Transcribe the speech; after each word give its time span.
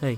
Hey, 0.00 0.16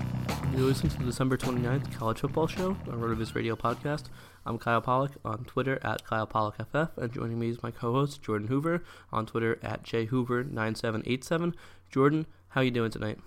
you're 0.51 0.61
listening 0.61 0.91
to 0.91 0.99
the 0.99 1.05
December 1.05 1.37
29th 1.37 1.91
College 1.97 2.19
Football 2.19 2.45
Show 2.45 2.77
on 2.87 3.01
RotoViz 3.01 3.33
Radio 3.33 3.55
Podcast. 3.55 4.03
I'm 4.45 4.59
Kyle 4.59 4.79
Pollock 4.79 5.13
on 5.25 5.43
Twitter 5.45 5.79
at 5.81 6.05
Kyle 6.05 6.27
Pollock 6.27 6.57
FF, 6.57 6.95
and 6.99 7.11
joining 7.11 7.39
me 7.39 7.49
is 7.49 7.63
my 7.63 7.71
co-host 7.71 8.21
Jordan 8.21 8.47
Hoover 8.47 8.83
on 9.11 9.25
Twitter 9.25 9.57
at 9.63 9.81
jhoover9787. 9.81 11.55
Jordan, 11.89 12.27
how 12.49 12.61
you 12.61 12.69
doing 12.69 12.91
tonight? 12.91 13.17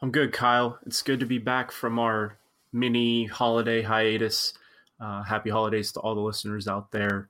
I'm 0.00 0.10
good, 0.10 0.32
Kyle. 0.32 0.78
It's 0.86 1.02
good 1.02 1.20
to 1.20 1.26
be 1.26 1.36
back 1.36 1.70
from 1.70 1.98
our 1.98 2.38
mini 2.72 3.26
holiday 3.26 3.82
hiatus. 3.82 4.54
Uh, 4.98 5.22
happy 5.22 5.50
holidays 5.50 5.92
to 5.92 6.00
all 6.00 6.14
the 6.14 6.22
listeners 6.22 6.66
out 6.66 6.92
there. 6.92 7.28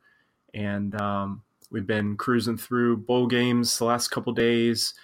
And 0.54 0.94
um, 1.00 1.42
we've 1.72 1.88
been 1.88 2.16
cruising 2.16 2.56
through 2.56 2.98
bowl 2.98 3.26
games 3.26 3.76
the 3.78 3.84
last 3.84 4.12
couple 4.12 4.32
days. 4.32 4.94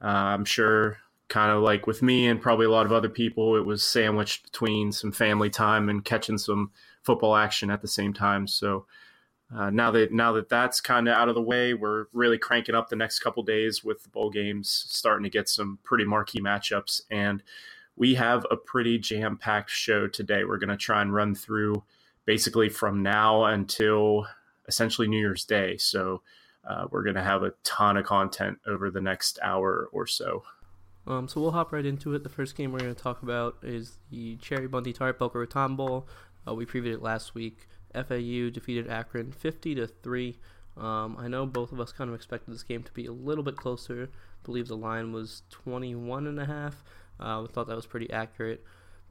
Uh, 0.00 0.06
I'm 0.06 0.44
sure 0.44 0.98
kind 1.28 1.50
of 1.50 1.62
like 1.62 1.86
with 1.86 2.02
me 2.02 2.28
and 2.28 2.40
probably 2.40 2.66
a 2.66 2.70
lot 2.70 2.86
of 2.86 2.92
other 2.92 3.08
people, 3.08 3.56
it 3.56 3.64
was 3.64 3.82
sandwiched 3.82 4.44
between 4.44 4.92
some 4.92 5.12
family 5.12 5.50
time 5.50 5.88
and 5.88 6.04
catching 6.04 6.38
some 6.38 6.70
football 7.02 7.36
action 7.36 7.70
at 7.70 7.82
the 7.82 7.88
same 7.88 8.12
time. 8.12 8.46
So 8.46 8.86
uh, 9.54 9.70
now 9.70 9.90
that 9.92 10.12
now 10.12 10.32
that 10.32 10.48
that's 10.48 10.80
kind 10.80 11.08
of 11.08 11.16
out 11.16 11.28
of 11.28 11.34
the 11.34 11.42
way, 11.42 11.74
we're 11.74 12.06
really 12.12 12.38
cranking 12.38 12.74
up 12.74 12.88
the 12.88 12.96
next 12.96 13.20
couple 13.20 13.42
days 13.42 13.84
with 13.84 14.02
the 14.02 14.08
bowl 14.08 14.30
games, 14.30 14.68
starting 14.88 15.24
to 15.24 15.30
get 15.30 15.48
some 15.48 15.78
pretty 15.82 16.04
marquee 16.04 16.40
matchups, 16.40 17.02
and 17.10 17.42
we 17.96 18.14
have 18.14 18.44
a 18.50 18.56
pretty 18.56 18.98
jam 18.98 19.36
packed 19.36 19.70
show 19.70 20.06
today. 20.06 20.44
We're 20.44 20.58
going 20.58 20.70
to 20.70 20.76
try 20.76 21.00
and 21.00 21.14
run 21.14 21.34
through 21.34 21.82
basically 22.24 22.68
from 22.68 23.02
now 23.02 23.44
until 23.44 24.26
essentially 24.68 25.08
New 25.08 25.18
Year's 25.18 25.44
Day. 25.44 25.76
So. 25.76 26.22
Uh, 26.68 26.88
we're 26.90 27.04
going 27.04 27.14
to 27.14 27.22
have 27.22 27.44
a 27.44 27.52
ton 27.62 27.96
of 27.96 28.04
content 28.04 28.58
over 28.66 28.90
the 28.90 29.00
next 29.00 29.38
hour 29.40 29.88
or 29.92 30.04
so. 30.04 30.42
Um, 31.06 31.28
so 31.28 31.40
we'll 31.40 31.52
hop 31.52 31.72
right 31.72 31.86
into 31.86 32.14
it. 32.14 32.22
The 32.22 32.28
first 32.28 32.56
game 32.56 32.72
we're 32.72 32.80
going 32.80 32.94
to 32.94 33.00
talk 33.00 33.22
about 33.22 33.56
is 33.62 33.98
the 34.10 34.36
Cheribundi 34.36 34.94
Tart 34.94 35.18
Boca 35.18 35.38
Raton 35.38 35.76
Bowl. 35.76 36.08
Uh, 36.46 36.54
we 36.54 36.66
previewed 36.66 36.94
it 36.94 37.02
last 37.02 37.34
week. 37.34 37.68
FAU 37.94 38.50
defeated 38.50 38.88
Akron 38.88 39.32
50 39.32 39.74
to 39.76 39.86
three. 39.86 40.38
Um, 40.76 41.16
I 41.18 41.28
know 41.28 41.46
both 41.46 41.72
of 41.72 41.80
us 41.80 41.92
kind 41.92 42.10
of 42.10 42.14
expected 42.14 42.52
this 42.52 42.62
game 42.62 42.82
to 42.82 42.92
be 42.92 43.06
a 43.06 43.12
little 43.12 43.44
bit 43.44 43.56
closer. 43.56 44.10
I 44.12 44.44
believe 44.44 44.68
the 44.68 44.76
line 44.76 45.12
was 45.12 45.42
21 45.50 46.26
and 46.26 46.38
a 46.38 46.44
half. 46.44 46.84
Uh, 47.18 47.40
we 47.42 47.52
thought 47.52 47.66
that 47.68 47.76
was 47.76 47.86
pretty 47.86 48.10
accurate, 48.10 48.62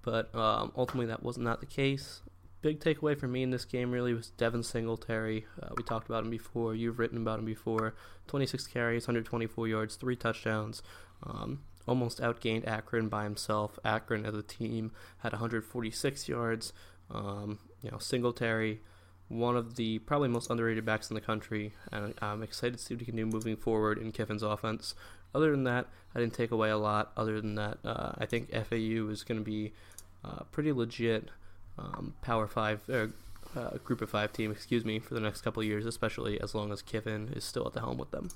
but 0.04 0.34
um, 0.36 0.72
ultimately 0.78 1.08
that 1.08 1.24
was 1.24 1.38
not 1.38 1.60
the 1.60 1.66
case. 1.66 2.22
Big 2.62 2.80
takeaway 2.80 3.18
for 3.18 3.28
me 3.28 3.42
in 3.42 3.50
this 3.50 3.66
game 3.66 3.92
really 3.92 4.14
was 4.14 4.30
Devin 4.32 4.64
Singletary. 4.64 5.46
Uh, 5.62 5.70
we 5.76 5.84
talked 5.84 6.08
about 6.08 6.24
him 6.24 6.30
before. 6.30 6.76
You've 6.76 7.00
written 7.00 7.18
about 7.18 7.40
him 7.40 7.46
before. 7.46 7.96
26 8.28 8.68
carries, 8.68 9.08
124 9.08 9.68
yards, 9.68 9.96
three 9.96 10.16
touchdowns. 10.16 10.84
Um, 11.24 11.62
almost 11.88 12.20
outgained 12.20 12.68
Akron 12.68 13.10
by 13.10 13.24
himself. 13.24 13.78
Akron 13.84 14.26
as 14.26 14.36
a 14.36 14.44
team 14.44 14.92
had 15.20 15.34
146 15.34 16.28
yards. 16.28 16.74
Um, 17.12 17.60
you 17.82 17.92
know, 17.92 18.00
Singletary, 18.00 18.82
one 19.28 19.56
of 19.56 19.76
the 19.76 20.00
probably 20.00 20.28
most 20.28 20.50
underrated 20.50 20.86
backs 20.86 21.10
in 21.10 21.16
the 21.16 21.22
country, 21.22 21.74
and 21.92 22.14
I'm 22.22 22.44
excited 22.44 22.78
to 22.78 22.84
see 22.84 22.94
what 22.96 23.02
he 23.02 23.06
can 23.06 23.16
do 23.16 23.26
moving 23.26 23.56
forward 23.56 23.98
in 23.98 24.12
Kiffin's 24.12 24.44
offense. 24.44 24.96
Other 25.34 25.52
than 25.52 25.64
that, 25.66 25.88
I 26.14 26.20
didn't 26.20 26.34
take 26.34 26.52
away 26.52 26.70
a 26.70 26.78
lot. 26.78 27.12
Other 27.18 27.42
than 27.42 27.56
that, 27.56 27.78
uh, 27.84 28.14
I 28.18 28.26
think 28.26 28.52
FAU 28.52 29.10
is 29.10 29.24
going 29.24 29.40
to 29.40 29.46
be 29.46 29.74
uh, 30.24 30.44
pretty 30.52 30.72
legit 30.72 31.30
um, 31.78 32.14
Power 32.22 32.48
Five. 32.48 32.82
Uh, 32.90 33.08
uh, 33.56 33.78
group 33.86 34.02
of 34.02 34.10
five 34.10 34.34
team, 34.34 34.52
excuse 34.52 34.84
me, 34.84 35.00
for 35.00 35.14
the 35.14 35.20
next 35.22 35.42
couple 35.42 35.64
years, 35.64 35.86
especially 35.86 36.42
as 36.42 36.54
long 36.54 36.74
as 36.74 36.82
Kiffin 36.82 37.32
is 37.34 37.44
still 37.46 37.66
at 37.66 37.72
the 37.72 37.80
helm 37.80 37.98
with 37.98 38.12
them. 38.12 38.30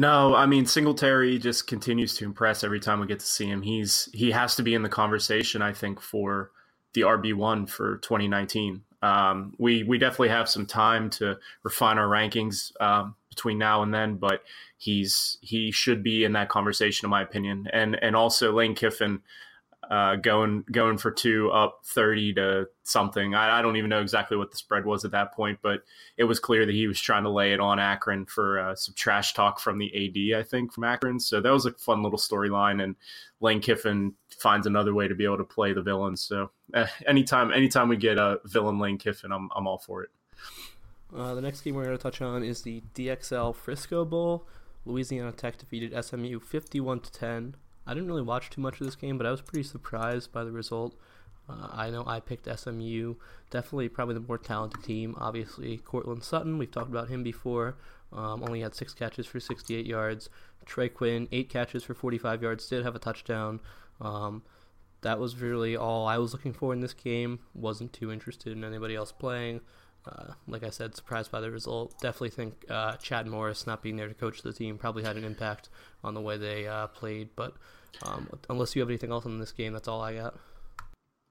No, 0.00 0.36
I 0.36 0.46
mean 0.46 0.64
Singletary 0.64 1.38
just 1.38 1.66
continues 1.66 2.14
to 2.16 2.24
impress 2.24 2.62
every 2.62 2.78
time 2.78 3.00
we 3.00 3.08
get 3.08 3.18
to 3.18 3.26
see 3.26 3.46
him. 3.46 3.62
He's 3.62 4.08
he 4.14 4.30
has 4.30 4.54
to 4.54 4.62
be 4.62 4.74
in 4.74 4.82
the 4.82 4.88
conversation, 4.88 5.60
I 5.60 5.72
think, 5.72 6.00
for 6.00 6.52
the 6.94 7.00
RB 7.00 7.34
one 7.34 7.66
for 7.66 7.98
2019. 7.98 8.82
Um, 9.02 9.54
we 9.58 9.82
we 9.82 9.98
definitely 9.98 10.28
have 10.28 10.48
some 10.48 10.66
time 10.66 11.10
to 11.10 11.38
refine 11.64 11.98
our 11.98 12.06
rankings 12.06 12.70
um, 12.80 13.16
between 13.28 13.58
now 13.58 13.82
and 13.82 13.92
then, 13.92 14.18
but 14.18 14.44
he's 14.76 15.36
he 15.40 15.72
should 15.72 16.04
be 16.04 16.22
in 16.22 16.32
that 16.34 16.48
conversation, 16.48 17.06
in 17.06 17.10
my 17.10 17.22
opinion. 17.22 17.68
And 17.72 17.98
and 18.00 18.14
also 18.14 18.52
Lane 18.52 18.76
Kiffin, 18.76 19.20
uh, 19.90 20.16
going 20.16 20.64
going 20.70 20.98
for 20.98 21.10
two 21.10 21.50
up 21.50 21.80
30 21.86 22.34
to 22.34 22.68
something. 22.82 23.34
I, 23.34 23.58
I, 23.58 23.62
don't 23.62 23.76
even 23.76 23.88
know 23.88 24.02
exactly 24.02 24.36
what 24.36 24.50
the 24.50 24.56
spread 24.58 24.84
was 24.84 25.04
at 25.06 25.12
that 25.12 25.32
point, 25.32 25.60
but 25.62 25.80
it 26.18 26.24
was 26.24 26.38
clear 26.38 26.66
that 26.66 26.74
he 26.74 26.86
was 26.86 27.00
trying 27.00 27.22
to 27.22 27.30
lay 27.30 27.52
it 27.52 27.60
on 27.60 27.78
Akron 27.78 28.26
for 28.26 28.58
uh, 28.58 28.74
some 28.74 28.94
trash 28.94 29.32
talk 29.32 29.58
from 29.58 29.78
the 29.78 29.86
AD, 29.86 30.38
I 30.38 30.42
think, 30.42 30.74
from 30.74 30.84
Akron. 30.84 31.18
So 31.18 31.40
that 31.40 31.50
was 31.50 31.64
a 31.64 31.72
fun 31.72 32.02
little 32.02 32.18
storyline. 32.18 32.82
And 32.82 32.96
Lane 33.40 33.60
Kiffin 33.60 34.12
finds 34.38 34.66
another 34.66 34.92
way 34.92 35.08
to 35.08 35.14
be 35.14 35.24
able 35.24 35.38
to 35.38 35.44
play 35.44 35.72
the 35.72 35.82
villain. 35.82 36.16
So 36.18 36.50
uh, 36.74 36.86
anytime 37.06 37.50
anytime 37.50 37.88
we 37.88 37.96
get 37.96 38.18
a 38.18 38.40
villain 38.44 38.78
Lane 38.78 38.98
Kiffin, 38.98 39.32
I'm, 39.32 39.48
I'm 39.56 39.66
all 39.66 39.78
for 39.78 40.02
it. 40.02 40.10
Uh, 41.16 41.34
the 41.34 41.40
next 41.40 41.62
game 41.62 41.74
we're 41.74 41.84
going 41.84 41.96
to 41.96 42.02
touch 42.02 42.20
on 42.20 42.42
is 42.42 42.60
the 42.60 42.82
DXL 42.94 43.56
Frisco 43.56 44.04
Bowl. 44.04 44.46
Louisiana 44.84 45.32
Tech 45.32 45.56
defeated 45.56 46.04
SMU 46.04 46.40
51 46.40 47.00
to 47.00 47.12
10. 47.12 47.54
I 47.88 47.94
didn't 47.94 48.08
really 48.08 48.22
watch 48.22 48.50
too 48.50 48.60
much 48.60 48.80
of 48.80 48.86
this 48.86 48.96
game, 48.96 49.16
but 49.16 49.26
I 49.26 49.30
was 49.30 49.40
pretty 49.40 49.62
surprised 49.62 50.30
by 50.30 50.44
the 50.44 50.52
result. 50.52 50.94
Uh, 51.48 51.68
I 51.72 51.88
know 51.88 52.04
I 52.06 52.20
picked 52.20 52.46
SMU, 52.46 53.14
definitely 53.50 53.88
probably 53.88 54.14
the 54.14 54.20
more 54.20 54.36
talented 54.36 54.84
team. 54.84 55.16
Obviously, 55.18 55.78
Courtland 55.78 56.22
Sutton, 56.22 56.58
we've 56.58 56.70
talked 56.70 56.90
about 56.90 57.08
him 57.08 57.22
before, 57.22 57.76
um, 58.12 58.42
only 58.42 58.60
had 58.60 58.74
six 58.74 58.92
catches 58.92 59.26
for 59.26 59.40
68 59.40 59.86
yards. 59.86 60.28
Trey 60.66 60.90
Quinn, 60.90 61.28
eight 61.32 61.48
catches 61.48 61.82
for 61.82 61.94
45 61.94 62.42
yards, 62.42 62.68
did 62.68 62.84
have 62.84 62.94
a 62.94 62.98
touchdown. 62.98 63.60
Um, 64.02 64.42
that 65.00 65.18
was 65.18 65.36
really 65.36 65.74
all 65.74 66.06
I 66.06 66.18
was 66.18 66.34
looking 66.34 66.52
for 66.52 66.74
in 66.74 66.80
this 66.80 66.92
game. 66.92 67.38
Wasn't 67.54 67.94
too 67.94 68.12
interested 68.12 68.52
in 68.52 68.64
anybody 68.64 68.94
else 68.94 69.12
playing. 69.12 69.62
Uh, 70.06 70.32
like 70.46 70.62
I 70.62 70.70
said, 70.70 70.94
surprised 70.94 71.30
by 71.30 71.40
the 71.40 71.50
result. 71.50 71.94
Definitely 72.00 72.30
think 72.30 72.64
uh, 72.68 72.96
Chad 72.96 73.26
Morris 73.26 73.66
not 73.66 73.82
being 73.82 73.96
there 73.96 74.08
to 74.08 74.14
coach 74.14 74.42
the 74.42 74.52
team 74.52 74.76
probably 74.78 75.04
had 75.04 75.16
an 75.16 75.24
impact 75.24 75.68
on 76.04 76.14
the 76.14 76.20
way 76.20 76.36
they 76.36 76.66
uh, 76.66 76.86
played. 76.88 77.30
But 77.36 77.54
um, 78.02 78.28
unless 78.48 78.74
you 78.74 78.82
have 78.82 78.88
anything 78.88 79.10
else 79.10 79.24
in 79.24 79.38
this 79.38 79.52
game, 79.52 79.72
that's 79.72 79.88
all 79.88 80.00
I 80.00 80.14
got. 80.14 80.34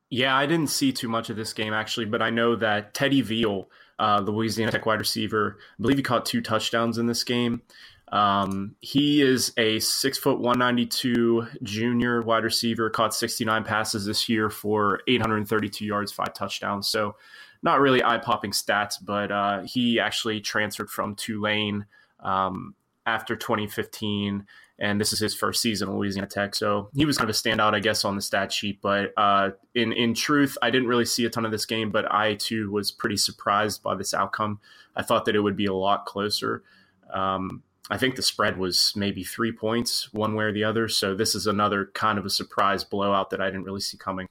Yeah, 0.09 0.36
I 0.36 0.45
didn't 0.45 0.69
see 0.69 0.94
too 0.94 1.09
much 1.09 1.30
of 1.30 1.36
this 1.36 1.54
game 1.54 1.74
actually, 1.74 2.06
but 2.06 2.21
I 2.21 2.30
know 2.30 2.56
that 2.56 2.94
Teddy 2.94 3.21
Veal, 3.21 3.69
uh, 4.00 4.21
Louisiana 4.24 4.71
Tech 4.71 4.86
wide 4.86 5.00
receiver, 5.00 5.57
I 5.59 5.81
believe 5.81 5.98
he 5.98 6.04
caught 6.04 6.25
two 6.25 6.42
touchdowns 6.42 6.98
in 6.98 7.07
this 7.07 7.24
game. 7.24 7.62
Um, 8.09 8.75
he 8.80 9.21
is 9.21 9.51
a 9.57 9.80
six 9.80 10.18
foot 10.18 10.39
one 10.39 10.57
ninety 10.57 10.86
two 10.86 11.48
junior 11.62 12.21
wide 12.21 12.45
receiver. 12.45 12.89
Caught 12.89 13.13
sixty 13.13 13.44
nine 13.44 13.65
passes 13.65 14.06
this 14.06 14.30
year 14.30 14.50
for 14.50 15.01
eight 15.10 15.19
hundred 15.19 15.45
thirty 15.48 15.68
two 15.68 15.86
yards, 15.86 16.13
five 16.13 16.33
touchdowns. 16.33 16.88
So 16.88 17.18
not 17.63 17.81
really 17.81 18.03
eye 18.03 18.18
popping 18.18 18.51
stats, 18.51 18.95
but 19.01 19.31
uh, 19.31 19.63
he 19.63 20.00
actually 20.00 20.39
transferred 20.39 20.89
from 20.89 21.15
Tulane 21.15 21.86
um, 22.19 22.75
after 23.06 23.36
2015, 23.36 24.45
and 24.79 25.01
this 25.01 25.12
is 25.12 25.19
his 25.19 25.33
first 25.33 25.62
season 25.62 25.89
at 25.89 25.95
Louisiana 25.95 26.27
Tech. 26.27 26.53
So 26.53 26.89
he 26.95 27.06
was 27.06 27.18
kind 27.18 27.29
of 27.29 27.35
a 27.35 27.39
standout, 27.39 27.74
I 27.74 27.79
guess, 27.79 28.06
on 28.06 28.15
the 28.15 28.21
stat 28.21 28.51
sheet. 28.51 28.79
But 28.81 29.13
uh, 29.18 29.51
in 29.74 29.91
in 29.91 30.13
truth, 30.13 30.57
I 30.62 30.69
didn't 30.69 30.88
really 30.88 31.06
see 31.06 31.25
a 31.25 31.29
ton 31.29 31.45
of 31.45 31.51
this 31.51 31.65
game, 31.65 31.91
but 31.91 32.12
I 32.12 32.35
too 32.35 32.71
was 32.71 32.91
pretty 32.91 33.18
surprised 33.18 33.81
by 33.81 33.95
this 33.95 34.13
outcome. 34.13 34.59
I 34.95 35.03
thought 35.03 35.25
that 35.25 35.35
it 35.35 35.41
would 35.41 35.56
be 35.56 35.65
a 35.65 35.74
lot 35.74 36.06
closer. 36.06 36.63
Um, 37.12 37.63
I 37.89 37.97
think 37.97 38.15
the 38.15 38.21
spread 38.21 38.57
was 38.57 38.94
maybe 38.95 39.24
three 39.24 39.51
points, 39.51 40.13
one 40.13 40.35
way 40.35 40.45
or 40.45 40.51
the 40.51 40.63
other. 40.63 40.88
So 40.89 41.15
this 41.15 41.35
is 41.35 41.47
another 41.47 41.89
kind 41.94 42.18
of 42.18 42.25
a 42.25 42.29
surprise 42.29 42.83
blowout 42.83 43.29
that 43.29 43.41
I 43.41 43.45
didn't 43.45 43.63
really 43.63 43.79
see 43.79 43.97
coming. 43.97 44.27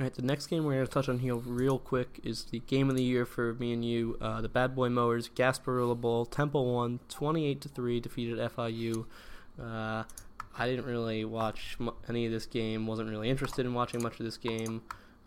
All 0.00 0.04
right, 0.04 0.14
the 0.14 0.22
next 0.22 0.48
game 0.48 0.64
we're 0.64 0.74
going 0.74 0.86
to 0.86 0.92
touch 0.92 1.08
on 1.08 1.20
here 1.20 1.36
real 1.36 1.78
quick 1.78 2.18
is 2.24 2.44
the 2.44 2.58
game 2.60 2.90
of 2.90 2.96
the 2.96 3.02
year 3.04 3.24
for 3.24 3.54
me 3.54 3.72
and 3.72 3.84
you. 3.84 4.16
Uh, 4.20 4.40
the 4.40 4.48
Bad 4.48 4.74
Boy 4.74 4.88
Mowers, 4.88 5.28
Gasparilla 5.28 6.00
Bowl. 6.00 6.26
Temple 6.26 6.74
won 6.74 6.98
28 7.08 7.60
to 7.60 7.68
3, 7.68 8.00
defeated 8.00 8.38
FIU. 8.38 9.04
Uh, 9.60 10.04
I 10.56 10.68
didn't 10.68 10.86
really 10.86 11.24
watch 11.24 11.76
any 12.08 12.26
of 12.26 12.32
this 12.32 12.46
game, 12.46 12.86
wasn't 12.86 13.10
really 13.10 13.28
interested 13.28 13.66
in 13.66 13.74
watching 13.74 14.02
much 14.02 14.18
of 14.20 14.24
this 14.24 14.36
game. 14.36 14.82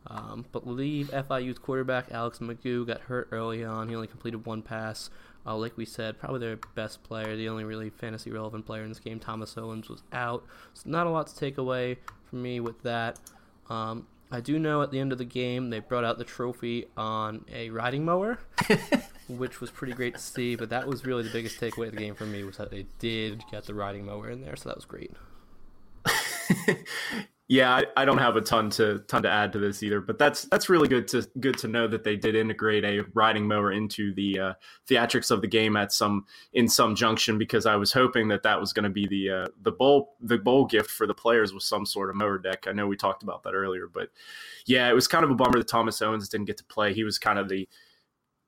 Um, 0.10 0.46
but 0.54 0.64
believe 0.64 1.10
FIU's 1.10 1.60
quarterback, 1.60 2.12
Alex 2.12 2.40
McGough, 2.40 2.88
got 2.88 3.02
hurt 3.02 3.28
early 3.32 3.64
on. 3.64 3.90
He 3.90 3.96
only 3.96 4.08
completed 4.08 4.46
one 4.46 4.62
pass. 4.62 5.10
Uh, 5.46 5.56
like 5.56 5.78
we 5.78 5.86
said, 5.86 6.18
probably 6.20 6.40
their 6.40 6.58
best 6.76 7.04
player, 7.04 7.36
the 7.36 7.50
only 7.50 7.64
really 7.64 7.90
fantasy 7.90 8.32
relevant 8.32 8.66
player 8.66 8.84
in 8.84 8.90
this 8.90 9.00
game, 9.00 9.20
Thomas 9.20 9.58
Owens, 9.58 9.90
was 9.90 10.04
out. 10.12 10.46
So, 10.74 10.90
not 10.90 11.08
a 11.08 11.10
lot 11.10 11.28
to 11.28 11.36
take 11.36 11.58
away 11.58 11.98
from 12.26 12.42
me 12.42 12.60
with 12.60 12.82
that. 12.84 13.20
Um, 13.70 14.08
I 14.30 14.42
do 14.42 14.60
know 14.60 14.82
at 14.82 14.92
the 14.92 15.00
end 15.00 15.12
of 15.12 15.18
the 15.18 15.26
game 15.26 15.70
they 15.70 15.80
brought 15.80 16.04
out 16.04 16.18
the 16.18 16.26
trophy 16.26 16.88
on 16.98 17.46
a 17.52 17.70
riding 17.70 18.04
mower, 18.04 18.40
which 19.28 19.62
was 19.62 19.72
pretty 19.72 19.94
great 19.94 20.16
to 20.16 20.22
see. 20.22 20.56
But 20.56 20.70
that 20.70 20.88
was 20.88 21.06
really 21.06 21.24
the 21.24 21.30
biggest 21.30 21.60
takeaway 21.60 21.88
of 21.88 21.94
the 21.94 22.00
game 22.00 22.16
for 22.16 22.26
me 22.26 22.44
was 22.44 22.58
that 22.58 22.72
they 22.72 22.86
did 23.00 23.44
get 23.52 23.66
the 23.66 23.74
riding 23.74 24.06
mower 24.06 24.30
in 24.30 24.42
there, 24.42 24.56
so 24.56 24.70
that 24.70 24.76
was 24.76 24.86
great. 24.86 25.12
Yeah, 27.50 27.74
I, 27.74 27.86
I, 27.96 28.04
don't 28.04 28.18
have 28.18 28.36
a 28.36 28.42
ton 28.42 28.70
to 28.72 29.00
ton 29.08 29.24
to 29.24 29.30
add 29.30 29.54
to 29.54 29.60
this 29.60 29.82
either, 29.82 30.02
but 30.02 30.20
that's 30.20 30.44
that's 30.44 30.68
really 30.68 30.90
good 30.90 31.08
to 31.10 31.26
good 31.40 31.58
to 31.60 31.70
know 31.70 31.88
that 31.88 32.04
they 32.04 32.18
did 32.18 32.36
integrate 32.36 32.84
a 32.84 33.06
riding 33.14 33.48
mower 33.48 33.72
into 33.72 34.14
the 34.16 34.38
uh, 34.38 34.54
theatrics 34.90 35.32
of 35.32 35.40
the 35.40 35.48
game 35.48 35.78
at 35.78 35.94
some 35.94 36.26
in 36.52 36.68
some 36.68 36.94
junction 36.94 37.38
because 37.38 37.66
I 37.66 37.78
was 37.78 37.94
hoping 37.94 38.28
that 38.30 38.44
that 38.44 38.60
was 38.60 38.74
going 38.74 38.84
to 38.84 38.90
be 38.90 39.08
the 39.08 39.30
uh, 39.30 39.48
the 39.62 39.72
bowl 39.72 40.16
the 40.20 40.38
bowl 40.38 40.66
gift 40.66 40.92
for 40.92 41.08
the 41.08 41.14
players 41.14 41.54
with 41.54 41.64
some 41.64 41.86
sort 41.86 42.10
of 42.10 42.18
mower 42.18 42.38
deck. 42.38 42.66
I 42.68 42.74
know 42.74 42.86
we 42.86 42.98
talked 42.98 43.24
about 43.24 43.44
that 43.44 43.54
earlier, 43.54 43.88
but 43.88 44.10
yeah, 44.66 44.90
it 44.90 44.94
was 44.94 45.08
kind 45.08 45.24
of 45.24 45.32
a 45.32 45.36
bummer 45.36 45.60
that 45.60 45.70
Thomas 45.70 46.02
Owens 46.02 46.28
didn't 46.28 46.48
get 46.48 46.58
to 46.58 46.66
play. 46.66 46.94
He 46.94 47.06
was 47.06 47.18
kind 47.18 47.40
of 47.40 47.48
the 47.48 47.66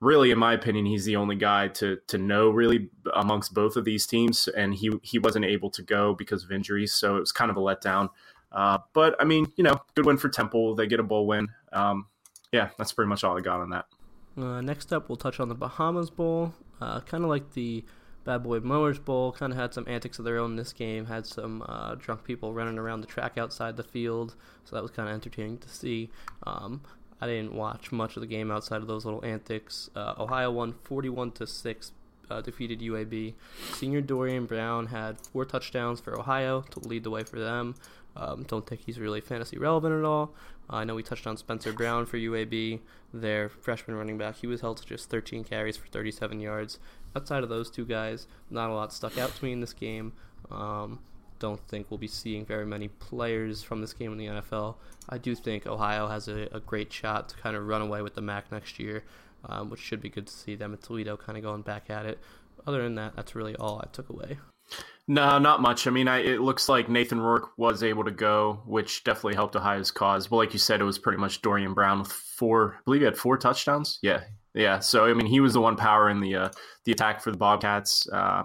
really, 0.01 0.31
in 0.31 0.39
my 0.39 0.53
opinion, 0.53 0.85
he's 0.85 1.05
the 1.05 1.15
only 1.15 1.35
guy 1.35 1.67
to 1.69 1.97
to 2.07 2.17
know 2.17 2.49
really 2.49 2.89
amongst 3.13 3.53
both 3.53 3.75
of 3.75 3.85
these 3.85 4.05
teams, 4.05 4.47
and 4.47 4.73
he 4.73 4.91
he 5.03 5.19
wasn't 5.19 5.45
able 5.45 5.69
to 5.71 5.81
go 5.81 6.13
because 6.13 6.43
of 6.43 6.51
injuries, 6.51 6.93
so 6.93 7.17
it 7.17 7.19
was 7.19 7.31
kind 7.31 7.51
of 7.51 7.57
a 7.57 7.61
letdown. 7.61 8.09
Uh, 8.51 8.79
but 8.93 9.15
I 9.19 9.25
mean, 9.25 9.51
you 9.55 9.63
know, 9.63 9.79
good 9.95 10.05
win 10.05 10.17
for 10.17 10.29
Temple. 10.29 10.75
They 10.75 10.87
get 10.87 10.99
a 10.99 11.03
bowl 11.03 11.27
win. 11.27 11.49
Um, 11.71 12.07
yeah, 12.51 12.69
that's 12.77 12.93
pretty 12.93 13.09
much 13.09 13.23
all 13.23 13.37
I 13.37 13.41
got 13.41 13.59
on 13.59 13.69
that. 13.69 13.85
Uh, 14.37 14.61
next 14.61 14.93
up, 14.93 15.09
we'll 15.09 15.17
touch 15.17 15.39
on 15.39 15.49
the 15.49 15.55
Bahamas 15.55 16.09
Bowl. 16.09 16.53
Uh, 16.81 17.01
kind 17.01 17.23
of 17.23 17.29
like 17.29 17.51
the 17.53 17.83
Bad 18.23 18.43
Boy 18.43 18.59
Mowers 18.59 18.99
Bowl, 18.99 19.31
kind 19.31 19.51
of 19.51 19.59
had 19.59 19.73
some 19.73 19.85
antics 19.87 20.19
of 20.19 20.25
their 20.25 20.37
own 20.39 20.51
in 20.51 20.55
this 20.55 20.73
game. 20.73 21.05
Had 21.05 21.25
some 21.25 21.63
uh, 21.67 21.95
drunk 21.95 22.23
people 22.23 22.53
running 22.53 22.77
around 22.77 23.01
the 23.01 23.07
track 23.07 23.37
outside 23.37 23.77
the 23.77 23.83
field, 23.83 24.35
so 24.63 24.75
that 24.75 24.81
was 24.81 24.91
kind 24.91 25.09
of 25.09 25.13
entertaining 25.13 25.57
to 25.59 25.69
see. 25.69 26.09
Um, 26.45 26.81
I 27.21 27.27
didn't 27.27 27.53
watch 27.53 27.91
much 27.91 28.15
of 28.15 28.21
the 28.21 28.27
game 28.27 28.49
outside 28.51 28.81
of 28.81 28.87
those 28.87 29.05
little 29.05 29.23
antics. 29.25 29.89
Uh, 29.95 30.13
Ohio 30.17 30.51
won 30.51 30.73
41 30.83 31.31
to 31.33 31.47
six, 31.47 31.91
uh, 32.29 32.41
defeated 32.41 32.79
UAB. 32.79 33.33
Senior 33.73 34.01
Dorian 34.01 34.45
Brown 34.45 34.87
had 34.87 35.19
four 35.19 35.45
touchdowns 35.45 35.99
for 35.99 36.17
Ohio 36.17 36.61
to 36.61 36.79
lead 36.79 37.03
the 37.03 37.09
way 37.09 37.23
for 37.23 37.39
them. 37.39 37.75
Um, 38.15 38.43
don't 38.43 38.65
think 38.65 38.81
he's 38.85 38.99
really 38.99 39.21
fantasy 39.21 39.57
relevant 39.57 39.95
at 39.95 40.05
all. 40.05 40.33
Uh, 40.69 40.77
I 40.77 40.83
know 40.83 40.95
we 40.95 41.03
touched 41.03 41.27
on 41.27 41.37
Spencer 41.37 41.73
Brown 41.73 42.05
for 42.05 42.17
UAB, 42.17 42.79
their 43.13 43.49
freshman 43.49 43.97
running 43.97 44.17
back. 44.17 44.37
He 44.37 44.47
was 44.47 44.61
held 44.61 44.77
to 44.77 44.85
just 44.85 45.09
13 45.09 45.43
carries 45.43 45.77
for 45.77 45.87
37 45.87 46.39
yards. 46.39 46.79
Outside 47.15 47.43
of 47.43 47.49
those 47.49 47.69
two 47.69 47.85
guys, 47.85 48.27
not 48.49 48.69
a 48.69 48.73
lot 48.73 48.93
stuck 48.93 49.17
out 49.17 49.35
to 49.35 49.45
me 49.45 49.51
in 49.51 49.61
this 49.61 49.73
game. 49.73 50.13
Um, 50.51 50.99
don't 51.39 51.59
think 51.67 51.87
we'll 51.89 51.97
be 51.97 52.07
seeing 52.07 52.45
very 52.45 52.65
many 52.65 52.87
players 52.87 53.63
from 53.63 53.81
this 53.81 53.93
game 53.93 54.11
in 54.11 54.17
the 54.17 54.25
NFL. 54.27 54.75
I 55.07 55.17
do 55.17 55.33
think 55.35 55.65
Ohio 55.65 56.07
has 56.07 56.27
a, 56.27 56.47
a 56.51 56.59
great 56.59 56.91
shot 56.93 57.29
to 57.29 57.37
kind 57.37 57.55
of 57.55 57.65
run 57.65 57.81
away 57.81 58.01
with 58.01 58.15
the 58.15 58.21
MAC 58.21 58.51
next 58.51 58.79
year, 58.79 59.03
um, 59.45 59.69
which 59.69 59.79
should 59.79 60.01
be 60.01 60.09
good 60.09 60.27
to 60.27 60.33
see 60.33 60.55
them 60.55 60.73
at 60.73 60.81
Toledo 60.83 61.17
kind 61.17 61.37
of 61.37 61.43
going 61.43 61.61
back 61.61 61.89
at 61.89 62.05
it. 62.05 62.19
Other 62.67 62.83
than 62.83 62.95
that, 62.95 63.15
that's 63.15 63.35
really 63.35 63.55
all 63.55 63.79
I 63.79 63.87
took 63.91 64.09
away. 64.09 64.37
No, 65.07 65.39
not 65.39 65.59
much. 65.59 65.87
I 65.87 65.89
mean, 65.89 66.07
I, 66.07 66.19
it 66.19 66.41
looks 66.41 66.69
like 66.69 66.87
Nathan 66.87 67.19
Rourke 67.19 67.57
was 67.57 67.81
able 67.81 68.03
to 68.03 68.11
go, 68.11 68.61
which 68.67 69.03
definitely 69.03 69.33
helped 69.33 69.55
Ohio's 69.55 69.89
cause. 69.89 70.27
But 70.27 70.35
like 70.35 70.53
you 70.53 70.59
said, 70.59 70.81
it 70.81 70.83
was 70.83 70.99
pretty 70.99 71.17
much 71.17 71.41
Dorian 71.41 71.73
Brown 71.73 71.99
with 71.99 72.11
four. 72.11 72.75
I 72.77 72.81
believe 72.85 73.01
he 73.01 73.05
had 73.05 73.17
four 73.17 73.35
touchdowns. 73.35 73.97
Yeah, 74.03 74.21
yeah. 74.53 74.77
So 74.77 75.05
I 75.05 75.13
mean, 75.15 75.25
he 75.25 75.39
was 75.39 75.53
the 75.53 75.61
one 75.61 75.77
power 75.77 76.09
in 76.09 76.19
the 76.19 76.35
uh, 76.35 76.49
the 76.85 76.91
attack 76.91 77.21
for 77.21 77.31
the 77.31 77.37
Bobcats. 77.37 78.07
Uh, 78.07 78.43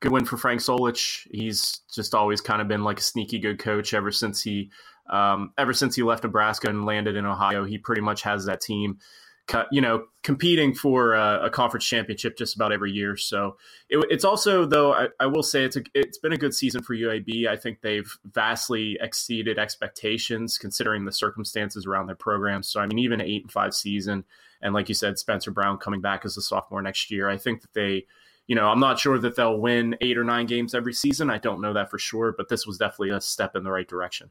good 0.00 0.12
win 0.12 0.24
for 0.24 0.36
Frank 0.36 0.60
Solich. 0.60 1.26
He's 1.30 1.80
just 1.92 2.14
always 2.14 2.40
kind 2.40 2.60
of 2.60 2.68
been 2.68 2.84
like 2.84 2.98
a 2.98 3.02
sneaky 3.02 3.38
good 3.38 3.58
coach 3.58 3.94
ever 3.94 4.10
since 4.10 4.42
he 4.42 4.70
um, 5.08 5.52
ever 5.58 5.72
since 5.72 5.96
he 5.96 6.02
left 6.02 6.24
Nebraska 6.24 6.68
and 6.68 6.84
landed 6.84 7.16
in 7.16 7.26
Ohio. 7.26 7.64
He 7.64 7.78
pretty 7.78 8.00
much 8.00 8.22
has 8.22 8.44
that 8.46 8.60
team 8.60 8.98
you 9.70 9.80
know, 9.80 10.04
competing 10.22 10.74
for 10.74 11.14
a, 11.14 11.46
a, 11.46 11.50
conference 11.50 11.84
championship 11.84 12.36
just 12.36 12.54
about 12.54 12.72
every 12.72 12.92
year. 12.92 13.16
So 13.16 13.56
it, 13.88 14.04
it's 14.10 14.24
also, 14.24 14.64
though, 14.66 14.92
I, 14.92 15.08
I, 15.18 15.26
will 15.26 15.42
say 15.42 15.64
it's 15.64 15.76
a, 15.76 15.82
it's 15.94 16.18
been 16.18 16.32
a 16.32 16.36
good 16.36 16.54
season 16.54 16.82
for 16.82 16.94
UAB. 16.94 17.46
I 17.46 17.56
think 17.56 17.80
they've 17.80 18.10
vastly 18.24 18.98
exceeded 19.00 19.58
expectations 19.58 20.58
considering 20.58 21.04
the 21.04 21.12
circumstances 21.12 21.86
around 21.86 22.06
their 22.06 22.16
program. 22.16 22.62
So 22.62 22.80
I 22.80 22.86
mean, 22.86 22.98
even 22.98 23.20
an 23.20 23.26
eight 23.26 23.42
and 23.42 23.52
five 23.52 23.74
season, 23.74 24.24
and 24.62 24.74
like 24.74 24.88
you 24.88 24.94
said, 24.94 25.18
Spencer 25.18 25.50
Brown 25.50 25.78
coming 25.78 26.00
back 26.00 26.24
as 26.24 26.36
a 26.36 26.42
sophomore 26.42 26.82
next 26.82 27.10
year, 27.10 27.28
I 27.28 27.36
think 27.36 27.62
that 27.62 27.72
they. 27.74 28.06
You 28.50 28.56
know, 28.56 28.66
I'm 28.66 28.80
not 28.80 28.98
sure 28.98 29.16
that 29.16 29.36
they'll 29.36 29.58
win 29.58 29.96
eight 30.00 30.18
or 30.18 30.24
nine 30.24 30.46
games 30.46 30.74
every 30.74 30.92
season. 30.92 31.30
I 31.30 31.38
don't 31.38 31.60
know 31.60 31.72
that 31.72 31.88
for 31.88 32.00
sure, 32.00 32.34
but 32.36 32.48
this 32.48 32.66
was 32.66 32.78
definitely 32.78 33.10
a 33.10 33.20
step 33.20 33.54
in 33.54 33.62
the 33.62 33.70
right 33.70 33.86
direction. 33.86 34.30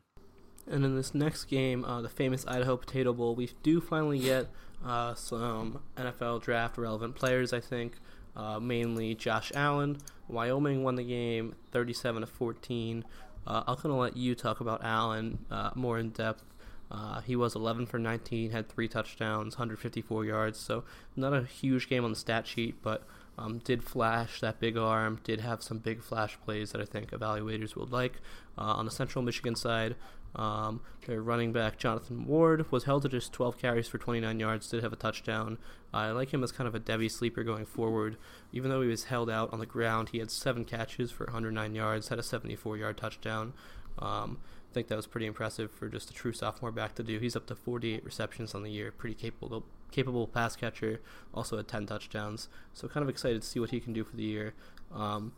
And 0.70 0.84
in 0.84 0.98
this 0.98 1.16
next 1.16 1.46
game, 1.46 1.86
uh, 1.86 2.02
the 2.02 2.10
famous 2.10 2.46
Idaho 2.46 2.76
Potato 2.76 3.14
Bowl, 3.14 3.34
we 3.34 3.52
do 3.64 3.80
finally 3.80 4.20
get 4.20 4.48
uh, 4.86 5.16
some 5.16 5.80
NFL 5.96 6.42
draft 6.42 6.78
relevant 6.78 7.16
players, 7.16 7.54
I 7.54 7.62
think. 7.62 7.94
Uh, 8.36 8.60
mainly 8.60 9.16
Josh 9.16 9.54
Allen. 9.56 10.00
Wyoming 10.28 10.84
won 10.84 10.96
the 10.96 11.04
game 11.06 11.56
37 11.72 12.20
to 12.20 12.28
14. 12.28 13.06
uh, 13.48 13.64
I'll 13.68 13.78
kind 13.78 13.94
of 13.94 14.02
let 14.02 14.18
you 14.18 14.36
talk 14.36 14.60
about 14.60 14.84
Allen 14.84 15.46
uh, 15.50 15.70
more 15.76 15.98
in 15.98 16.10
depth. 16.10 16.44
Uh, 16.92 17.22
he 17.22 17.38
was 17.38 17.56
11 17.56 17.86
for 17.86 18.00
19, 18.00 18.52
had 18.52 18.68
three 18.68 18.90
touchdowns, 18.90 19.56
154 19.56 20.26
yards. 20.26 20.60
So 20.60 20.84
not 21.16 21.34
a 21.34 21.44
huge 21.44 21.88
game 21.88 22.04
on 22.04 22.10
the 22.10 22.18
stat 22.18 22.46
sheet, 22.46 22.82
but 22.82 23.08
um, 23.40 23.60
did 23.60 23.84
flash 23.84 24.42
that 24.42 24.60
big 24.60 24.78
arm. 24.78 25.20
Did 25.24 25.40
have 25.40 25.64
some 25.64 25.80
big 25.80 26.04
flash 26.04 26.38
plays 26.44 26.72
that 26.72 26.82
I 26.82 26.86
think 26.86 27.12
evaluators 27.12 27.76
would 27.76 27.92
like. 27.92 28.20
Uh, 28.58 28.74
on 28.74 28.86
the 28.86 28.92
Central 28.92 29.24
Michigan 29.24 29.56
side, 29.56 29.96
um, 30.36 30.82
their 31.08 31.22
running 31.22 31.54
back 31.54 31.78
Jonathan 31.78 32.26
Ward 32.26 32.70
was 32.70 32.84
held 32.84 33.04
to 33.04 33.10
just 33.10 33.32
12 33.32 33.58
carries 33.58 33.88
for 33.88 33.98
29 33.98 34.40
yards. 34.40 34.70
Did 34.70 34.84
have 34.84 34.92
a 34.92 34.98
touchdown. 34.98 35.58
Uh, 35.94 35.98
I 35.98 36.12
like 36.12 36.34
him 36.34 36.44
as 36.44 36.52
kind 36.52 36.68
of 36.68 36.76
a 36.76 36.80
Devy 36.82 37.10
sleeper 37.10 37.44
going 37.44 37.66
forward. 37.66 38.18
Even 38.52 38.70
though 38.70 38.82
he 38.82 38.90
was 38.90 39.06
held 39.06 39.30
out 39.30 39.54
on 39.54 39.60
the 39.60 39.66
ground, 39.66 40.10
he 40.10 40.20
had 40.20 40.32
seven 40.32 40.66
catches 40.66 41.10
for 41.10 41.24
109 41.26 41.74
yards. 41.74 42.10
Had 42.10 42.20
a 42.20 42.24
74-yard 42.24 42.98
touchdown. 42.98 43.54
Um, 43.98 44.40
I 44.70 44.74
think 44.74 44.90
that 44.90 44.98
was 44.98 45.08
pretty 45.08 45.26
impressive 45.28 45.72
for 45.72 45.88
just 45.88 46.10
a 46.10 46.14
true 46.14 46.34
sophomore 46.34 46.72
back 46.72 46.94
to 46.96 47.04
do. 47.04 47.20
He's 47.20 47.38
up 47.38 47.48
to 47.48 47.56
48 47.56 48.04
receptions 48.04 48.54
on 48.54 48.64
the 48.64 48.70
year, 48.70 48.92
pretty 48.92 49.16
capable 49.16 49.66
capable 49.92 50.28
pass 50.28 50.56
catcher. 50.56 51.02
Also 51.34 51.58
had 51.58 51.68
10 51.68 51.86
touchdowns, 51.86 52.50
so 52.74 52.88
kind 52.88 53.04
of 53.04 53.10
excited 53.10 53.42
to 53.42 53.48
see 53.48 53.60
what 53.60 53.72
he 53.72 53.80
can 53.80 53.94
do 53.94 54.04
for 54.04 54.16
the 54.16 54.24
year. 54.24 54.54
Um, 54.94 55.34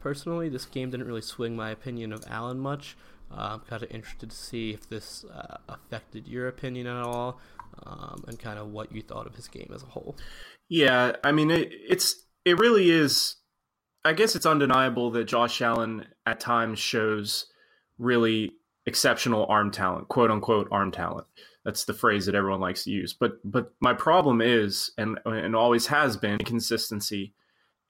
personally, 0.00 0.48
this 0.48 0.64
game 0.64 0.90
didn't 0.90 1.06
really 1.06 1.22
swing 1.22 1.56
my 1.56 1.70
opinion 1.70 2.12
of 2.12 2.24
Allen 2.28 2.58
much. 2.58 2.96
Uh, 3.30 3.50
I'm 3.54 3.60
kind 3.60 3.82
of 3.82 3.90
interested 3.90 4.30
to 4.30 4.36
see 4.36 4.70
if 4.70 4.88
this 4.88 5.24
uh, 5.24 5.56
affected 5.68 6.28
your 6.28 6.48
opinion 6.48 6.86
at 6.86 7.02
all, 7.02 7.40
um, 7.84 8.24
and 8.28 8.38
kind 8.38 8.58
of 8.58 8.68
what 8.68 8.92
you 8.92 9.02
thought 9.02 9.26
of 9.26 9.34
his 9.34 9.48
game 9.48 9.70
as 9.74 9.82
a 9.82 9.86
whole. 9.86 10.16
Yeah, 10.68 11.16
I 11.24 11.32
mean, 11.32 11.50
it, 11.50 11.72
it's 11.72 12.24
it 12.44 12.58
really 12.58 12.90
is. 12.90 13.36
I 14.04 14.12
guess 14.12 14.36
it's 14.36 14.46
undeniable 14.46 15.10
that 15.12 15.24
Josh 15.24 15.60
Allen 15.60 16.06
at 16.24 16.38
times 16.38 16.78
shows 16.78 17.46
really 17.98 18.52
exceptional 18.86 19.46
arm 19.48 19.72
talent, 19.72 20.08
quote 20.08 20.30
unquote 20.30 20.68
arm 20.70 20.92
talent. 20.92 21.26
That's 21.66 21.84
the 21.84 21.94
phrase 21.94 22.26
that 22.26 22.36
everyone 22.36 22.60
likes 22.60 22.84
to 22.84 22.92
use. 22.92 23.12
But 23.12 23.40
but 23.44 23.72
my 23.80 23.92
problem 23.92 24.40
is, 24.40 24.92
and 24.96 25.18
and 25.26 25.56
always 25.56 25.88
has 25.88 26.16
been, 26.16 26.38
consistency 26.38 27.34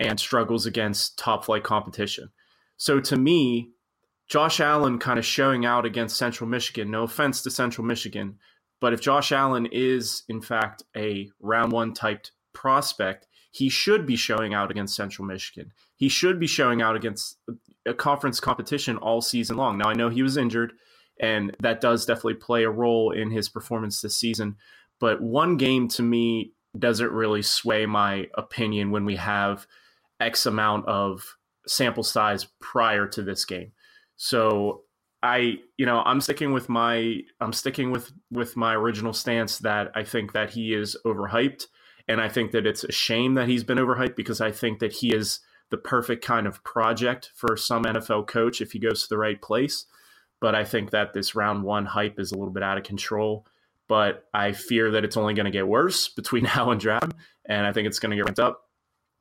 and 0.00 0.18
struggles 0.18 0.64
against 0.64 1.18
top 1.18 1.44
flight 1.44 1.62
competition. 1.62 2.30
So 2.78 3.00
to 3.00 3.16
me, 3.16 3.72
Josh 4.28 4.60
Allen 4.60 4.98
kind 4.98 5.18
of 5.18 5.26
showing 5.26 5.66
out 5.66 5.84
against 5.84 6.16
Central 6.16 6.48
Michigan. 6.48 6.90
No 6.90 7.02
offense 7.02 7.42
to 7.42 7.50
Central 7.50 7.86
Michigan, 7.86 8.38
but 8.80 8.94
if 8.94 9.02
Josh 9.02 9.30
Allen 9.30 9.66
is 9.66 10.22
in 10.26 10.40
fact 10.40 10.82
a 10.96 11.28
round 11.38 11.70
one 11.70 11.92
typed 11.92 12.32
prospect, 12.54 13.26
he 13.50 13.68
should 13.68 14.06
be 14.06 14.16
showing 14.16 14.54
out 14.54 14.70
against 14.70 14.96
Central 14.96 15.28
Michigan. 15.28 15.70
He 15.96 16.08
should 16.08 16.40
be 16.40 16.46
showing 16.46 16.80
out 16.80 16.96
against 16.96 17.36
a 17.84 17.92
conference 17.92 18.40
competition 18.40 18.96
all 18.96 19.20
season 19.20 19.58
long. 19.58 19.76
Now 19.76 19.90
I 19.90 19.94
know 19.94 20.08
he 20.08 20.22
was 20.22 20.38
injured, 20.38 20.72
and 21.20 21.56
that 21.60 21.80
does 21.80 22.06
definitely 22.06 22.34
play 22.34 22.64
a 22.64 22.70
role 22.70 23.10
in 23.10 23.30
his 23.30 23.48
performance 23.48 24.00
this 24.00 24.16
season. 24.16 24.56
But 25.00 25.22
one 25.22 25.56
game 25.56 25.88
to 25.88 26.02
me 26.02 26.52
doesn't 26.78 27.12
really 27.12 27.42
sway 27.42 27.86
my 27.86 28.28
opinion 28.34 28.90
when 28.90 29.04
we 29.04 29.16
have 29.16 29.66
X 30.20 30.46
amount 30.46 30.86
of 30.86 31.36
sample 31.66 32.02
size 32.02 32.46
prior 32.60 33.06
to 33.08 33.22
this 33.22 33.44
game. 33.44 33.72
So 34.16 34.82
I, 35.22 35.58
you 35.76 35.86
know, 35.86 36.02
I'm 36.04 36.20
sticking 36.20 36.52
with 36.52 36.68
my 36.68 37.20
I'm 37.40 37.52
sticking 37.52 37.90
with 37.90 38.12
with 38.30 38.56
my 38.56 38.74
original 38.74 39.12
stance 39.12 39.58
that 39.58 39.90
I 39.94 40.04
think 40.04 40.32
that 40.32 40.50
he 40.50 40.74
is 40.74 40.96
overhyped 41.04 41.66
and 42.08 42.20
I 42.20 42.28
think 42.28 42.52
that 42.52 42.66
it's 42.66 42.84
a 42.84 42.92
shame 42.92 43.34
that 43.34 43.48
he's 43.48 43.64
been 43.64 43.78
overhyped 43.78 44.16
because 44.16 44.40
I 44.40 44.52
think 44.52 44.78
that 44.78 44.92
he 44.92 45.14
is 45.14 45.40
the 45.70 45.76
perfect 45.76 46.24
kind 46.24 46.46
of 46.46 46.62
project 46.62 47.32
for 47.34 47.56
some 47.56 47.84
NFL 47.84 48.28
coach 48.28 48.60
if 48.60 48.72
he 48.72 48.78
goes 48.78 49.02
to 49.02 49.08
the 49.08 49.18
right 49.18 49.40
place. 49.40 49.86
But 50.46 50.54
I 50.54 50.64
think 50.64 50.92
that 50.92 51.12
this 51.12 51.34
round 51.34 51.64
one 51.64 51.86
hype 51.86 52.20
is 52.20 52.30
a 52.30 52.38
little 52.38 52.54
bit 52.54 52.62
out 52.62 52.78
of 52.78 52.84
control. 52.84 53.44
But 53.88 54.28
I 54.32 54.52
fear 54.52 54.92
that 54.92 55.04
it's 55.04 55.16
only 55.16 55.34
going 55.34 55.46
to 55.46 55.50
get 55.50 55.66
worse 55.66 56.08
between 56.20 56.44
now 56.44 56.70
and 56.70 56.80
draft, 56.80 57.12
and 57.46 57.66
I 57.66 57.72
think 57.72 57.88
it's 57.88 57.98
going 57.98 58.10
to 58.10 58.16
get 58.16 58.26
ramped 58.26 58.38
up. 58.38 58.62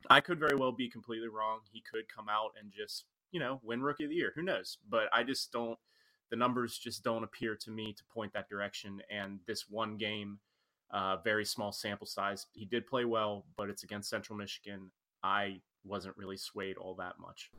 I 0.08 0.20
could 0.20 0.38
very 0.38 0.54
well 0.54 0.70
be 0.70 0.88
completely 0.88 1.26
wrong. 1.26 1.60
He 1.72 1.82
could 1.90 2.08
come 2.08 2.28
out 2.28 2.52
and 2.60 2.70
just 2.70 3.06
you 3.32 3.40
know, 3.40 3.60
win 3.62 3.82
rookie 3.82 4.04
of 4.04 4.10
the 4.10 4.16
year. 4.16 4.32
Who 4.34 4.42
knows? 4.42 4.78
But 4.88 5.08
I 5.12 5.22
just 5.22 5.52
don't, 5.52 5.78
the 6.30 6.36
numbers 6.36 6.78
just 6.78 7.04
don't 7.04 7.24
appear 7.24 7.56
to 7.56 7.70
me 7.70 7.92
to 7.92 8.04
point 8.04 8.32
that 8.32 8.48
direction. 8.48 9.02
And 9.10 9.40
this 9.46 9.68
one 9.68 9.96
game, 9.96 10.38
uh, 10.90 11.16
very 11.18 11.44
small 11.44 11.72
sample 11.72 12.06
size, 12.06 12.46
he 12.52 12.64
did 12.64 12.86
play 12.86 13.04
well, 13.04 13.44
but 13.56 13.68
it's 13.68 13.82
against 13.82 14.08
Central 14.08 14.38
Michigan. 14.38 14.90
I 15.22 15.60
wasn't 15.84 16.16
really 16.16 16.36
swayed 16.36 16.76
all 16.76 16.94
that 16.94 17.18
much. 17.18 17.50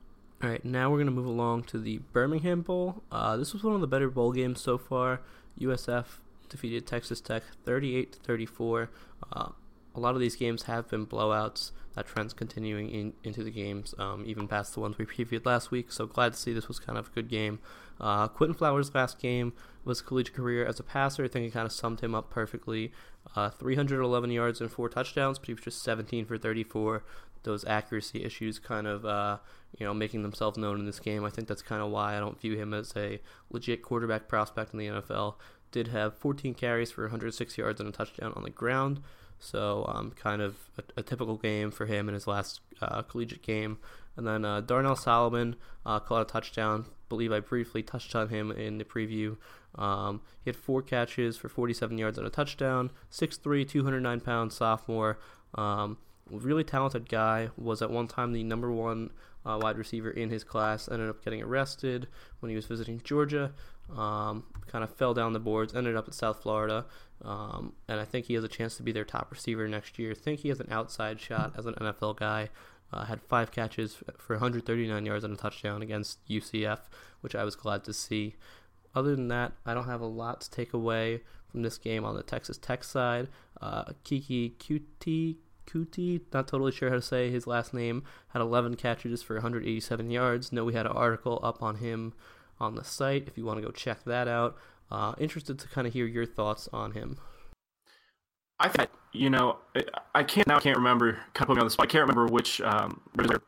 All 0.43 0.51
right, 0.51 0.63
now 0.63 0.91
we're 0.91 0.97
going 0.97 1.07
to 1.07 1.11
move 1.11 1.25
along 1.25 1.63
to 1.63 1.79
the 1.79 1.97
Birmingham 2.13 2.61
Bowl. 2.61 3.01
Uh, 3.11 3.37
this 3.37 3.53
was 3.53 3.63
one 3.63 3.73
of 3.73 3.81
the 3.81 3.87
better 3.87 4.07
bowl 4.07 4.31
games 4.31 4.61
so 4.61 4.77
far. 4.77 5.21
USF 5.59 6.05
defeated 6.47 6.85
Texas 6.85 7.19
Tech 7.19 7.41
38 7.65 8.19
34. 8.23 8.91
Uh, 9.33 9.49
a 9.95 9.99
lot 9.99 10.13
of 10.13 10.21
these 10.21 10.35
games 10.35 10.63
have 10.63 10.87
been 10.89 11.07
blowouts. 11.07 11.71
That 11.95 12.05
trend's 12.05 12.33
continuing 12.33 12.91
in, 12.91 13.13
into 13.23 13.43
the 13.43 13.49
games, 13.49 13.95
um, 13.97 14.25
even 14.27 14.47
past 14.47 14.75
the 14.75 14.79
ones 14.79 14.99
we 14.99 15.05
previewed 15.07 15.43
last 15.43 15.71
week. 15.71 15.91
So 15.91 16.05
glad 16.05 16.33
to 16.33 16.39
see 16.39 16.53
this 16.53 16.67
was 16.67 16.77
kind 16.77 16.99
of 16.99 17.07
a 17.07 17.09
good 17.09 17.29
game. 17.29 17.57
Uh, 17.99 18.27
Quinton 18.27 18.55
Flowers' 18.55 18.93
last 18.93 19.19
game 19.19 19.53
was 19.83 20.03
collegiate 20.03 20.35
career 20.35 20.63
as 20.67 20.79
a 20.79 20.83
passer. 20.83 21.23
I 21.23 21.29
think 21.29 21.47
it 21.47 21.53
kind 21.53 21.65
of 21.65 21.71
summed 21.71 22.01
him 22.01 22.13
up 22.13 22.29
perfectly. 22.29 22.91
Uh, 23.35 23.49
311 23.49 24.29
yards 24.29 24.61
and 24.61 24.69
four 24.69 24.87
touchdowns, 24.87 25.39
but 25.39 25.47
he 25.47 25.55
was 25.55 25.63
just 25.63 25.81
17 25.81 26.25
for 26.25 26.37
34. 26.37 27.03
Those 27.41 27.65
accuracy 27.65 28.23
issues 28.23 28.59
kind 28.59 28.85
of, 28.85 29.03
uh, 29.03 29.37
you 29.77 29.85
know, 29.85 29.93
making 29.93 30.23
themselves 30.23 30.57
known 30.57 30.79
in 30.79 30.85
this 30.85 30.99
game. 30.99 31.23
I 31.23 31.29
think 31.29 31.47
that's 31.47 31.61
kind 31.61 31.81
of 31.81 31.91
why 31.91 32.15
I 32.15 32.19
don't 32.19 32.39
view 32.39 32.55
him 32.55 32.73
as 32.73 32.93
a 32.95 33.19
legit 33.51 33.81
quarterback 33.81 34.27
prospect 34.27 34.73
in 34.73 34.79
the 34.79 34.87
NFL. 34.87 35.35
Did 35.71 35.89
have 35.89 36.17
14 36.17 36.53
carries 36.53 36.91
for 36.91 37.03
106 37.03 37.57
yards 37.57 37.79
and 37.79 37.89
a 37.89 37.91
touchdown 37.91 38.33
on 38.35 38.43
the 38.43 38.49
ground. 38.49 39.01
So 39.39 39.85
um, 39.87 40.11
kind 40.11 40.41
of 40.41 40.55
a, 40.77 41.01
a, 41.01 41.03
typical 41.03 41.37
game 41.37 41.69
for 41.69 41.85
him 41.85 42.07
in 42.07 42.15
his 42.15 42.25
last 42.25 42.61
uh, 42.81 43.03
collegiate 43.03 43.43
game. 43.43 43.77
And 44.15 44.25
then 44.25 44.43
uh, 44.43 44.61
Darnell 44.61 44.95
Salomon 44.95 45.55
uh, 45.85 45.99
caught 45.99 46.23
a 46.23 46.25
touchdown. 46.25 46.85
believe 47.07 47.31
I 47.31 47.39
briefly 47.39 47.83
touched 47.83 48.15
on 48.15 48.29
him 48.29 48.51
in 48.51 48.79
the 48.79 48.83
preview. 48.83 49.37
Um, 49.75 50.21
he 50.43 50.49
had 50.49 50.55
four 50.55 50.81
catches 50.81 51.37
for 51.37 51.49
47 51.49 51.97
yards 51.99 52.17
and 52.17 52.25
a 52.25 52.31
touchdown. 52.31 52.89
6'3", 53.11 53.67
209 53.69 54.19
pound 54.21 54.53
sophomore. 54.53 55.19
Um, 55.53 55.97
really 56.31 56.63
talented 56.63 57.09
guy. 57.09 57.49
Was 57.57 57.81
at 57.81 57.89
one 57.89 58.07
time 58.07 58.33
the 58.33 58.43
number 58.43 58.71
one 58.71 59.11
uh, 59.45 59.59
wide 59.61 59.77
receiver 59.77 60.09
in 60.09 60.29
his 60.29 60.43
class. 60.43 60.89
Ended 60.89 61.09
up 61.09 61.23
getting 61.23 61.41
arrested 61.41 62.07
when 62.39 62.49
he 62.49 62.55
was 62.55 62.65
visiting 62.65 63.01
Georgia. 63.03 63.53
Um, 63.95 64.43
kind 64.67 64.83
of 64.83 64.93
fell 64.93 65.13
down 65.13 65.33
the 65.33 65.39
boards. 65.39 65.73
Ended 65.75 65.95
up 65.95 66.07
at 66.07 66.13
South 66.13 66.41
Florida. 66.41 66.85
Um, 67.23 67.73
and 67.87 67.99
I 67.99 68.05
think 68.05 68.25
he 68.25 68.33
has 68.35 68.43
a 68.43 68.49
chance 68.49 68.77
to 68.77 68.83
be 68.83 68.91
their 68.91 69.05
top 69.05 69.31
receiver 69.31 69.67
next 69.67 69.97
year. 69.97 70.13
Think 70.13 70.41
he 70.41 70.49
has 70.49 70.59
an 70.59 70.67
outside 70.71 71.19
shot 71.19 71.53
as 71.57 71.65
an 71.65 71.73
NFL 71.75 72.17
guy. 72.17 72.49
Uh, 72.91 73.05
had 73.05 73.21
five 73.21 73.51
catches 73.51 73.97
for 74.17 74.35
139 74.35 75.05
yards 75.05 75.23
and 75.23 75.33
a 75.33 75.37
touchdown 75.37 75.81
against 75.81 76.25
UCF, 76.27 76.79
which 77.21 77.35
I 77.35 77.43
was 77.43 77.55
glad 77.55 77.83
to 77.85 77.93
see. 77.93 78.35
Other 78.95 79.15
than 79.15 79.27
that, 79.27 79.53
I 79.65 79.73
don't 79.73 79.87
have 79.87 80.01
a 80.01 80.05
lot 80.05 80.41
to 80.41 80.49
take 80.49 80.73
away 80.73 81.21
from 81.51 81.63
this 81.63 81.77
game 81.77 82.05
on 82.05 82.15
the 82.15 82.23
Texas 82.23 82.57
Tech 82.57 82.83
side. 82.83 83.27
Uh, 83.61 83.85
Keke 84.05 84.53
Coutee, 84.57 85.37
Coutee, 85.67 86.21
not 86.33 86.47
totally 86.47 86.71
sure 86.71 86.89
how 86.89 86.95
to 86.95 87.01
say 87.01 87.29
his 87.29 87.45
last 87.45 87.73
name, 87.73 88.03
had 88.29 88.41
11 88.41 88.75
catches 88.75 89.21
for 89.21 89.35
187 89.35 90.09
yards. 90.09 90.51
Know 90.51 90.65
we 90.65 90.73
had 90.73 90.85
an 90.85 90.93
article 90.93 91.39
up 91.43 91.61
on 91.61 91.75
him 91.75 92.13
on 92.59 92.75
the 92.75 92.83
site 92.83 93.27
if 93.27 93.37
you 93.37 93.45
want 93.45 93.59
to 93.59 93.65
go 93.65 93.71
check 93.71 94.03
that 94.05 94.27
out. 94.27 94.57
Uh, 94.89 95.13
interested 95.19 95.59
to 95.59 95.67
kind 95.67 95.85
of 95.85 95.93
hear 95.93 96.05
your 96.05 96.25
thoughts 96.25 96.69
on 96.71 96.93
him. 96.93 97.17
I 98.59 98.69
think 98.69 98.89
you 99.13 99.29
know 99.29 99.57
I 100.15 100.23
can't 100.23 100.47
now 100.47 100.57
I 100.57 100.59
can't 100.59 100.77
remember 100.77 101.19
kind 101.33 101.49
of 101.49 101.55
me 101.55 101.59
on 101.59 101.67
the 101.67 101.71
spot. 101.71 101.85
I 101.85 101.89
can't 101.89 102.01
remember 102.01 102.25
which 102.25 102.59
um, 102.61 103.01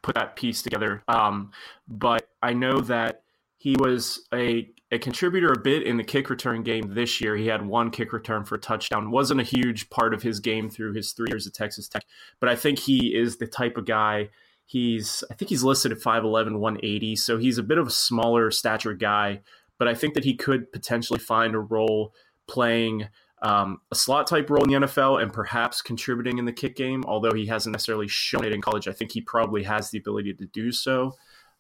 put 0.04 0.16
that 0.16 0.36
piece 0.36 0.62
together, 0.62 1.02
um, 1.08 1.52
but 1.88 2.30
I 2.44 2.54
know 2.54 2.82
that 2.82 3.24
he 3.60 3.76
was 3.78 4.28
a 4.34 4.68
a 4.92 4.98
contributor 4.98 5.54
a 5.54 5.60
bit 5.60 5.84
in 5.84 5.98
the 5.98 6.04
kick 6.04 6.32
return 6.32 6.64
game 6.64 6.96
this 6.96 7.22
year. 7.22 7.36
He 7.36 7.46
had 7.46 7.64
one 7.64 7.92
kick 7.92 8.12
return 8.12 8.44
for 8.44 8.56
a 8.56 8.60
touchdown. 8.60 9.12
wasn't 9.12 9.40
a 9.40 9.44
huge 9.44 9.92
part 9.92 10.16
of 10.16 10.24
his 10.24 10.40
game 10.40 10.68
through 10.68 10.94
his 10.94 11.12
three 11.12 11.28
years 11.30 11.46
at 11.46 11.54
Texas 11.54 11.88
Tech, 11.88 12.04
but 12.40 12.50
I 12.50 12.56
think 12.56 12.80
he 12.80 13.16
is 13.16 13.38
the 13.38 13.46
type 13.46 13.78
of 13.78 13.86
guy. 13.86 14.30
He's 14.66 15.24
I 15.30 15.36
think 15.36 15.50
he's 15.50 15.64
listed 15.64 15.92
at 15.92 16.00
5'11", 16.00 16.58
180, 16.58 17.16
so 17.16 17.38
he's 17.38 17.60
a 17.60 17.64
bit 17.64 17.78
of 17.78 17.88
a 17.88 17.92
smaller 17.92 18.50
stature 18.50 18.96
guy 18.96 19.42
but 19.80 19.88
I 19.88 19.96
think 19.96 20.14
that 20.14 20.26
he 20.26 20.36
could 20.36 20.72
potentially 20.72 21.20
find 21.20 21.56
a 21.56 21.60
role 21.60 22.14
playing 22.48 23.08
um, 23.42 23.80
a 23.90 23.96
slot 23.96 24.28
type 24.28 24.50
role 24.50 24.64
in 24.64 24.70
the 24.70 24.88
NFL 24.88 25.24
and 25.24 25.34
perhaps 25.34 25.82
contributing 25.82 26.38
in 26.38 26.46
the 26.46 26.52
kick 26.52 26.76
game. 26.76 27.04
Although 27.08 27.32
he 27.32 27.48
hasn't 27.48 27.72
necessarily 27.72 28.10
shown 28.10 28.46
it 28.46 28.54
in 28.54 28.62
college, 28.62 28.88
I 28.88 28.92
think 28.92 29.14
he 29.14 29.22
probably 29.22 29.64
has 29.64 29.90
the 29.90 29.98
ability 29.98 30.34
to 30.34 30.46
do 30.48 30.72
so. 30.72 31.16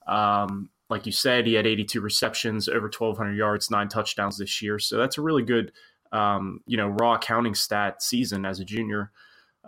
Um, 0.05 0.69
like 0.89 1.05
you 1.05 1.11
said, 1.11 1.45
he 1.45 1.53
had 1.53 1.67
82 1.67 2.01
receptions, 2.01 2.67
over 2.67 2.87
1,200 2.87 3.35
yards, 3.35 3.69
nine 3.69 3.87
touchdowns 3.87 4.37
this 4.37 4.61
year. 4.61 4.79
So 4.79 4.97
that's 4.97 5.17
a 5.17 5.21
really 5.21 5.43
good, 5.43 5.71
um, 6.11 6.61
you 6.65 6.77
know, 6.77 6.87
raw 6.87 7.17
counting 7.17 7.53
stat 7.53 8.01
season 8.01 8.45
as 8.45 8.59
a 8.59 8.65
junior. 8.65 9.11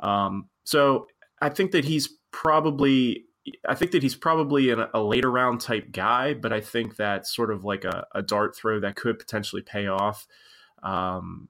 Um, 0.02 0.50
so 0.64 1.08
I 1.42 1.50
think 1.50 1.72
that 1.72 1.86
he's 1.86 2.10
probably 2.32 3.26
I 3.68 3.74
think 3.74 3.92
that 3.92 4.04
he's 4.04 4.16
probably 4.16 4.70
an, 4.70 4.86
a 4.94 5.02
later 5.02 5.32
round 5.32 5.62
type 5.62 5.92
guy, 5.92 6.34
but 6.34 6.54
I 6.54 6.62
think 6.62 6.98
that 6.98 7.26
sort 7.26 7.52
of 7.52 7.64
like 7.64 7.86
a, 7.86 8.06
a 8.14 8.22
dart 8.22 8.56
throw 8.56 8.80
that 8.80 8.96
could 8.96 9.18
potentially 9.18 9.64
pay 9.64 9.88
off. 9.88 10.28
Um, 10.84 11.50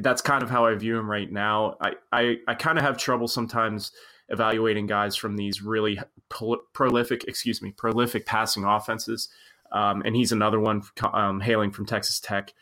that's 0.00 0.22
kind 0.22 0.42
of 0.42 0.50
how 0.50 0.66
I 0.66 0.74
view 0.74 0.96
him 0.96 1.10
right 1.10 1.30
now. 1.30 1.76
I, 1.80 1.92
I, 2.12 2.36
I 2.46 2.54
kind 2.54 2.78
of 2.78 2.84
have 2.84 2.98
trouble 2.98 3.28
sometimes 3.28 3.92
evaluating 4.28 4.86
guys 4.86 5.16
from 5.16 5.36
these 5.36 5.62
really 5.62 5.98
prolific, 6.28 7.24
excuse 7.24 7.62
me, 7.62 7.72
prolific 7.72 8.26
passing 8.26 8.64
offenses. 8.64 9.28
Um, 9.72 10.02
and 10.04 10.16
he's 10.16 10.32
another 10.32 10.60
one 10.60 10.82
um, 11.12 11.40
hailing 11.40 11.70
from 11.70 11.86
Texas 11.86 12.20
Tech. 12.20 12.52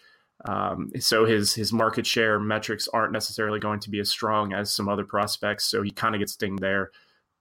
Um, 0.45 0.93
so 1.01 1.25
his 1.25 1.55
his 1.55 1.73
market 1.73 2.07
share 2.07 2.39
metrics 2.39 2.89
aren't 2.89 3.13
necessarily 3.13 3.59
going 3.59 3.81
to 3.81 3.91
be 3.91 4.01
as 4.01 4.09
strong 4.09 4.53
as 4.53 4.73
some 4.73 4.89
other 4.89 5.05
prospects. 5.05 5.65
So 5.65 5.83
he 5.83 5.91
kind 5.91 6.15
of 6.15 6.19
gets 6.21 6.37
dinged 6.37 6.63
there. 6.63 6.91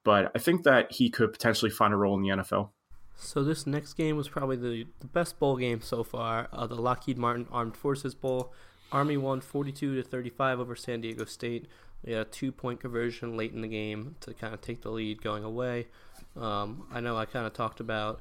But 0.04 0.32
I 0.36 0.40
think 0.40 0.64
that 0.64 0.92
he 0.92 1.10
could 1.10 1.34
potentially 1.34 1.72
find 1.72 1.94
a 1.94 1.98
role 1.98 2.16
in 2.16 2.22
the 2.22 2.30
NFL. 2.30 2.70
So 3.18 3.44
this 3.44 3.66
next 3.66 3.94
game 3.94 4.18
was 4.18 4.30
probably 4.30 4.58
the, 4.58 4.86
the 5.00 5.08
best 5.08 5.40
bowl 5.40 5.58
game 5.58 5.82
so 5.82 6.04
far. 6.04 6.48
Uh, 6.54 6.68
the 6.68 6.76
Lockheed 6.76 7.18
Martin 7.18 7.48
Armed 7.52 7.76
Forces 7.76 8.14
Bowl. 8.14 8.54
Army 8.92 9.18
won 9.18 9.42
42 9.42 9.96
to 9.96 10.04
35 10.04 10.60
over 10.60 10.76
San 10.76 11.02
Diego 11.02 11.26
State. 11.26 11.68
They 12.04 12.12
had 12.12 12.28
a 12.28 12.30
two 12.30 12.52
point 12.52 12.80
conversion 12.80 13.36
late 13.36 13.52
in 13.52 13.62
the 13.62 13.68
game 13.68 14.16
to 14.22 14.34
kind 14.34 14.54
of 14.54 14.62
take 14.62 14.82
the 14.82 14.92
lead 14.92 15.22
going 15.22 15.44
away. 15.44 15.88
Um, 16.38 16.88
I 16.92 17.00
know 17.00 17.18
I 17.18 17.26
kind 17.26 17.46
of 17.46 17.54
talked 17.54 17.80
about 17.80 18.20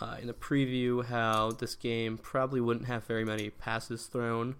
uh, 0.00 0.16
in 0.20 0.26
the 0.26 0.34
preview 0.34 1.04
how 1.04 1.52
this 1.52 1.74
game 1.74 2.18
probably 2.18 2.60
wouldn't 2.60 2.86
have 2.86 3.04
very 3.04 3.24
many 3.24 3.50
passes 3.50 4.06
thrown. 4.06 4.56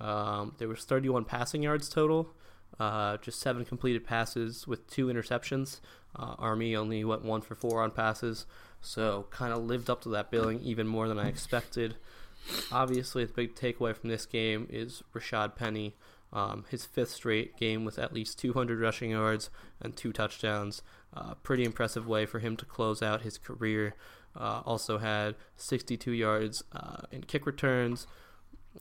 Um, 0.00 0.54
there 0.58 0.68
was 0.68 0.84
31 0.84 1.24
passing 1.24 1.62
yards 1.62 1.88
total, 1.88 2.30
uh, 2.78 3.16
just 3.18 3.40
seven 3.40 3.64
completed 3.64 4.04
passes 4.04 4.66
with 4.66 4.86
two 4.88 5.06
interceptions. 5.06 5.80
Uh, 6.16 6.34
Army 6.38 6.74
only 6.74 7.04
went 7.04 7.24
one 7.24 7.40
for 7.40 7.54
four 7.54 7.82
on 7.82 7.90
passes, 7.90 8.46
so 8.80 9.26
kind 9.30 9.52
of 9.52 9.64
lived 9.64 9.90
up 9.90 10.02
to 10.02 10.08
that 10.10 10.30
billing 10.30 10.60
even 10.60 10.86
more 10.86 11.08
than 11.08 11.18
I 11.18 11.28
expected. 11.28 11.96
Obviously, 12.72 13.24
the 13.24 13.32
big 13.32 13.54
takeaway 13.54 13.94
from 13.94 14.10
this 14.10 14.24
game 14.26 14.66
is 14.70 15.02
Rashad 15.14 15.56
Penny. 15.56 15.96
Um, 16.32 16.64
his 16.70 16.84
fifth 16.84 17.10
straight 17.10 17.56
game 17.56 17.84
with 17.84 17.98
at 17.98 18.12
least 18.12 18.38
200 18.38 18.78
rushing 18.80 19.10
yards 19.10 19.50
and 19.80 19.96
two 19.96 20.12
touchdowns. 20.12 20.82
Uh, 21.14 21.34
pretty 21.42 21.64
impressive 21.64 22.06
way 22.06 22.26
for 22.26 22.38
him 22.38 22.56
to 22.56 22.64
close 22.64 23.02
out 23.02 23.22
his 23.22 23.38
career. 23.38 23.94
Uh, 24.36 24.62
also 24.64 24.98
had 24.98 25.34
62 25.56 26.12
yards 26.12 26.62
uh, 26.72 27.02
in 27.10 27.22
kick 27.22 27.46
returns. 27.46 28.06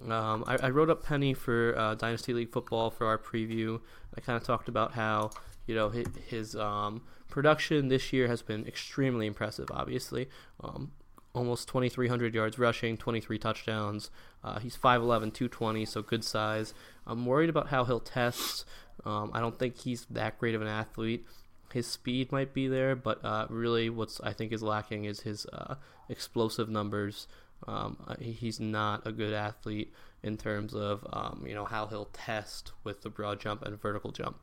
Um, 0.03 0.43
I, 0.45 0.57
I, 0.57 0.69
wrote 0.69 0.89
up 0.89 1.03
Penny 1.03 1.33
for 1.33 1.75
uh, 1.77 1.95
Dynasty 1.95 2.33
League 2.33 2.51
football 2.51 2.91
for 2.91 3.07
our 3.07 3.17
preview. 3.17 3.81
I 4.15 4.21
kind 4.21 4.37
of 4.37 4.43
talked 4.43 4.69
about 4.69 4.91
how 4.91 5.31
you 5.65 5.73
know 5.73 5.89
his, 5.89 6.07
his 6.27 6.55
um, 6.55 7.01
production 7.29 7.87
this 7.87 8.13
year 8.13 8.27
has 8.27 8.43
been 8.43 8.67
extremely 8.67 9.25
impressive. 9.25 9.69
Obviously, 9.71 10.29
um, 10.63 10.91
almost 11.33 11.67
2,300 11.69 12.35
yards 12.35 12.59
rushing, 12.59 12.97
23 12.97 13.39
touchdowns. 13.39 14.11
Uh, 14.43 14.59
he's 14.59 14.77
5'11", 14.77 15.33
220, 15.33 15.85
so 15.85 16.01
good 16.03 16.23
size. 16.23 16.73
I'm 17.07 17.25
worried 17.25 17.49
about 17.49 17.69
how 17.69 17.85
he'll 17.85 17.99
test. 17.99 18.65
Um, 19.05 19.31
I 19.33 19.39
don't 19.39 19.57
think 19.57 19.79
he's 19.79 20.05
that 20.11 20.37
great 20.37 20.53
of 20.53 20.61
an 20.61 20.67
athlete 20.67 21.25
his 21.73 21.87
speed 21.87 22.31
might 22.31 22.53
be 22.53 22.67
there, 22.67 22.95
but 22.95 23.23
uh, 23.23 23.47
really, 23.49 23.89
what's 23.89 24.19
I 24.21 24.33
think 24.33 24.51
is 24.51 24.63
lacking 24.63 25.05
is 25.05 25.21
his 25.21 25.45
uh, 25.47 25.75
explosive 26.09 26.69
numbers. 26.69 27.27
Um, 27.67 27.97
uh, 28.07 28.15
he's 28.19 28.59
not 28.59 29.05
a 29.05 29.11
good 29.11 29.33
athlete 29.33 29.93
in 30.23 30.37
terms 30.37 30.73
of 30.73 31.05
um, 31.11 31.43
you 31.47 31.53
know 31.53 31.65
how 31.65 31.87
he'll 31.87 32.09
test 32.13 32.71
with 32.83 33.01
the 33.01 33.09
broad 33.09 33.39
jump 33.39 33.63
and 33.63 33.79
vertical 33.81 34.11
jump. 34.11 34.39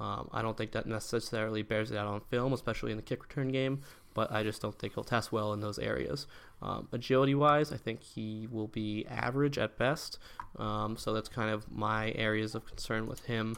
Um, 0.00 0.28
I 0.32 0.42
don't 0.42 0.56
think 0.56 0.72
that 0.72 0.86
necessarily 0.86 1.62
bears 1.62 1.90
it 1.90 1.96
out 1.96 2.06
on 2.06 2.20
film, 2.28 2.52
especially 2.52 2.90
in 2.90 2.96
the 2.96 3.02
kick 3.02 3.22
return 3.22 3.48
game. 3.48 3.82
But 4.12 4.30
I 4.30 4.44
just 4.44 4.62
don't 4.62 4.78
think 4.78 4.94
he'll 4.94 5.04
test 5.04 5.32
well 5.32 5.52
in 5.52 5.60
those 5.60 5.78
areas. 5.78 6.28
Um, 6.62 6.88
agility 6.92 7.34
wise, 7.34 7.72
I 7.72 7.76
think 7.76 8.00
he 8.02 8.48
will 8.50 8.68
be 8.68 9.04
average 9.08 9.58
at 9.58 9.76
best. 9.76 10.18
Um, 10.56 10.96
so 10.96 11.12
that's 11.12 11.28
kind 11.28 11.50
of 11.50 11.70
my 11.70 12.12
areas 12.12 12.54
of 12.54 12.64
concern 12.64 13.06
with 13.06 13.24
him. 13.24 13.56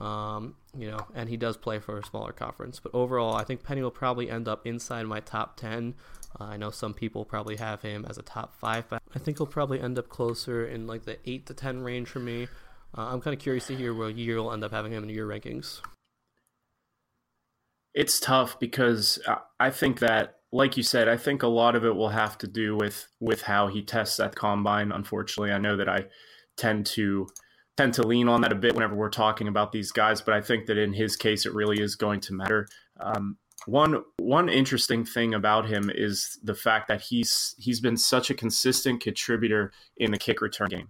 Um, 0.00 0.54
you 0.76 0.90
know, 0.90 1.06
and 1.14 1.28
he 1.28 1.36
does 1.36 1.56
play 1.56 1.80
for 1.80 1.98
a 1.98 2.04
smaller 2.04 2.32
conference. 2.32 2.78
But 2.80 2.94
overall, 2.94 3.34
I 3.34 3.44
think 3.44 3.64
Penny 3.64 3.82
will 3.82 3.90
probably 3.90 4.30
end 4.30 4.46
up 4.46 4.66
inside 4.66 5.06
my 5.06 5.20
top 5.20 5.56
10. 5.56 5.94
Uh, 6.38 6.44
I 6.44 6.56
know 6.56 6.70
some 6.70 6.94
people 6.94 7.24
probably 7.24 7.56
have 7.56 7.82
him 7.82 8.06
as 8.08 8.18
a 8.18 8.22
top 8.22 8.54
five, 8.54 8.84
I 8.92 9.18
think 9.18 9.38
he'll 9.38 9.46
probably 9.46 9.80
end 9.80 9.98
up 9.98 10.08
closer 10.08 10.66
in 10.66 10.86
like 10.86 11.04
the 11.04 11.18
8 11.28 11.46
to 11.46 11.54
10 11.54 11.82
range 11.82 12.08
for 12.08 12.20
me. 12.20 12.48
Uh, 12.96 13.08
I'm 13.12 13.20
kind 13.20 13.34
of 13.34 13.40
curious 13.40 13.66
to 13.68 13.76
hear 13.76 13.94
where 13.94 14.10
you'll 14.10 14.52
end 14.52 14.64
up 14.64 14.72
having 14.72 14.92
him 14.92 15.02
in 15.02 15.10
your 15.10 15.26
rankings. 15.26 15.80
It's 17.94 18.20
tough 18.20 18.60
because 18.60 19.18
I 19.58 19.70
think 19.70 19.98
that, 20.00 20.36
like 20.52 20.76
you 20.76 20.82
said, 20.82 21.08
I 21.08 21.16
think 21.16 21.42
a 21.42 21.48
lot 21.48 21.74
of 21.74 21.84
it 21.84 21.96
will 21.96 22.10
have 22.10 22.38
to 22.38 22.46
do 22.46 22.76
with 22.76 23.08
with 23.18 23.42
how 23.42 23.66
he 23.66 23.82
tests 23.82 24.20
at 24.20 24.36
combine. 24.36 24.92
Unfortunately, 24.92 25.52
I 25.52 25.58
know 25.58 25.76
that 25.76 25.88
I 25.88 26.06
tend 26.56 26.86
to 26.86 27.28
tend 27.78 27.94
to 27.94 28.02
lean 28.02 28.28
on 28.28 28.40
that 28.40 28.50
a 28.50 28.56
bit 28.56 28.74
whenever 28.74 28.96
we're 28.96 29.08
talking 29.08 29.46
about 29.46 29.70
these 29.70 29.92
guys, 29.92 30.20
but 30.20 30.34
I 30.34 30.40
think 30.40 30.66
that 30.66 30.76
in 30.76 30.92
his 30.92 31.14
case, 31.14 31.46
it 31.46 31.54
really 31.54 31.80
is 31.80 31.94
going 31.94 32.18
to 32.22 32.34
matter. 32.34 32.66
Um, 32.98 33.36
one 33.66 34.02
one 34.16 34.48
interesting 34.48 35.04
thing 35.04 35.32
about 35.32 35.68
him 35.68 35.88
is 35.94 36.40
the 36.42 36.56
fact 36.56 36.88
that 36.88 37.02
he's 37.02 37.54
he's 37.56 37.80
been 37.80 37.96
such 37.96 38.30
a 38.30 38.34
consistent 38.34 39.00
contributor 39.00 39.70
in 39.96 40.10
the 40.10 40.18
kick 40.18 40.40
return 40.40 40.68
game. 40.68 40.88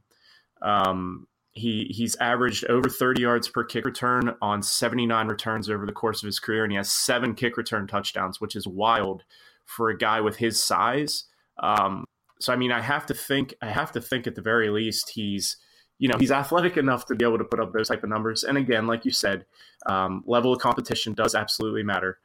Um, 0.62 1.26
he 1.52 1.84
he's 1.90 2.16
averaged 2.16 2.64
over 2.66 2.88
30 2.88 3.20
yards 3.20 3.48
per 3.48 3.64
kick 3.64 3.84
return 3.84 4.34
on 4.40 4.62
79 4.62 5.28
returns 5.28 5.68
over 5.68 5.84
the 5.84 5.92
course 5.92 6.22
of 6.22 6.26
his 6.26 6.40
career, 6.40 6.62
and 6.62 6.72
he 6.72 6.76
has 6.76 6.90
seven 6.90 7.34
kick 7.34 7.58
return 7.58 7.86
touchdowns, 7.86 8.40
which 8.40 8.56
is 8.56 8.66
wild 8.66 9.24
for 9.66 9.90
a 9.90 9.98
guy 9.98 10.22
with 10.22 10.36
his 10.36 10.62
size. 10.62 11.24
Um, 11.62 12.06
so 12.40 12.50
I 12.50 12.56
mean, 12.56 12.72
I 12.72 12.80
have 12.80 13.04
to 13.06 13.14
think 13.14 13.54
I 13.60 13.66
have 13.66 13.92
to 13.92 14.00
think 14.00 14.26
at 14.26 14.36
the 14.36 14.42
very 14.42 14.70
least 14.70 15.10
he's 15.10 15.58
you 15.98 16.08
know 16.08 16.16
he's 16.18 16.30
athletic 16.30 16.76
enough 16.76 17.06
to 17.06 17.14
be 17.14 17.24
able 17.24 17.38
to 17.38 17.44
put 17.44 17.60
up 17.60 17.72
those 17.72 17.88
type 17.88 18.02
of 18.02 18.10
numbers. 18.10 18.44
And 18.44 18.56
again 18.56 18.86
like 18.86 19.04
you 19.04 19.10
said 19.10 19.46
um, 19.86 20.22
level 20.26 20.52
of 20.52 20.60
competition 20.60 21.14
does 21.14 21.34
absolutely 21.34 21.82
matter. 21.82 22.18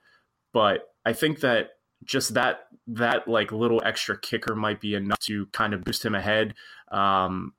But 0.52 0.90
i 1.06 1.14
think 1.14 1.42
that 1.42 1.72
just 2.04 2.34
that 2.34 2.68
that 2.88 3.28
like 3.28 3.52
little 3.52 3.82
extra 3.86 4.18
kicker 4.18 4.56
might 4.56 4.82
be 4.82 4.96
enough 4.96 5.20
to 5.20 5.46
kind 5.48 5.74
of 5.74 5.84
boost 5.84 6.04
him 6.04 6.16
ahead. 6.16 6.54
Um, 6.92 7.54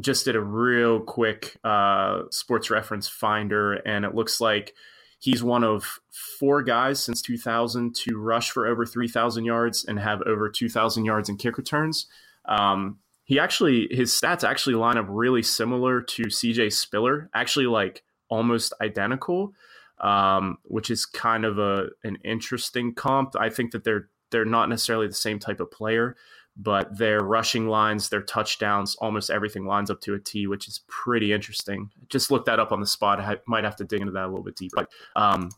just 0.00 0.24
did 0.24 0.36
a 0.36 0.40
real 0.40 1.00
quick 1.00 1.56
uh, 1.62 2.22
sports 2.30 2.70
reference 2.70 3.06
finder 3.06 3.74
and 3.74 4.04
it 4.04 4.14
looks 4.14 4.40
like 4.40 4.74
he's 5.18 5.42
one 5.42 5.62
of 5.62 6.00
four 6.38 6.62
guys 6.62 7.02
since 7.02 7.20
2000 7.20 7.94
to 7.94 8.16
rush 8.16 8.50
for 8.50 8.66
over 8.66 8.86
3000 8.86 9.44
yards 9.44 9.84
and 9.84 10.00
have 10.00 10.22
over 10.22 10.48
2000 10.48 11.04
yards 11.04 11.28
in 11.28 11.36
kick 11.36 11.58
returns. 11.58 12.06
Um, 12.46 12.98
he 13.30 13.38
actually 13.38 13.86
his 13.92 14.10
stats 14.10 14.42
actually 14.42 14.74
line 14.74 14.98
up 14.98 15.06
really 15.08 15.44
similar 15.44 16.02
to 16.02 16.24
CJ 16.24 16.72
Spiller, 16.72 17.30
actually 17.32 17.66
like 17.66 18.02
almost 18.28 18.72
identical, 18.82 19.54
um, 20.00 20.58
which 20.64 20.90
is 20.90 21.06
kind 21.06 21.44
of 21.44 21.56
a 21.56 21.90
an 22.02 22.18
interesting 22.24 22.92
comp. 22.92 23.36
I 23.38 23.48
think 23.48 23.70
that 23.70 23.84
they're 23.84 24.08
they're 24.32 24.44
not 24.44 24.68
necessarily 24.68 25.06
the 25.06 25.14
same 25.14 25.38
type 25.38 25.60
of 25.60 25.70
player, 25.70 26.16
but 26.56 26.98
their 26.98 27.20
rushing 27.20 27.68
lines, 27.68 28.08
their 28.08 28.20
touchdowns, 28.20 28.96
almost 28.96 29.30
everything 29.30 29.64
lines 29.64 29.92
up 29.92 30.00
to 30.00 30.14
a 30.14 30.18
T, 30.18 30.48
which 30.48 30.66
is 30.66 30.80
pretty 30.88 31.32
interesting. 31.32 31.90
Just 32.08 32.32
look 32.32 32.46
that 32.46 32.58
up 32.58 32.72
on 32.72 32.80
the 32.80 32.86
spot. 32.86 33.20
I 33.20 33.36
might 33.46 33.62
have 33.62 33.76
to 33.76 33.84
dig 33.84 34.00
into 34.00 34.12
that 34.14 34.24
a 34.24 34.26
little 34.26 34.42
bit 34.42 34.56
deeper. 34.56 34.74
But 34.74 34.90
um, 35.14 35.50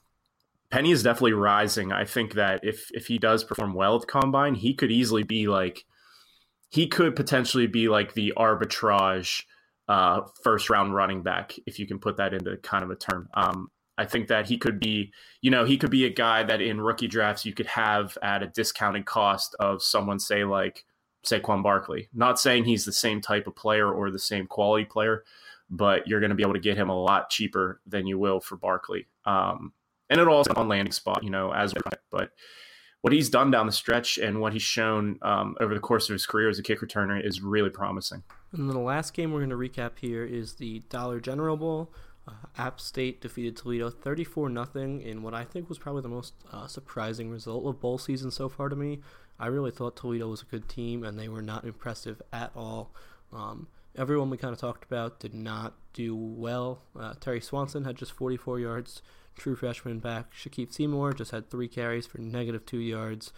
Penny 0.68 0.90
is 0.90 1.02
definitely 1.02 1.32
rising. 1.32 1.90
I 1.90 2.04
think 2.04 2.34
that 2.34 2.60
if 2.64 2.90
if 2.92 3.06
he 3.06 3.16
does 3.16 3.44
perform 3.44 3.72
well 3.72 3.96
at 3.96 4.06
combine, 4.06 4.56
he 4.56 4.74
could 4.74 4.92
easily 4.92 5.22
be 5.22 5.48
like 5.48 5.86
he 6.72 6.86
could 6.86 7.14
potentially 7.14 7.66
be 7.66 7.88
like 7.88 8.14
the 8.14 8.32
arbitrage 8.36 9.42
uh, 9.88 10.22
first 10.42 10.70
round 10.70 10.94
running 10.94 11.22
back, 11.22 11.54
if 11.66 11.78
you 11.78 11.86
can 11.86 11.98
put 11.98 12.16
that 12.16 12.32
into 12.32 12.56
kind 12.58 12.82
of 12.82 12.90
a 12.90 12.96
term. 12.96 13.28
Um, 13.34 13.70
I 13.98 14.06
think 14.06 14.28
that 14.28 14.46
he 14.46 14.56
could 14.56 14.80
be, 14.80 15.12
you 15.42 15.50
know, 15.50 15.66
he 15.66 15.76
could 15.76 15.90
be 15.90 16.06
a 16.06 16.10
guy 16.10 16.42
that 16.44 16.62
in 16.62 16.80
rookie 16.80 17.08
drafts 17.08 17.44
you 17.44 17.52
could 17.52 17.66
have 17.66 18.16
at 18.22 18.42
a 18.42 18.46
discounted 18.46 19.04
cost 19.04 19.54
of 19.60 19.82
someone, 19.82 20.18
say, 20.18 20.44
like 20.44 20.86
Saquon 21.26 21.62
Barkley. 21.62 22.08
Not 22.14 22.40
saying 22.40 22.64
he's 22.64 22.86
the 22.86 22.92
same 22.92 23.20
type 23.20 23.46
of 23.46 23.54
player 23.54 23.92
or 23.92 24.10
the 24.10 24.18
same 24.18 24.46
quality 24.46 24.86
player, 24.86 25.24
but 25.68 26.08
you're 26.08 26.20
going 26.20 26.30
to 26.30 26.36
be 26.36 26.42
able 26.42 26.54
to 26.54 26.58
get 26.58 26.78
him 26.78 26.88
a 26.88 26.98
lot 26.98 27.28
cheaper 27.28 27.82
than 27.86 28.06
you 28.06 28.18
will 28.18 28.40
for 28.40 28.56
Barkley. 28.56 29.08
Um, 29.26 29.74
and 30.08 30.18
it 30.18 30.26
also 30.26 30.54
on 30.56 30.68
landing 30.68 30.92
spot, 30.92 31.22
you 31.22 31.30
know, 31.30 31.52
as 31.52 31.74
but 32.10 32.30
what 33.02 33.12
he's 33.12 33.28
done 33.28 33.50
down 33.50 33.66
the 33.66 33.72
stretch 33.72 34.16
and 34.16 34.40
what 34.40 34.52
he's 34.52 34.62
shown 34.62 35.18
um, 35.22 35.56
over 35.60 35.74
the 35.74 35.80
course 35.80 36.08
of 36.08 36.14
his 36.14 36.24
career 36.24 36.48
as 36.48 36.58
a 36.58 36.62
kick 36.62 36.80
returner 36.80 37.24
is 37.24 37.42
really 37.42 37.70
promising. 37.70 38.22
And 38.52 38.68
then 38.68 38.74
the 38.74 38.82
last 38.82 39.12
game 39.12 39.32
we're 39.32 39.44
going 39.44 39.50
to 39.50 39.56
recap 39.56 39.98
here 39.98 40.24
is 40.24 40.54
the 40.54 40.80
Dollar 40.88 41.20
General 41.20 41.56
Bowl. 41.56 41.92
Uh, 42.26 42.32
App 42.56 42.80
State 42.80 43.20
defeated 43.20 43.56
Toledo 43.56 43.90
34 43.90 44.50
0 44.50 45.00
in 45.00 45.22
what 45.22 45.34
I 45.34 45.42
think 45.42 45.68
was 45.68 45.78
probably 45.78 46.02
the 46.02 46.08
most 46.08 46.34
uh, 46.52 46.68
surprising 46.68 47.28
result 47.30 47.66
of 47.66 47.80
bowl 47.80 47.98
season 47.98 48.30
so 48.30 48.48
far 48.48 48.68
to 48.68 48.76
me. 48.76 49.00
I 49.40 49.46
really 49.48 49.72
thought 49.72 49.96
Toledo 49.96 50.28
was 50.28 50.42
a 50.42 50.44
good 50.44 50.68
team, 50.68 51.02
and 51.02 51.18
they 51.18 51.28
were 51.28 51.42
not 51.42 51.64
impressive 51.64 52.22
at 52.32 52.52
all. 52.54 52.92
Um, 53.32 53.66
everyone 53.96 54.30
we 54.30 54.36
kind 54.36 54.52
of 54.52 54.60
talked 54.60 54.84
about 54.84 55.18
did 55.18 55.34
not 55.34 55.74
do 55.92 56.14
well. 56.14 56.82
Uh, 56.96 57.14
Terry 57.20 57.40
Swanson 57.40 57.84
had 57.84 57.96
just 57.96 58.12
44 58.12 58.60
yards, 58.60 59.02
true 59.36 59.56
freshman 59.56 59.98
back. 59.98 60.32
Shakif 60.34 60.72
Seymour 60.72 61.12
just 61.12 61.30
had 61.30 61.50
three 61.50 61.68
carries 61.68 62.06
for 62.06 62.18
negative 62.18 62.66
two 62.66 62.78
yards. 62.78 63.32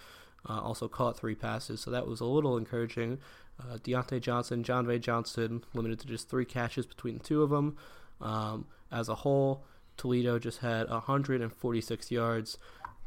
Uh, 0.49 0.61
also 0.61 0.89
caught 0.89 1.19
three 1.19 1.35
passes, 1.35 1.81
so 1.81 1.91
that 1.91 2.07
was 2.07 2.21
a 2.21 2.27
little 2.27 2.59
encouraging. 2.59 3.19
Uh, 3.59 3.79
Diontae 3.79 4.21
Johnson, 4.21 4.63
Jon'Vea 4.63 5.01
Johnson, 5.01 5.65
limited 5.73 6.01
to 6.01 6.07
just 6.07 6.29
three 6.29 6.45
catches 6.45 6.87
between 6.87 7.19
the 7.19 7.25
two 7.25 7.43
of 7.43 7.51
them. 7.51 7.77
Um, 8.21 8.67
as 8.93 9.09
a 9.09 9.15
whole, 9.15 9.65
Toledo 9.97 10.39
just 10.39 10.59
had 10.59 10.89
146 10.89 12.11
yards. 12.11 12.59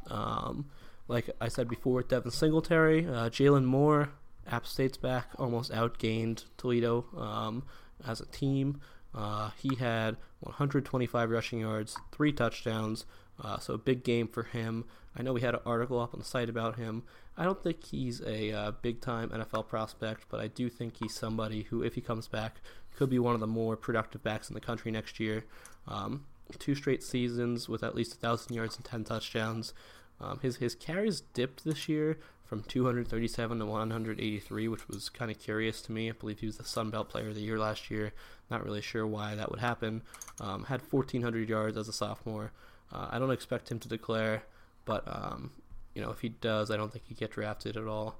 Um, 0.08 0.66
like 1.06 1.30
I 1.40 1.48
said 1.48 1.68
before, 1.68 2.02
Devin 2.02 2.30
Singletary, 2.30 3.06
uh, 3.06 3.30
Jalen 3.30 3.64
Moore, 3.64 4.10
App 4.46 4.66
State's 4.66 4.96
back, 4.96 5.28
almost 5.38 5.70
outgained 5.72 6.44
Toledo 6.56 7.06
um, 7.16 7.64
as 8.06 8.20
a 8.20 8.26
team. 8.26 8.80
Uh, 9.14 9.50
he 9.56 9.76
had 9.76 10.16
125 10.40 11.30
rushing 11.30 11.60
yards, 11.60 11.96
three 12.12 12.32
touchdowns, 12.32 13.04
uh, 13.42 13.58
so 13.58 13.74
a 13.74 13.78
big 13.78 14.04
game 14.04 14.28
for 14.28 14.44
him. 14.44 14.84
I 15.16 15.22
know 15.22 15.32
we 15.32 15.40
had 15.40 15.54
an 15.54 15.60
article 15.66 16.00
up 16.00 16.14
on 16.14 16.20
the 16.20 16.26
site 16.26 16.48
about 16.48 16.76
him. 16.76 17.02
I 17.36 17.44
don't 17.44 17.62
think 17.62 17.84
he's 17.84 18.20
a 18.22 18.52
uh, 18.52 18.72
big 18.82 19.00
time 19.00 19.30
NFL 19.30 19.68
prospect, 19.68 20.26
but 20.28 20.40
I 20.40 20.48
do 20.48 20.68
think 20.68 20.96
he's 20.96 21.14
somebody 21.14 21.62
who, 21.62 21.82
if 21.82 21.94
he 21.94 22.00
comes 22.00 22.28
back, 22.28 22.60
could 22.96 23.10
be 23.10 23.18
one 23.18 23.34
of 23.34 23.40
the 23.40 23.46
more 23.46 23.76
productive 23.76 24.22
backs 24.22 24.48
in 24.48 24.54
the 24.54 24.60
country 24.60 24.90
next 24.90 25.20
year. 25.20 25.44
Um, 25.86 26.24
two 26.58 26.74
straight 26.74 27.02
seasons 27.02 27.68
with 27.68 27.82
at 27.82 27.94
least 27.94 28.22
1,000 28.22 28.54
yards 28.54 28.76
and 28.76 28.84
10 28.84 29.04
touchdowns. 29.04 29.72
Um, 30.20 30.40
his, 30.40 30.56
his 30.56 30.74
carries 30.74 31.20
dipped 31.20 31.64
this 31.64 31.88
year 31.88 32.18
from 32.44 32.62
237 32.62 33.58
to 33.58 33.66
183, 33.66 34.68
which 34.68 34.88
was 34.88 35.08
kind 35.08 35.30
of 35.30 35.38
curious 35.38 35.82
to 35.82 35.92
me. 35.92 36.08
I 36.08 36.12
believe 36.12 36.40
he 36.40 36.46
was 36.46 36.56
the 36.56 36.64
Sun 36.64 36.90
Belt 36.90 37.10
Player 37.10 37.28
of 37.28 37.34
the 37.34 37.42
Year 37.42 37.58
last 37.58 37.90
year. 37.90 38.12
Not 38.50 38.64
really 38.64 38.80
sure 38.80 39.06
why 39.06 39.34
that 39.34 39.50
would 39.50 39.60
happen. 39.60 40.02
Um, 40.40 40.64
had 40.64 40.80
1,400 40.90 41.48
yards 41.48 41.76
as 41.76 41.88
a 41.88 41.92
sophomore. 41.92 42.52
Uh, 42.92 43.08
I 43.10 43.18
don't 43.18 43.30
expect 43.30 43.70
him 43.70 43.78
to 43.80 43.88
declare, 43.88 44.42
but 44.84 45.04
um, 45.06 45.50
you 45.94 46.00
know 46.00 46.10
if 46.10 46.20
he 46.20 46.30
does, 46.30 46.70
I 46.70 46.76
don't 46.76 46.92
think 46.92 47.04
he'd 47.08 47.18
get 47.18 47.32
drafted 47.32 47.76
at 47.76 47.86
all. 47.86 48.18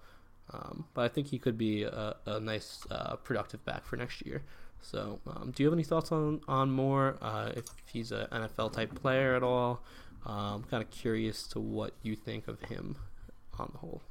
Um, 0.50 0.86
but 0.94 1.02
I 1.02 1.08
think 1.08 1.28
he 1.28 1.38
could 1.38 1.58
be 1.58 1.82
a, 1.82 2.16
a 2.26 2.40
nice, 2.40 2.86
uh, 2.90 3.16
productive 3.16 3.64
back 3.64 3.84
for 3.84 3.96
next 3.96 4.24
year. 4.24 4.42
So, 4.80 5.20
um, 5.26 5.52
do 5.54 5.62
you 5.62 5.66
have 5.66 5.74
any 5.74 5.82
thoughts 5.82 6.12
on 6.12 6.40
on 6.48 6.70
Moore? 6.70 7.16
Uh, 7.20 7.52
if 7.56 7.64
he's 7.92 8.12
an 8.12 8.26
NFL 8.32 8.72
type 8.72 8.94
player 8.94 9.34
at 9.34 9.42
all? 9.42 9.82
I'm 10.24 10.54
um, 10.54 10.64
kind 10.64 10.82
of 10.82 10.90
curious 10.90 11.46
to 11.48 11.60
what 11.60 11.94
you 12.02 12.14
think 12.16 12.48
of 12.48 12.60
him 12.62 12.96
on 13.58 13.70
the 13.72 13.78
whole. 13.78 14.02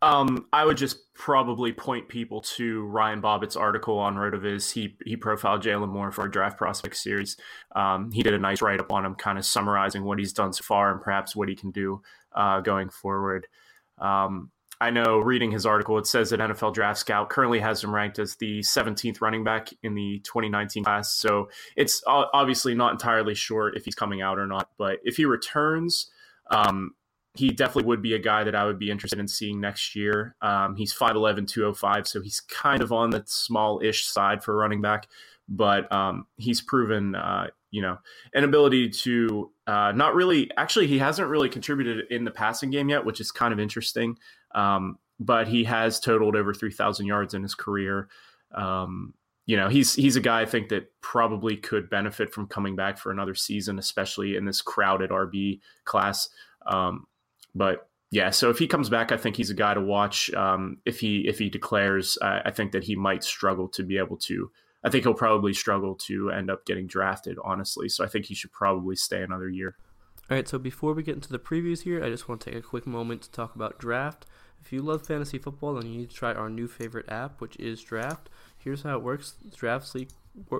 Um, 0.00 0.46
I 0.52 0.64
would 0.64 0.76
just 0.76 1.12
probably 1.14 1.72
point 1.72 2.08
people 2.08 2.40
to 2.40 2.84
Ryan 2.84 3.20
Bobbitt's 3.20 3.56
article 3.56 3.98
on 3.98 4.14
RotoViz. 4.14 4.72
He 4.72 4.96
he 5.04 5.16
profiled 5.16 5.62
Jalen 5.62 5.88
Moore 5.88 6.12
for 6.12 6.24
a 6.24 6.30
draft 6.30 6.56
prospect 6.56 6.96
series. 6.96 7.36
Um, 7.74 8.12
he 8.12 8.22
did 8.22 8.34
a 8.34 8.38
nice 8.38 8.62
write 8.62 8.80
up 8.80 8.92
on 8.92 9.04
him, 9.04 9.16
kind 9.16 9.38
of 9.38 9.44
summarizing 9.44 10.04
what 10.04 10.18
he's 10.18 10.32
done 10.32 10.52
so 10.52 10.62
far 10.62 10.92
and 10.92 11.00
perhaps 11.00 11.34
what 11.34 11.48
he 11.48 11.56
can 11.56 11.72
do 11.72 12.00
uh, 12.32 12.60
going 12.60 12.90
forward. 12.90 13.48
Um, 13.98 14.52
I 14.80 14.90
know 14.90 15.18
reading 15.18 15.50
his 15.50 15.66
article, 15.66 15.98
it 15.98 16.06
says 16.06 16.30
that 16.30 16.38
NFL 16.38 16.74
Draft 16.74 17.00
Scout 17.00 17.30
currently 17.30 17.58
has 17.58 17.82
him 17.82 17.92
ranked 17.92 18.20
as 18.20 18.36
the 18.36 18.60
17th 18.60 19.20
running 19.20 19.42
back 19.42 19.70
in 19.82 19.94
the 19.94 20.20
2019 20.20 20.84
class. 20.84 21.12
So 21.12 21.48
it's 21.76 22.00
obviously 22.06 22.76
not 22.76 22.92
entirely 22.92 23.34
sure 23.34 23.74
if 23.74 23.84
he's 23.84 23.96
coming 23.96 24.22
out 24.22 24.38
or 24.38 24.46
not. 24.46 24.70
But 24.78 25.00
if 25.02 25.16
he 25.16 25.24
returns, 25.24 26.08
um, 26.52 26.94
he 27.38 27.50
definitely 27.50 27.84
would 27.84 28.02
be 28.02 28.14
a 28.14 28.18
guy 28.18 28.42
that 28.42 28.56
I 28.56 28.64
would 28.64 28.80
be 28.80 28.90
interested 28.90 29.20
in 29.20 29.28
seeing 29.28 29.60
next 29.60 29.94
year. 29.94 30.34
Um, 30.42 30.74
he's 30.74 30.92
5'11, 30.92 31.46
205, 31.46 32.08
so 32.08 32.20
he's 32.20 32.40
kind 32.40 32.82
of 32.82 32.90
on 32.90 33.10
the 33.10 33.22
small 33.26 33.80
ish 33.80 34.06
side 34.06 34.42
for 34.42 34.56
running 34.56 34.82
back, 34.82 35.06
but 35.48 35.90
um, 35.92 36.26
he's 36.36 36.60
proven, 36.60 37.14
uh, 37.14 37.46
you 37.70 37.80
know, 37.80 37.96
an 38.34 38.42
ability 38.42 38.90
to 38.90 39.52
uh, 39.68 39.92
not 39.92 40.16
really, 40.16 40.50
actually, 40.56 40.88
he 40.88 40.98
hasn't 40.98 41.28
really 41.28 41.48
contributed 41.48 42.06
in 42.10 42.24
the 42.24 42.30
passing 42.32 42.70
game 42.70 42.88
yet, 42.88 43.04
which 43.04 43.20
is 43.20 43.30
kind 43.30 43.52
of 43.52 43.60
interesting. 43.60 44.18
Um, 44.56 44.98
but 45.20 45.46
he 45.46 45.62
has 45.64 46.00
totaled 46.00 46.34
over 46.34 46.52
3,000 46.52 47.06
yards 47.06 47.34
in 47.34 47.42
his 47.42 47.54
career. 47.54 48.08
Um, 48.52 49.14
you 49.46 49.56
know, 49.56 49.68
he's 49.68 49.94
he's 49.94 50.16
a 50.16 50.20
guy 50.20 50.42
I 50.42 50.44
think 50.44 50.68
that 50.70 50.92
probably 51.00 51.56
could 51.56 51.88
benefit 51.88 52.34
from 52.34 52.48
coming 52.48 52.76
back 52.76 52.98
for 52.98 53.10
another 53.10 53.34
season, 53.34 53.78
especially 53.78 54.36
in 54.36 54.44
this 54.44 54.60
crowded 54.60 55.10
RB 55.10 55.60
class. 55.84 56.28
Um, 56.66 57.06
but 57.54 57.88
yeah, 58.10 58.30
so 58.30 58.48
if 58.48 58.58
he 58.58 58.66
comes 58.66 58.88
back, 58.88 59.12
I 59.12 59.16
think 59.16 59.36
he's 59.36 59.50
a 59.50 59.54
guy 59.54 59.74
to 59.74 59.80
watch. 59.80 60.32
Um, 60.32 60.78
if 60.86 61.00
he 61.00 61.28
if 61.28 61.38
he 61.38 61.50
declares, 61.50 62.16
I, 62.22 62.42
I 62.46 62.50
think 62.50 62.72
that 62.72 62.84
he 62.84 62.96
might 62.96 63.22
struggle 63.22 63.68
to 63.68 63.82
be 63.82 63.98
able 63.98 64.16
to. 64.18 64.50
I 64.82 64.90
think 64.90 65.04
he'll 65.04 65.14
probably 65.14 65.52
struggle 65.52 65.96
to 66.06 66.30
end 66.30 66.50
up 66.50 66.64
getting 66.64 66.86
drafted, 66.86 67.36
honestly. 67.44 67.88
So 67.88 68.04
I 68.04 68.06
think 68.06 68.26
he 68.26 68.34
should 68.34 68.52
probably 68.52 68.96
stay 68.96 69.22
another 69.22 69.48
year. 69.48 69.76
All 70.30 70.36
right, 70.36 70.46
so 70.46 70.58
before 70.58 70.92
we 70.92 71.02
get 71.02 71.16
into 71.16 71.30
the 71.30 71.38
previews 71.38 71.82
here, 71.82 72.02
I 72.04 72.10
just 72.10 72.28
want 72.28 72.40
to 72.42 72.50
take 72.50 72.58
a 72.58 72.66
quick 72.66 72.86
moment 72.86 73.22
to 73.22 73.30
talk 73.30 73.54
about 73.54 73.78
Draft. 73.78 74.26
If 74.60 74.72
you 74.72 74.82
love 74.82 75.06
fantasy 75.06 75.38
football, 75.38 75.74
then 75.74 75.86
you 75.86 75.98
need 75.98 76.10
to 76.10 76.16
try 76.16 76.32
our 76.32 76.50
new 76.50 76.68
favorite 76.68 77.08
app, 77.08 77.40
which 77.40 77.56
is 77.56 77.82
Draft. 77.82 78.28
Here's 78.56 78.82
how 78.82 78.96
it 78.96 79.02
works: 79.02 79.34
Drafts 79.56 79.94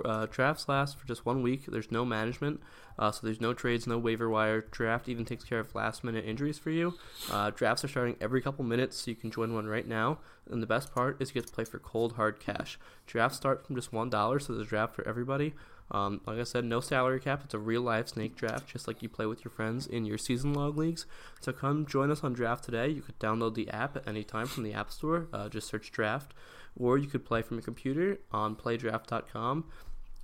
uh, 0.04 0.26
drafts 0.30 0.68
last 0.68 0.98
for 0.98 1.06
just 1.06 1.26
one 1.26 1.42
week. 1.42 1.66
There's 1.66 1.90
no 1.90 2.04
management. 2.04 2.60
Uh, 2.98 3.12
so 3.12 3.20
there's 3.24 3.40
no 3.40 3.54
trades, 3.54 3.86
no 3.86 3.98
waiver 3.98 4.28
wire. 4.28 4.62
Draft 4.70 5.08
even 5.08 5.24
takes 5.24 5.44
care 5.44 5.60
of 5.60 5.74
last 5.74 6.02
minute 6.02 6.24
injuries 6.24 6.58
for 6.58 6.70
you. 6.70 6.94
Uh, 7.30 7.50
drafts 7.50 7.84
are 7.84 7.88
starting 7.88 8.16
every 8.20 8.42
couple 8.42 8.64
minutes, 8.64 8.96
so 8.96 9.10
you 9.10 9.16
can 9.16 9.30
join 9.30 9.54
one 9.54 9.66
right 9.66 9.86
now. 9.86 10.18
And 10.50 10.62
the 10.62 10.66
best 10.66 10.92
part 10.92 11.20
is 11.20 11.30
you 11.30 11.34
get 11.34 11.46
to 11.46 11.52
play 11.52 11.64
for 11.64 11.78
cold 11.78 12.14
hard 12.14 12.40
cash. 12.40 12.78
Drafts 13.06 13.36
start 13.36 13.66
from 13.66 13.76
just 13.76 13.92
one 13.92 14.10
dollar, 14.10 14.38
so 14.38 14.52
there's 14.52 14.66
a 14.66 14.68
draft 14.68 14.94
for 14.94 15.06
everybody. 15.06 15.54
Um, 15.90 16.20
like 16.26 16.38
I 16.38 16.44
said, 16.44 16.64
no 16.64 16.80
salary 16.80 17.20
cap. 17.20 17.42
It's 17.44 17.54
a 17.54 17.58
real 17.58 17.80
life 17.80 18.08
snake 18.08 18.36
draft, 18.36 18.68
just 18.68 18.86
like 18.86 19.02
you 19.02 19.08
play 19.08 19.26
with 19.26 19.44
your 19.44 19.50
friends 19.50 19.86
in 19.86 20.04
your 20.04 20.18
season 20.18 20.52
log 20.52 20.76
leagues. 20.76 21.06
So 21.40 21.52
come 21.52 21.86
join 21.86 22.10
us 22.10 22.22
on 22.22 22.34
Draft 22.34 22.64
today. 22.64 22.88
You 22.88 23.00
could 23.00 23.18
download 23.18 23.54
the 23.54 23.70
app 23.70 23.96
at 23.96 24.06
any 24.06 24.22
time 24.22 24.46
from 24.46 24.64
the 24.64 24.74
App 24.74 24.90
Store. 24.90 25.28
Uh, 25.32 25.48
just 25.48 25.68
search 25.68 25.90
Draft, 25.90 26.34
or 26.78 26.96
you 26.98 27.06
could 27.06 27.24
play 27.24 27.42
from 27.42 27.56
your 27.56 27.64
computer 27.64 28.18
on 28.32 28.56
PlayDraft.com. 28.56 29.64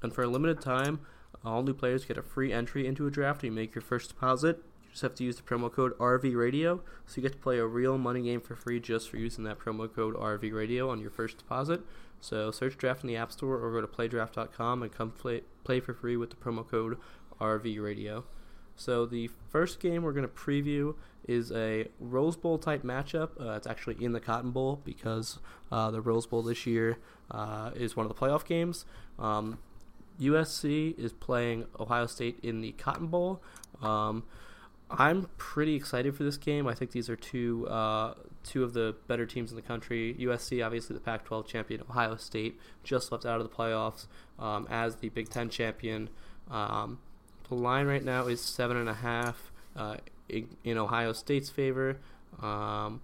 And 0.02 0.14
for 0.14 0.22
a 0.22 0.28
limited 0.28 0.60
time, 0.60 1.00
all 1.44 1.62
new 1.62 1.74
players 1.74 2.04
get 2.04 2.18
a 2.18 2.22
free 2.22 2.52
entry 2.52 2.86
into 2.86 3.06
a 3.06 3.10
draft 3.10 3.42
when 3.42 3.52
you 3.52 3.56
make 3.56 3.74
your 3.74 3.82
first 3.82 4.08
deposit. 4.08 4.58
You 4.84 4.90
just 4.90 5.02
have 5.02 5.14
to 5.16 5.24
use 5.24 5.36
the 5.36 5.42
promo 5.42 5.70
code 5.70 5.96
RV 5.98 6.36
Radio, 6.36 6.82
so 7.06 7.16
you 7.16 7.22
get 7.22 7.32
to 7.32 7.38
play 7.38 7.58
a 7.58 7.66
real 7.66 7.98
money 7.98 8.22
game 8.22 8.40
for 8.40 8.54
free 8.54 8.80
just 8.80 9.10
for 9.10 9.16
using 9.16 9.44
that 9.44 9.58
promo 9.58 9.92
code 9.92 10.14
RV 10.14 10.52
Radio 10.52 10.88
on 10.90 11.00
your 11.00 11.10
first 11.10 11.38
deposit. 11.38 11.80
So 12.20 12.50
search 12.50 12.78
Draft 12.78 13.02
in 13.02 13.08
the 13.08 13.16
App 13.16 13.32
Store 13.32 13.58
or 13.58 13.72
go 13.72 13.80
to 13.80 13.86
playdraft.com 13.86 14.82
and 14.82 14.92
come 14.92 15.10
play, 15.10 15.42
play 15.64 15.80
for 15.80 15.92
free 15.92 16.16
with 16.16 16.30
the 16.30 16.36
promo 16.36 16.66
code 16.66 16.96
RV 17.40 17.82
Radio. 17.82 18.24
So 18.76 19.06
the 19.06 19.30
first 19.50 19.80
game 19.80 20.02
we're 20.02 20.12
going 20.12 20.28
to 20.28 20.34
preview 20.34 20.94
is 21.26 21.52
a 21.52 21.88
Rose 21.98 22.36
Bowl 22.36 22.58
type 22.58 22.82
matchup. 22.82 23.30
Uh, 23.40 23.52
it's 23.52 23.66
actually 23.66 24.02
in 24.04 24.12
the 24.12 24.20
Cotton 24.20 24.50
Bowl 24.50 24.80
because 24.84 25.38
uh, 25.72 25.90
the 25.90 26.00
Rose 26.00 26.26
Bowl 26.26 26.42
this 26.42 26.66
year 26.66 26.98
uh, 27.30 27.70
is 27.74 27.96
one 27.96 28.06
of 28.06 28.14
the 28.14 28.18
playoff 28.18 28.44
games. 28.44 28.84
Um, 29.18 29.58
USC 30.20 30.98
is 30.98 31.12
playing 31.12 31.66
Ohio 31.78 32.06
State 32.06 32.38
in 32.42 32.60
the 32.60 32.72
Cotton 32.72 33.06
Bowl. 33.06 33.42
Um, 33.82 34.24
I'm 34.90 35.28
pretty 35.38 35.74
excited 35.74 36.14
for 36.14 36.24
this 36.24 36.36
game. 36.36 36.66
I 36.66 36.74
think 36.74 36.92
these 36.92 37.08
are 37.08 37.16
two 37.16 37.66
uh, 37.68 38.14
two 38.44 38.62
of 38.62 38.74
the 38.74 38.94
better 39.08 39.26
teams 39.26 39.50
in 39.50 39.56
the 39.56 39.62
country. 39.62 40.14
USC, 40.20 40.64
obviously 40.64 40.94
the 40.94 41.00
Pac-12 41.00 41.46
champion. 41.46 41.82
Ohio 41.88 42.16
State 42.16 42.60
just 42.84 43.10
left 43.10 43.24
out 43.24 43.40
of 43.40 43.48
the 43.48 43.54
playoffs 43.54 44.06
um, 44.38 44.68
as 44.70 44.96
the 44.96 45.08
Big 45.08 45.30
Ten 45.30 45.48
champion. 45.48 46.10
Um, 46.50 46.98
the 47.48 47.54
line 47.54 47.86
right 47.86 48.04
now 48.04 48.26
is 48.26 48.40
seven 48.40 48.76
and 48.76 48.88
a 48.88 48.94
half 48.94 49.52
uh, 49.76 49.96
in, 50.28 50.78
Ohio 50.78 51.12
State's 51.12 51.50
favor. 51.50 51.98
Um, 52.40 53.00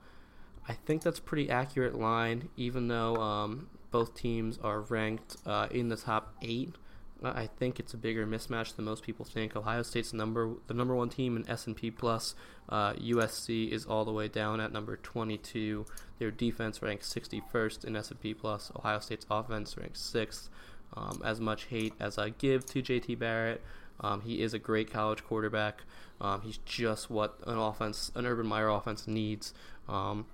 I 0.68 0.74
think 0.86 1.02
that's 1.02 1.20
pretty 1.20 1.50
accurate 1.50 1.98
line, 1.98 2.48
even 2.56 2.88
though 2.88 3.16
um, 3.16 3.68
both 3.90 4.14
teams 4.14 4.58
are 4.62 4.80
ranked 4.80 5.36
uh, 5.46 5.68
in 5.70 5.88
the 5.88 5.96
top 5.96 6.34
eight. 6.42 6.74
I 7.22 7.48
think 7.48 7.78
it's 7.78 7.92
a 7.92 7.98
bigger 7.98 8.26
mismatch 8.26 8.74
than 8.76 8.86
most 8.86 9.02
people 9.02 9.26
think. 9.26 9.54
Ohio 9.54 9.82
State's 9.82 10.14
number 10.14 10.54
the 10.68 10.74
number 10.74 10.94
one 10.94 11.10
team 11.10 11.36
in 11.36 11.48
S 11.50 11.66
and 11.66 11.76
P 11.76 11.90
plus. 11.90 12.34
Uh, 12.68 12.94
USC 12.94 13.70
is 13.70 13.84
all 13.84 14.04
the 14.04 14.12
way 14.12 14.26
down 14.26 14.58
at 14.60 14.72
number 14.72 14.96
22. 14.96 15.84
Their 16.18 16.30
defense 16.30 16.80
ranks 16.80 17.12
61st 17.12 17.84
in 17.84 17.96
S 17.96 18.10
and 18.10 18.20
P 18.20 18.32
plus. 18.32 18.72
Ohio 18.74 19.00
State's 19.00 19.26
offense 19.30 19.76
ranks 19.76 20.00
sixth. 20.00 20.48
Um, 20.94 21.20
as 21.24 21.40
much 21.40 21.64
hate 21.64 21.92
as 22.00 22.18
I 22.18 22.30
give 22.30 22.66
to 22.66 22.82
JT 22.82 23.18
Barrett, 23.18 23.62
um, 24.00 24.22
he 24.22 24.42
is 24.42 24.54
a 24.54 24.58
great 24.58 24.90
college 24.90 25.24
quarterback. 25.24 25.82
Um, 26.20 26.42
he's 26.42 26.58
just 26.58 27.10
what 27.10 27.38
an 27.46 27.58
offense, 27.58 28.10
an 28.14 28.26
Urban 28.26 28.46
Meyer 28.46 28.68
offense 28.68 29.06
needs. 29.06 29.54
Um, 29.88 30.26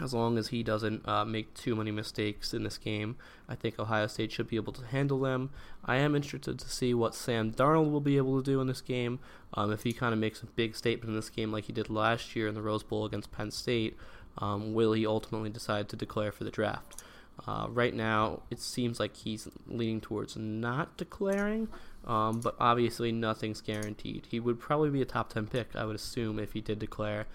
as 0.00 0.12
long 0.12 0.36
as 0.36 0.48
he 0.48 0.62
doesn't 0.62 1.06
uh, 1.08 1.24
make 1.24 1.54
too 1.54 1.74
many 1.74 1.90
mistakes 1.90 2.52
in 2.52 2.62
this 2.64 2.78
game, 2.78 3.16
I 3.48 3.54
think 3.54 3.78
Ohio 3.78 4.06
State 4.06 4.32
should 4.32 4.48
be 4.48 4.56
able 4.56 4.72
to 4.74 4.84
handle 4.84 5.20
them. 5.20 5.50
I 5.84 5.96
am 5.96 6.14
interested 6.14 6.58
to 6.58 6.68
see 6.68 6.92
what 6.94 7.14
Sam 7.14 7.52
Darnold 7.52 7.90
will 7.90 8.00
be 8.00 8.16
able 8.16 8.36
to 8.36 8.44
do 8.44 8.60
in 8.60 8.66
this 8.66 8.80
game. 8.80 9.20
Um, 9.54 9.72
if 9.72 9.84
he 9.84 9.92
kind 9.92 10.12
of 10.12 10.18
makes 10.18 10.42
a 10.42 10.46
big 10.46 10.76
statement 10.76 11.10
in 11.10 11.16
this 11.16 11.30
game 11.30 11.50
like 11.50 11.64
he 11.64 11.72
did 11.72 11.88
last 11.88 12.36
year 12.36 12.46
in 12.48 12.54
the 12.54 12.62
Rose 12.62 12.82
Bowl 12.82 13.04
against 13.04 13.32
Penn 13.32 13.50
State, 13.50 13.96
um, 14.38 14.74
will 14.74 14.92
he 14.92 15.06
ultimately 15.06 15.50
decide 15.50 15.88
to 15.88 15.96
declare 15.96 16.32
for 16.32 16.44
the 16.44 16.50
draft? 16.50 17.02
Uh, 17.46 17.66
right 17.70 17.94
now, 17.94 18.42
it 18.50 18.60
seems 18.60 18.98
like 18.98 19.16
he's 19.16 19.48
leaning 19.66 20.00
towards 20.00 20.36
not 20.36 20.96
declaring. 20.96 21.68
Um, 22.06 22.40
but 22.40 22.54
obviously, 22.60 23.12
nothing's 23.12 23.60
guaranteed. 23.60 24.26
He 24.30 24.40
would 24.40 24.60
probably 24.60 24.90
be 24.90 25.02
a 25.02 25.06
top 25.06 25.32
10 25.32 25.48
pick, 25.48 25.74
I 25.74 25.84
would 25.84 25.96
assume, 25.96 26.38
if 26.38 26.52
he 26.52 26.60
did 26.60 26.78
declare. 26.78 27.26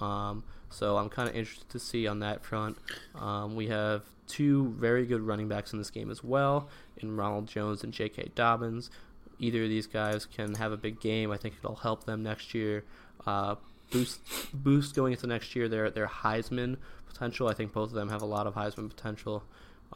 Um, 0.00 0.44
so 0.70 0.98
I'm 0.98 1.08
kind 1.08 1.28
of 1.28 1.34
interested 1.34 1.68
to 1.70 1.78
see 1.78 2.06
on 2.06 2.20
that 2.20 2.44
front. 2.44 2.76
Um, 3.14 3.56
we 3.56 3.68
have 3.68 4.02
two 4.26 4.68
very 4.78 5.06
good 5.06 5.22
running 5.22 5.48
backs 5.48 5.72
in 5.72 5.78
this 5.78 5.90
game 5.90 6.10
as 6.10 6.22
well, 6.22 6.68
in 6.98 7.16
Ronald 7.16 7.48
Jones 7.48 7.82
and 7.82 7.92
J.K. 7.92 8.32
Dobbins. 8.34 8.90
Either 9.38 9.62
of 9.62 9.68
these 9.70 9.86
guys 9.86 10.26
can 10.26 10.54
have 10.56 10.72
a 10.72 10.76
big 10.76 11.00
game. 11.00 11.30
I 11.30 11.36
think 11.36 11.54
it'll 11.58 11.76
help 11.76 12.04
them 12.04 12.22
next 12.22 12.54
year. 12.54 12.84
Uh, 13.26 13.54
boost 13.90 14.20
boost 14.52 14.94
going 14.94 15.12
into 15.12 15.26
next 15.26 15.56
year 15.56 15.68
their 15.68 15.90
their 15.90 16.06
Heisman 16.06 16.76
potential. 17.06 17.48
I 17.48 17.54
think 17.54 17.72
both 17.72 17.90
of 17.90 17.94
them 17.94 18.08
have 18.10 18.22
a 18.22 18.26
lot 18.26 18.46
of 18.46 18.54
Heisman 18.54 18.88
potential. 18.88 19.44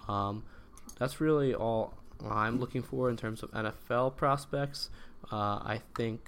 Um, 0.09 0.45
that's 0.99 1.21
really 1.21 1.55
all 1.55 1.95
I'm 2.29 2.59
looking 2.59 2.83
for 2.83 3.11
in 3.11 3.17
terms 3.17 3.43
of 3.43 3.51
NFL 3.53 4.17
prospects. 4.17 4.91
Uh, 5.31 5.61
I 5.65 5.81
think 5.97 6.21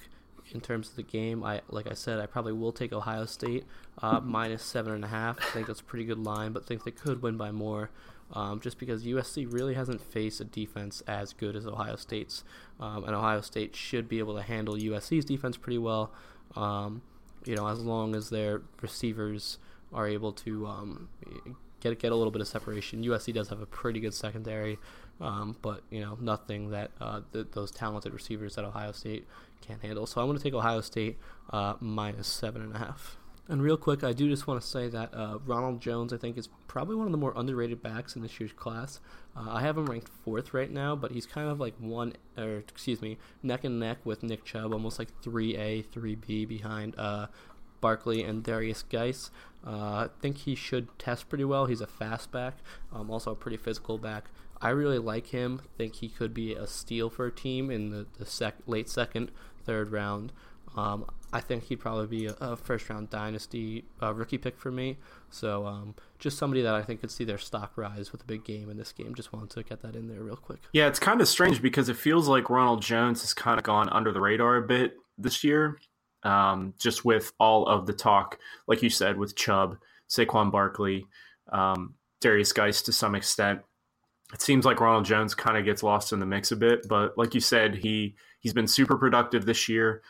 in 0.53 0.61
terms 0.61 0.91
of 0.91 0.97
the 0.97 1.03
game, 1.03 1.43
I 1.43 1.63
like 1.69 1.91
I 1.91 1.95
said, 1.95 2.21
I 2.21 2.27
probably 2.27 2.53
will 2.53 2.73
take 2.73 2.93
Ohio 2.93 3.25
State 3.27 3.65
uh, 4.03 4.21
minus 4.21 4.63
seven 4.63 4.93
and 4.93 5.05
a 5.05 5.09
half. 5.09 5.39
I 5.41 5.51
think 5.53 5.67
that's 5.67 5.81
a 5.81 5.85
pretty 5.85 6.05
good 6.05 6.19
line, 6.19 6.53
but 6.53 6.67
think 6.67 6.85
they 6.85 6.91
could 6.91 7.23
win 7.23 7.37
by 7.37 7.51
more. 7.51 7.91
Um, 8.33 8.59
just 8.59 8.79
because 8.79 9.05
USC 9.05 9.53
really 9.53 9.75
hasn't 9.75 10.01
faced 10.01 10.41
a 10.41 10.45
defense 10.45 11.03
as 11.07 11.33
good 11.35 11.55
as 11.55 11.67
Ohio 11.67 11.95
State's, 11.95 12.43
um, 12.81 13.05
and 13.05 13.15
Ohio 13.15 13.43
State 13.43 13.77
should 13.77 14.09
be 14.09 14.19
able 14.19 14.35
to 14.35 14.43
handle 14.43 14.75
USC's 14.75 15.25
defense 15.25 15.57
pretty 15.57 15.79
well. 15.79 16.11
Um, 16.57 17.03
you 17.45 17.57
know, 17.57 17.69
as 17.69 17.81
long 17.81 18.15
as 18.15 18.31
their 18.31 18.63
receivers 18.81 19.59
are 19.93 20.09
able 20.09 20.33
to 20.33 20.67
um, 20.67 21.09
get 21.81 21.99
get 21.99 22.13
a 22.13 22.17
little 22.17 22.31
bit 22.31 22.41
of 22.41 22.49
separation. 22.49 23.05
USC 23.05 23.33
does 23.33 23.49
have 23.49 23.61
a 23.61 23.67
pretty 23.67 24.01
good 24.01 24.15
secondary, 24.15 24.79
um, 25.21 25.57
but 25.63 25.83
you 25.91 26.01
know 26.01 26.19
nothing 26.21 26.71
that 26.71 26.91
uh, 27.01 27.21
th- 27.33 27.47
those 27.53 27.71
talented 27.71 28.13
receivers 28.13 28.59
at 28.59 28.65
Ohio 28.65 28.93
State 28.93 29.27
can't 29.61 29.83
handle. 29.83 30.07
So 30.07 30.21
I'm 30.21 30.27
going 30.27 30.39
to 30.39 30.43
take 30.43 30.55
Ohio 30.55 30.81
State 30.81 31.19
uh, 31.51 31.75
minus 31.81 32.27
seven 32.27 32.63
and 32.63 32.75
a 32.75 32.79
half. 32.79 33.17
And 33.47 33.63
real 33.63 33.77
quick, 33.77 34.03
I 34.03 34.13
do 34.15 34.29
just 34.29 34.47
want 34.47 34.63
to 34.63 34.67
say 34.67 34.89
that 34.89 35.13
uh, 35.13 35.39
Ronald 35.45 35.81
Jones, 35.81 36.15
I 36.15 36.17
think, 36.17 36.39
is 36.39 36.49
probably 36.67 36.97
one 36.97 37.07
of 37.07 37.13
the 37.13 37.19
more 37.19 37.35
underrated 37.37 37.83
backs 37.83 38.17
in 38.17 38.23
this 38.23 38.41
year's 38.41 38.53
class. 38.53 39.01
Uh, 39.37 39.51
I 39.51 39.61
have 39.61 39.77
him 39.77 39.85
ranked 39.85 40.09
fourth 40.25 40.55
right 40.55 40.71
now, 40.71 40.97
but 40.97 41.13
he's 41.13 41.27
kind 41.27 41.49
of 41.51 41.61
like 41.61 41.75
one, 41.79 42.15
or 42.39 42.57
excuse 42.57 43.03
me, 43.03 43.19
neck 43.43 43.65
and 43.65 43.79
neck 43.79 43.99
with 44.05 44.23
Nick 44.23 44.45
Chubb, 44.45 44.73
almost 44.73 44.99
like 44.99 45.09
3A, 45.21 45.85
3B 45.89 46.49
behind 46.49 46.95
uh, 46.97 47.27
Barkley 47.83 48.23
and 48.23 48.43
Derrius 48.43 48.83
Guice. 48.89 49.31
Uh, 49.67 49.71
I 49.71 50.09
think 50.23 50.39
he 50.39 50.55
should 50.55 50.99
test 50.99 51.29
pretty 51.29 51.45
well. 51.45 51.67
He's 51.67 51.83
a 51.83 51.87
fast 51.87 52.33
back, 52.33 52.59
um, 52.95 53.11
also 53.11 53.33
a 53.33 53.37
pretty 53.37 53.59
physical 53.59 53.99
back. 53.99 54.31
I 54.63 54.71
really 54.71 54.99
like 54.99 55.27
him. 55.27 55.61
Think 55.77 55.97
he 55.97 56.09
could 56.09 56.33
be 56.33 56.55
a 56.55 56.67
steal 56.67 57.11
for 57.11 57.27
a 57.27 57.31
team 57.31 57.71
in 57.71 57.91
the, 57.91 58.07
the 58.19 58.25
sec- 58.25 58.57
late 58.67 58.89
second, 58.89 59.31
third 59.65 59.93
round. 59.93 60.33
Um, 60.77 61.07
I 61.33 61.41
think 61.41 61.65
he'd 61.65 61.81
probably 61.81 62.07
be 62.07 62.27
a, 62.27 62.37
a 62.41 62.57
first 62.57 62.89
round 62.89 63.11
dynasty 63.11 63.85
uh, 64.03 64.15
rookie 64.15 64.39
pick 64.39 64.59
for 64.59 64.71
me. 64.71 64.99
So 65.31 65.67
um, 65.67 65.95
just 66.19 66.39
somebody 66.39 66.63
that 66.63 66.75
I 66.75 66.83
think 66.83 67.01
could 67.01 67.11
see 67.11 67.25
their 67.25 67.39
stock 67.39 67.73
rise 67.77 68.13
with 68.13 68.23
a 68.23 68.25
big 68.25 68.45
game 68.45 68.71
in 68.71 68.77
this 68.77 68.93
game. 68.93 69.15
Just 69.15 69.33
wanted 69.33 69.51
to 69.51 69.63
get 69.63 69.83
that 69.83 69.97
in 69.97 70.09
there 70.09 70.21
real 70.21 70.37
quick. 70.37 70.61
Yeah, 70.73 70.87
it's 70.87 70.99
kind 70.99 71.21
of 71.21 71.29
strange 71.29 71.61
because 71.61 71.89
it 71.89 71.97
feels 71.97 72.29
like 72.29 72.51
Ronald 72.51 72.83
Jones 72.83 73.21
has 73.23 73.35
kind 73.35 73.59
of 73.59 73.65
gone 73.65 73.89
under 73.91 74.13
the 74.13 74.21
radar 74.21 74.57
a 74.57 74.63
bit 74.63 74.95
this 75.19 75.45
year, 75.45 75.79
um, 76.23 76.75
just 76.79 77.05
with 77.05 77.33
all 77.39 77.67
of 77.67 77.87
the 77.87 77.93
talk, 77.93 78.39
like 78.67 78.83
you 78.83 78.91
said, 78.91 79.17
with 79.17 79.37
Chubb, 79.37 79.77
Saquon 80.09 80.51
Barkley, 80.51 81.07
um, 81.53 81.95
Derrius 82.21 82.55
Guice 82.55 82.83
to 82.83 82.93
some 82.93 83.15
extent. 83.15 83.61
It 84.33 84.41
seems 84.41 84.65
like 84.65 84.81
Ronald 84.81 85.05
Jones 85.05 85.35
kind 85.35 85.57
of 85.57 85.65
gets 85.65 85.83
lost 85.83 86.13
in 86.13 86.19
the 86.19 86.27
mix 86.27 86.51
a 86.51 86.57
bit, 86.57 86.89
but 86.89 87.17
like 87.19 87.35
you 87.35 87.41
said, 87.41 87.75
he 87.75 88.17
he's 88.41 88.53
been 88.53 88.67
super 88.67 88.97
productive 88.97 89.47
this 89.47 89.69
year. 89.69 90.03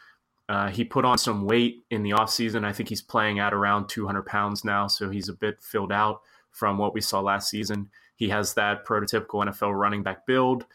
Uh, 0.49 0.69
he 0.69 0.85
put 0.85 1.05
on 1.05 1.17
some 1.17 1.45
weight 1.45 1.85
in 1.91 2.03
the 2.03 2.11
offseason. 2.11 2.65
I 2.65 2.73
think 2.73 2.89
he's 2.89 3.03
playing 3.03 3.39
at 3.39 3.55
around 3.55 3.89
200 3.89 4.27
pounds 4.27 4.65
now, 4.65 4.87
so 4.87 5.09
he's 5.09 5.29
a 5.29 5.35
bit 5.35 5.61
filled 5.61 5.93
out 5.93 6.21
from 6.51 6.79
what 6.79 6.95
we 6.95 7.01
saw 7.01 7.21
last 7.21 7.49
season. 7.49 7.91
He 8.17 8.29
has 8.29 8.55
that 8.55 8.87
prototypical 8.87 9.45
NFL 9.47 9.79
running 9.79 10.03
back 10.03 10.27
build. 10.27 10.67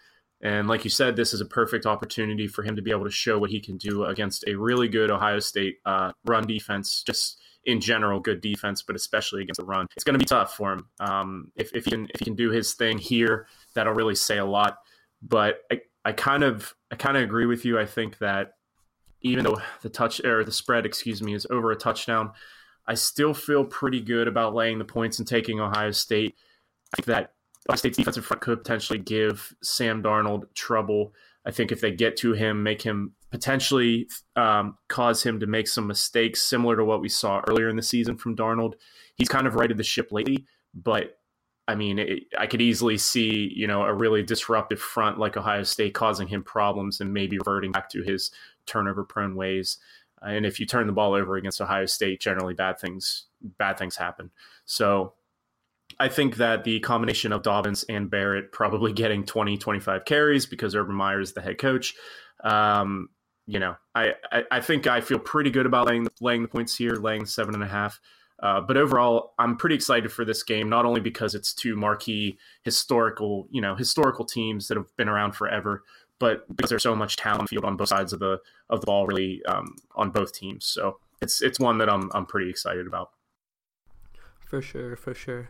And 0.42 0.68
like 0.68 0.84
you 0.84 0.90
said, 0.90 1.16
this 1.16 1.34
is 1.34 1.42
a 1.42 1.46
perfect 1.46 1.86
opportunity 1.86 2.48
for 2.48 2.64
him 2.64 2.76
to 2.76 2.82
be 2.82 2.92
able 2.92 3.06
to 3.06 3.12
show 3.12 3.38
what 3.38 3.50
he 3.50 3.60
can 3.60 3.78
do 3.78 4.06
against 4.06 4.44
a 4.48 4.56
really 4.56 4.88
good 4.88 5.12
Ohio 5.12 5.40
State 5.40 5.78
uh, 5.86 6.14
run 6.26 6.48
defense, 6.48 7.04
just 7.04 7.40
in 7.66 7.82
general, 7.82 8.20
good 8.20 8.42
defense, 8.42 8.82
but 8.82 8.96
especially 8.96 9.44
against 9.44 9.60
the 9.60 9.66
run. 9.66 9.86
It's 9.96 10.04
going 10.04 10.14
to 10.14 10.20
be 10.20 10.26
tough 10.26 10.56
for 10.56 10.74
him. 10.74 10.88
Um, 11.00 11.52
if, 11.56 11.74
if, 11.76 11.86
he 11.86 11.92
can, 11.92 12.08
if 12.14 12.20
he 12.20 12.26
can 12.26 12.36
do 12.36 12.52
his 12.52 12.74
thing 12.74 12.98
here, 12.98 13.48
that'll 13.74 13.94
really 13.94 14.16
say 14.16 14.38
a 14.38 14.46
lot. 14.46 14.78
But 15.22 15.60
I, 15.72 15.82
I 16.06 16.14
kind 16.14 16.44
of 16.44 16.74
I 16.92 16.96
kind 16.96 17.18
of 17.18 17.24
agree 17.24 17.46
with 17.46 17.66
you. 17.66 17.78
I 17.78 17.86
think 17.86 18.18
that 18.20 18.54
even 19.22 19.44
though 19.44 19.62
the 19.82 19.90
touch 19.90 20.24
or 20.24 20.44
the 20.44 20.52
spread, 20.52 20.86
excuse 20.86 21.22
me, 21.22 21.34
is 21.34 21.48
over 21.50 21.72
a 21.72 21.76
touchdown, 21.76 22.32
I 22.88 22.96
still 22.96 23.34
feel 23.34 23.66
pretty 23.66 24.02
good 24.02 24.28
about 24.28 24.56
laying 24.56 24.80
the 24.80 24.86
points 24.86 25.20
and 25.20 25.28
taking 25.28 25.60
Ohio 25.60 25.92
State. 25.92 26.36
I 26.94 26.98
think 26.98 27.06
that 27.08 27.34
Ohio 27.68 27.78
State's 27.78 27.98
defensive 27.98 28.26
front 28.26 28.42
could 28.42 28.64
potentially 28.64 29.00
give 29.00 29.54
Sam 29.62 30.02
Darnold 30.02 30.54
trouble. 30.56 31.14
I 31.46 31.52
think 31.52 31.72
if 31.72 31.82
they 31.82 31.92
get 31.92 32.18
to 32.18 32.34
him, 32.34 32.64
make 32.64 32.82
him 32.82 33.14
potentially 33.32 34.08
um, 34.36 34.78
cause 34.88 35.22
him 35.22 35.40
to 35.40 35.48
make 35.48 35.68
some 35.68 35.86
mistakes, 35.86 36.42
similar 36.42 36.76
to 36.76 36.86
what 36.86 37.02
we 37.02 37.10
saw 37.10 37.42
earlier 37.48 37.70
in 37.70 37.76
the 37.76 37.84
season 37.84 38.18
from 38.18 38.36
Darnold. 38.36 38.74
He's 39.16 39.30
kind 39.30 39.46
of 39.46 39.56
righted 39.56 39.78
the 39.78 39.84
ship 39.84 40.12
lately, 40.12 40.46
but 40.74 41.20
I 41.68 41.76
mean, 41.76 42.00
it, 42.00 42.24
I 42.36 42.48
could 42.48 42.62
easily 42.62 42.98
see, 42.98 43.54
you 43.56 43.68
know, 43.68 43.84
a 43.84 43.94
really 43.94 44.24
disruptive 44.24 44.80
front 44.80 45.20
like 45.20 45.38
Ohio 45.38 45.62
State 45.62 45.94
causing 45.94 46.28
him 46.28 46.42
problems 46.44 47.00
and 47.00 47.14
maybe 47.14 47.38
reverting 47.38 47.72
back 47.72 47.90
to 47.92 48.02
his 48.02 48.32
turnover 48.70 49.04
prone 49.04 49.36
ways. 49.36 49.78
Uh, 50.22 50.30
and 50.30 50.46
if 50.46 50.60
you 50.60 50.66
turn 50.66 50.88
the 50.88 50.94
ball 50.94 51.14
over 51.14 51.36
against 51.36 51.62
Ohio 51.62 51.86
State, 51.86 52.22
generally 52.22 52.54
bad 52.54 52.80
things 52.80 53.26
bad 53.42 53.78
things 53.78 53.96
happen. 53.96 54.32
So 54.66 55.14
I 56.00 56.08
think 56.08 56.38
that 56.38 56.64
the 56.64 56.80
combination 56.80 57.32
of 57.32 57.42
Dobbins 57.42 57.84
and 57.90 58.10
Barrett 58.10 58.52
probably 58.52 58.94
getting 58.94 59.26
20, 59.26 59.58
25 59.58 60.06
carries 60.06 60.46
because 60.46 60.76
Urban 60.76 60.96
Meyer 60.96 61.20
is 61.20 61.34
the 61.34 61.42
head 61.42 61.58
coach. 61.58 61.96
Um, 62.44 63.10
you 63.48 63.60
know, 63.60 63.76
I, 63.96 64.14
I, 64.32 64.44
I, 64.52 64.62
think 64.62 64.86
I 64.88 65.02
feel 65.02 65.20
pretty 65.20 65.50
good 65.50 65.66
about 65.66 65.88
laying, 65.88 66.08
laying 66.22 66.44
the 66.44 66.48
points 66.48 66.78
here, 66.78 66.96
laying 66.96 67.26
seven 67.26 67.56
and 67.56 67.64
a 67.64 67.68
half. 67.68 68.00
Uh, 68.42 68.62
but 68.62 68.78
overall, 68.78 69.34
I'm 69.38 69.58
pretty 69.58 69.76
excited 69.76 70.12
for 70.12 70.24
this 70.24 70.44
game, 70.44 70.70
not 70.70 70.86
only 70.86 71.02
because 71.02 71.36
it's 71.36 71.54
two 71.54 71.76
marquee 71.76 72.38
historical, 72.64 73.48
you 73.50 73.60
know, 73.60 73.76
historical 73.76 74.24
teams 74.24 74.68
that 74.68 74.78
have 74.78 74.96
been 74.96 75.10
around 75.10 75.34
forever, 75.34 75.84
but 76.20 76.46
because 76.56 76.70
there's 76.70 76.84
so 76.84 76.96
much 76.96 77.16
talent 77.16 77.50
field 77.50 77.66
on 77.66 77.78
both 77.78 77.90
sides 77.90 78.14
of 78.14 78.20
the 78.20 78.40
of 78.70 78.82
the 78.82 78.86
ball, 78.86 79.08
really 79.08 79.44
um, 79.46 79.76
on 79.96 80.12
both 80.12 80.34
teams. 80.34 80.66
So 80.66 81.00
it's 81.22 81.42
it's 81.42 81.60
one 81.60 81.78
that 81.80 81.90
I'm 81.90 82.12
I'm 82.14 82.26
pretty 82.26 82.50
excited 82.50 82.88
about. 82.88 83.12
For 84.46 84.62
sure, 84.62 84.96
for 84.96 85.14
sure. 85.14 85.50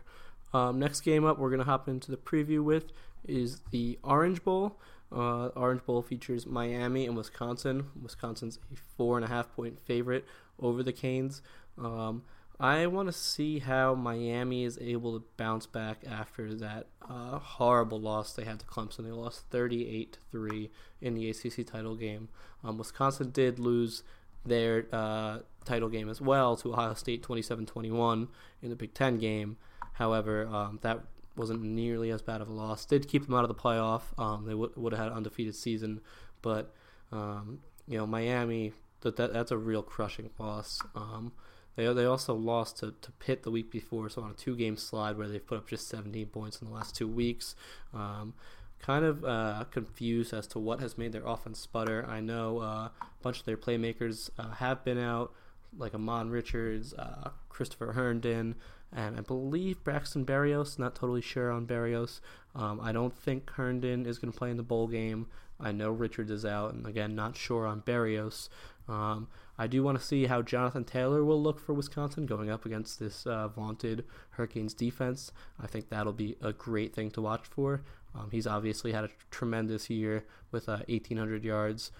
Um, 0.52 0.78
next 0.78 1.00
game 1.02 1.24
up, 1.24 1.38
we're 1.38 1.50
gonna 1.50 1.64
hop 1.64 1.88
into 1.88 2.10
the 2.10 2.16
preview 2.16 2.62
with 2.62 2.92
is 3.26 3.60
the 3.70 3.98
Orange 4.02 4.42
Bowl. 4.42 4.78
Uh, 5.12 5.46
Orange 5.48 5.84
Bowl 5.84 6.02
features 6.02 6.46
Miami 6.46 7.06
and 7.06 7.16
Wisconsin. 7.16 7.86
Wisconsin's 8.00 8.58
a 8.72 8.76
four 8.96 9.16
and 9.16 9.24
a 9.24 9.28
half 9.28 9.52
point 9.54 9.78
favorite 9.84 10.24
over 10.60 10.82
the 10.82 10.92
Canes. 10.92 11.42
Um, 11.78 12.22
I 12.60 12.86
want 12.88 13.08
to 13.08 13.12
see 13.12 13.60
how 13.60 13.94
Miami 13.94 14.64
is 14.64 14.78
able 14.82 15.18
to 15.18 15.24
bounce 15.38 15.64
back 15.64 16.04
after 16.06 16.54
that 16.56 16.88
uh, 17.08 17.38
horrible 17.38 17.98
loss 17.98 18.34
they 18.34 18.44
had 18.44 18.60
to 18.60 18.66
Clemson. 18.66 19.04
They 19.04 19.10
lost 19.10 19.44
38 19.50 20.18
3 20.30 20.70
in 21.00 21.14
the 21.14 21.30
ACC 21.30 21.66
title 21.66 21.96
game. 21.96 22.28
Um, 22.62 22.76
Wisconsin 22.76 23.30
did 23.30 23.58
lose 23.58 24.02
their 24.44 24.86
uh, 24.92 25.38
title 25.64 25.88
game 25.88 26.10
as 26.10 26.20
well 26.20 26.54
to 26.56 26.72
Ohio 26.72 26.92
State 26.92 27.22
27 27.22 27.64
21 27.64 28.28
in 28.62 28.68
the 28.68 28.76
Big 28.76 28.92
Ten 28.92 29.16
game. 29.16 29.56
However, 29.94 30.46
um, 30.46 30.78
that 30.82 31.00
wasn't 31.36 31.62
nearly 31.62 32.10
as 32.10 32.20
bad 32.20 32.42
of 32.42 32.48
a 32.48 32.52
loss. 32.52 32.84
Did 32.84 33.08
keep 33.08 33.24
them 33.24 33.34
out 33.34 33.44
of 33.44 33.48
the 33.48 33.54
playoff. 33.54 34.02
Um, 34.18 34.44
they 34.44 34.52
w- 34.52 34.72
would 34.76 34.92
have 34.92 34.98
had 35.00 35.08
an 35.08 35.16
undefeated 35.16 35.54
season, 35.54 36.02
but 36.42 36.74
um, 37.10 37.60
you 37.88 37.96
know 37.96 38.06
Miami 38.06 38.74
that, 39.00 39.16
that 39.16 39.32
that's 39.32 39.50
a 39.50 39.56
real 39.56 39.82
crushing 39.82 40.28
loss. 40.38 40.80
Um, 40.94 41.32
they 41.76 41.92
they 41.92 42.04
also 42.04 42.34
lost 42.34 42.78
to, 42.78 42.94
to 43.00 43.12
Pitt 43.12 43.42
the 43.42 43.50
week 43.50 43.70
before, 43.70 44.08
so 44.08 44.22
on 44.22 44.30
a 44.30 44.34
two 44.34 44.56
game 44.56 44.76
slide 44.76 45.16
where 45.16 45.28
they've 45.28 45.44
put 45.44 45.58
up 45.58 45.68
just 45.68 45.88
17 45.88 46.26
points 46.26 46.60
in 46.60 46.68
the 46.68 46.74
last 46.74 46.96
two 46.96 47.08
weeks. 47.08 47.54
Um, 47.94 48.34
kind 48.80 49.04
of 49.04 49.24
uh, 49.24 49.64
confused 49.70 50.32
as 50.32 50.46
to 50.48 50.58
what 50.58 50.80
has 50.80 50.96
made 50.96 51.12
their 51.12 51.26
offense 51.26 51.58
sputter. 51.58 52.04
I 52.08 52.20
know 52.20 52.58
uh, 52.60 52.88
a 52.88 52.92
bunch 53.22 53.40
of 53.40 53.44
their 53.44 53.56
playmakers 53.56 54.30
uh, 54.38 54.50
have 54.52 54.84
been 54.84 54.98
out, 54.98 55.32
like 55.76 55.92
Ahmmon 55.92 56.30
Richards, 56.30 56.94
uh, 56.94 57.30
Christopher 57.48 57.92
Herndon, 57.92 58.54
and 58.92 59.16
I 59.16 59.20
believe 59.20 59.84
Braxton 59.84 60.24
Berrios. 60.24 60.78
Not 60.78 60.94
totally 60.94 61.20
sure 61.20 61.50
on 61.50 61.66
Berrios. 61.66 62.20
Um, 62.54 62.80
I 62.82 62.92
don't 62.92 63.16
think 63.16 63.50
Herndon 63.50 64.06
is 64.06 64.18
going 64.18 64.32
to 64.32 64.38
play 64.38 64.50
in 64.50 64.56
the 64.56 64.62
bowl 64.62 64.88
game. 64.88 65.26
I 65.60 65.72
know 65.72 65.90
Richards 65.90 66.30
is 66.30 66.44
out, 66.44 66.72
and 66.72 66.86
again, 66.86 67.14
not 67.14 67.36
sure 67.36 67.66
on 67.66 67.82
Berrios. 67.82 68.48
Um, 68.88 69.28
I 69.60 69.66
do 69.66 69.82
want 69.82 69.98
to 69.98 70.02
see 70.02 70.24
how 70.24 70.40
Jonathan 70.40 70.84
Taylor 70.84 71.22
will 71.22 71.40
look 71.42 71.60
for 71.60 71.74
Wisconsin 71.74 72.24
going 72.24 72.48
up 72.48 72.64
against 72.64 72.98
this 72.98 73.26
uh, 73.26 73.46
vaunted 73.48 74.06
Hurricanes 74.30 74.72
defense. 74.72 75.32
I 75.62 75.66
think 75.66 75.90
that'll 75.90 76.14
be 76.14 76.34
a 76.40 76.54
great 76.54 76.94
thing 76.94 77.10
to 77.10 77.20
watch 77.20 77.44
for. 77.44 77.82
Um, 78.14 78.30
he's 78.30 78.46
obviously 78.46 78.92
had 78.92 79.04
a 79.04 79.10
tremendous 79.30 79.90
year 79.90 80.24
with 80.50 80.66
uh, 80.66 80.80
1,800 80.88 81.44
yards 81.44 81.92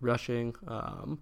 rushing. 0.00 0.56
Um, 0.66 1.20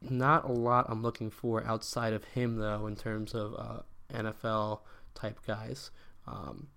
not 0.00 0.48
a 0.48 0.52
lot 0.52 0.86
I'm 0.88 1.02
looking 1.02 1.28
for 1.28 1.62
outside 1.66 2.14
of 2.14 2.24
him, 2.24 2.56
though, 2.56 2.86
in 2.86 2.96
terms 2.96 3.34
of 3.34 3.54
uh, 3.58 3.80
NFL 4.10 4.80
type 5.14 5.38
guys. 5.46 5.90
Um, 6.26 6.68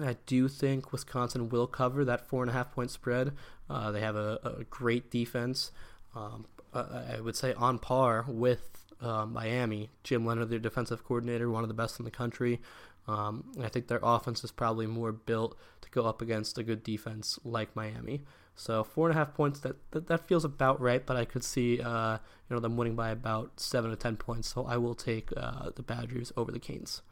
I 0.00 0.16
do 0.24 0.48
think 0.48 0.90
Wisconsin 0.90 1.50
will 1.50 1.66
cover 1.66 2.02
that 2.06 2.26
four 2.26 2.42
and 2.42 2.48
a 2.48 2.54
half 2.54 2.72
point 2.72 2.90
spread. 2.90 3.32
Uh, 3.68 3.90
they 3.90 4.00
have 4.00 4.16
a, 4.16 4.40
a 4.42 4.64
great 4.64 5.10
defense. 5.10 5.70
Um, 6.14 6.46
I 6.74 7.20
would 7.20 7.36
say 7.36 7.52
on 7.54 7.78
par 7.78 8.24
with 8.26 8.82
uh, 9.02 9.26
Miami. 9.26 9.90
Jim 10.04 10.24
Leonhard, 10.24 10.48
their 10.48 10.58
defensive 10.58 11.04
coordinator, 11.04 11.50
one 11.50 11.64
of 11.64 11.68
the 11.68 11.74
best 11.74 11.98
in 11.98 12.04
the 12.04 12.10
country. 12.10 12.60
Um, 13.08 13.52
I 13.60 13.68
think 13.68 13.88
their 13.88 14.00
offense 14.02 14.44
is 14.44 14.52
probably 14.52 14.86
more 14.86 15.12
built 15.12 15.58
to 15.80 15.90
go 15.90 16.06
up 16.06 16.22
against 16.22 16.56
a 16.56 16.62
good 16.62 16.84
defense 16.84 17.38
like 17.44 17.74
Miami. 17.74 18.22
So 18.54 18.84
four 18.84 19.08
and 19.08 19.16
a 19.16 19.18
half 19.18 19.34
points 19.34 19.60
that 19.60 19.76
that, 19.90 20.06
that 20.06 20.28
feels 20.28 20.44
about 20.44 20.80
right, 20.80 21.04
but 21.04 21.16
I 21.16 21.24
could 21.24 21.42
see 21.42 21.80
uh, 21.80 22.18
you 22.48 22.54
know 22.54 22.60
them 22.60 22.76
winning 22.76 22.94
by 22.94 23.10
about 23.10 23.58
seven 23.58 23.90
to 23.90 23.96
ten 23.96 24.16
points. 24.16 24.48
So 24.48 24.64
I 24.66 24.76
will 24.76 24.94
take 24.94 25.30
uh, 25.36 25.70
the 25.74 25.82
Badgers 25.82 26.32
over 26.36 26.52
the 26.52 26.60
Canes. 26.60 27.02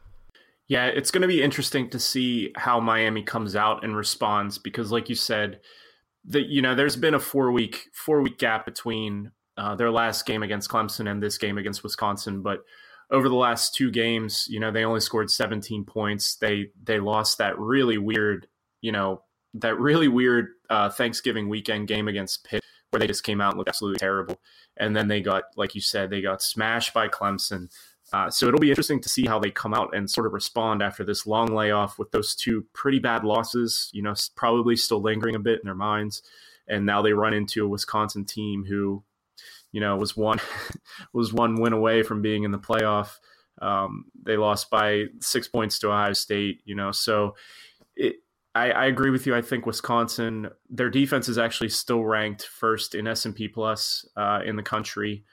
Yeah, 0.69 0.87
it's 0.87 1.11
going 1.11 1.23
to 1.23 1.29
be 1.29 1.43
interesting 1.43 1.91
to 1.91 1.99
see 1.99 2.53
how 2.57 2.79
Miami 2.79 3.25
comes 3.25 3.57
out 3.57 3.83
and 3.83 3.97
responds 3.97 4.57
because, 4.59 4.93
like 4.93 5.09
you 5.09 5.17
said, 5.17 5.59
that 6.27 6.47
you 6.49 6.63
know 6.63 6.75
there's 6.75 6.97
been 6.97 7.15
a 7.15 7.21
four 7.21 7.51
week 7.53 7.89
four 7.93 8.23
week 8.23 8.39
gap 8.39 8.65
between 8.65 9.33
uh, 9.57 9.75
their 9.75 9.91
last 9.91 10.27
game 10.27 10.43
against 10.43 10.71
Clemson 10.71 11.11
and 11.11 11.23
this 11.23 11.39
game 11.39 11.59
against 11.59 11.83
Wisconsin, 11.83 12.43
but 12.43 12.61
over 13.11 13.29
the 13.29 13.35
last 13.35 13.75
two 13.75 13.91
games, 13.91 14.47
you 14.49 14.61
know, 14.61 14.71
they 14.71 14.85
only 14.85 15.01
scored 15.01 15.31
17 15.31 15.85
points. 15.85 16.37
They 16.37 16.69
they 16.83 17.01
lost 17.01 17.39
that 17.39 17.59
really 17.59 17.99
weird, 17.99 18.47
you 18.81 18.93
know, 18.93 19.23
that 19.55 19.79
really 19.79 20.09
weird 20.09 20.49
uh, 20.69 20.91
Thanksgiving 20.91 21.49
weekend 21.49 21.89
game 21.89 22.09
against 22.09 22.45
Pitt, 22.45 22.63
where 22.91 23.01
they 23.01 23.09
just 23.09 23.25
came 23.25 23.41
out 23.41 23.53
and 23.53 23.59
looked 23.59 23.69
absolutely 23.69 23.99
terrible. 23.99 24.41
And 24.77 24.95
then 24.95 25.09
they 25.09 25.21
got, 25.21 25.45
like 25.57 25.75
you 25.75 25.81
said, 25.81 26.09
they 26.09 26.23
got 26.23 26.41
smashed 26.41 26.95
by 26.95 27.09
Clemson. 27.09 27.69
Uh, 28.13 28.29
so 28.29 28.49
it'll 28.49 28.59
be 28.59 28.71
interesting 28.71 29.01
to 29.01 29.09
see 29.09 29.27
how 29.27 29.39
they 29.39 29.51
come 29.51 29.73
out 29.73 29.95
and 29.95 30.11
sort 30.11 30.27
of 30.27 30.33
respond 30.33 30.83
after 30.83 31.05
this 31.05 31.27
long 31.27 31.55
layoff 31.55 31.99
with 31.99 32.11
those 32.11 32.35
two 32.35 32.67
pretty 32.73 32.99
bad 32.99 33.25
losses. 33.25 33.89
You 33.93 34.03
know, 34.03 34.15
probably 34.37 34.77
still 34.77 35.01
lingering 35.01 35.37
a 35.37 35.41
bit 35.41 35.61
in 35.61 35.67
their 35.67 35.75
minds. 35.75 36.23
And 36.67 36.87
now 36.87 37.03
they 37.03 37.13
run 37.13 37.35
into 37.35 37.65
a 37.65 37.69
Wisconsin 37.69 38.25
team 38.25 38.65
who 38.65 39.03
you 39.73 39.81
know, 39.81 39.97
was 39.97 40.17
one 40.17 40.41
was 41.13 41.33
one 41.33 41.61
win 41.61 41.73
away 41.73 42.03
from 42.03 42.23
being 42.23 42.45
in 42.45 42.51
the 42.51 42.59
playoff. 42.59 43.19
Um, 43.61 44.07
they 44.23 44.37
lost 44.37 44.71
by 44.71 45.07
six 45.21 45.47
points 45.49 45.79
to 45.81 45.91
Ohio 45.91 46.13
State. 46.13 46.63
You 46.65 46.75
know, 46.75 46.93
so 46.93 47.37
it, 47.95 48.17
I, 48.55 48.71
I, 48.71 48.87
agree 48.87 49.11
with 49.11 49.27
you. 49.27 49.35
I 49.35 49.43
think 49.43 49.67
Wisconsin, 49.67 50.49
their 50.69 50.89
defense 50.89 51.29
is 51.29 51.39
actually 51.39 51.69
still 51.69 52.05
ranked 52.05 52.47
first 52.47 52.95
in 52.95 53.07
S 53.07 53.27
and 53.27 53.35
P 53.35 53.49
plus 53.49 54.07
uh, 54.17 54.41
in 54.45 54.57
the 54.57 54.63
country. 54.63 55.25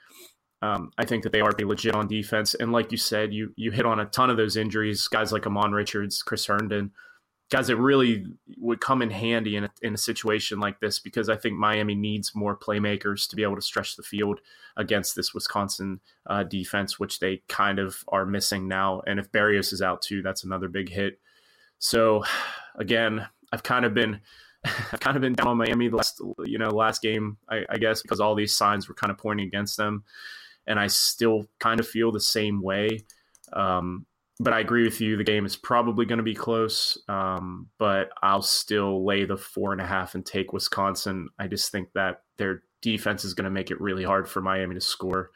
Um, 0.60 0.90
I 0.98 1.04
think 1.04 1.22
that 1.22 1.32
they 1.32 1.40
are 1.40 1.50
pretty 1.50 1.64
legit 1.64 1.94
on 1.94 2.08
defense, 2.08 2.54
and 2.54 2.72
like 2.72 2.90
you 2.90 2.98
said, 2.98 3.32
you 3.32 3.52
you 3.56 3.70
hit 3.70 3.86
on 3.86 4.00
a 4.00 4.06
ton 4.06 4.30
of 4.30 4.36
those 4.36 4.56
injuries. 4.56 5.06
Guys 5.06 5.32
like 5.32 5.44
Ahmmon 5.44 5.72
Richards, 5.72 6.22
Chris 6.22 6.46
Herndon, 6.46 6.90
guys 7.50 7.68
that 7.68 7.76
really 7.76 8.26
would 8.58 8.80
come 8.80 9.00
in 9.00 9.10
handy 9.10 9.56
in 9.56 9.64
a, 9.64 9.70
in 9.82 9.94
a 9.94 9.98
situation 9.98 10.60
like 10.60 10.80
this 10.80 10.98
because 10.98 11.28
I 11.28 11.36
think 11.36 11.56
Miami 11.56 11.94
needs 11.94 12.34
more 12.34 12.56
playmakers 12.56 13.28
to 13.28 13.36
be 13.36 13.42
able 13.42 13.56
to 13.56 13.62
stretch 13.62 13.96
the 13.96 14.02
field 14.02 14.40
against 14.76 15.16
this 15.16 15.32
Wisconsin 15.32 16.00
uh, 16.26 16.42
defense, 16.42 16.98
which 16.98 17.20
they 17.20 17.42
kind 17.48 17.78
of 17.78 18.04
are 18.08 18.26
missing 18.26 18.68
now. 18.68 19.02
And 19.06 19.18
if 19.18 19.32
Berrios 19.32 19.72
is 19.72 19.80
out 19.80 20.02
too, 20.02 20.22
that's 20.22 20.44
another 20.44 20.68
big 20.68 20.90
hit. 20.90 21.20
So 21.78 22.24
again, 22.76 23.26
I've 23.52 23.62
kind 23.62 23.84
of 23.84 23.94
been 23.94 24.20
I've 24.64 25.00
kind 25.00 25.16
of 25.16 25.22
been 25.22 25.34
down 25.34 25.48
on 25.48 25.56
Miami 25.56 25.88
the 25.88 25.96
last 25.96 26.20
you 26.44 26.58
know 26.58 26.70
last 26.70 27.00
game 27.00 27.38
I, 27.48 27.64
I 27.70 27.78
guess 27.78 28.02
because 28.02 28.20
all 28.20 28.34
these 28.34 28.54
signs 28.54 28.88
were 28.88 28.94
kind 28.94 29.10
of 29.10 29.16
pointing 29.16 29.46
against 29.46 29.76
them, 29.76 30.04
and 30.68 30.78
I 30.78 30.86
still 30.86 31.46
kind 31.58 31.80
of 31.80 31.88
feel 31.88 32.12
the 32.12 32.20
same 32.20 32.62
way. 32.62 33.00
Um, 33.52 34.06
but 34.38 34.52
I 34.52 34.60
agree 34.60 34.84
with 34.84 35.00
you. 35.00 35.16
The 35.16 35.24
game 35.24 35.44
is 35.44 35.56
probably 35.56 36.06
going 36.06 36.18
to 36.18 36.22
be 36.22 36.34
close, 36.34 36.96
um, 37.08 37.68
but 37.78 38.10
I'll 38.22 38.42
still 38.42 39.04
lay 39.04 39.24
the 39.24 39.36
four 39.36 39.72
and 39.72 39.80
a 39.80 39.86
half 39.86 40.14
and 40.14 40.24
take 40.24 40.52
Wisconsin. 40.52 41.28
I 41.40 41.48
just 41.48 41.72
think 41.72 41.88
that 41.94 42.22
their 42.36 42.62
defense 42.80 43.24
is 43.24 43.34
going 43.34 43.46
to 43.46 43.50
make 43.50 43.72
it 43.72 43.80
really 43.80 44.04
hard 44.04 44.28
for 44.28 44.40
Miami 44.40 44.76
to 44.76 44.80
score. 44.80 45.30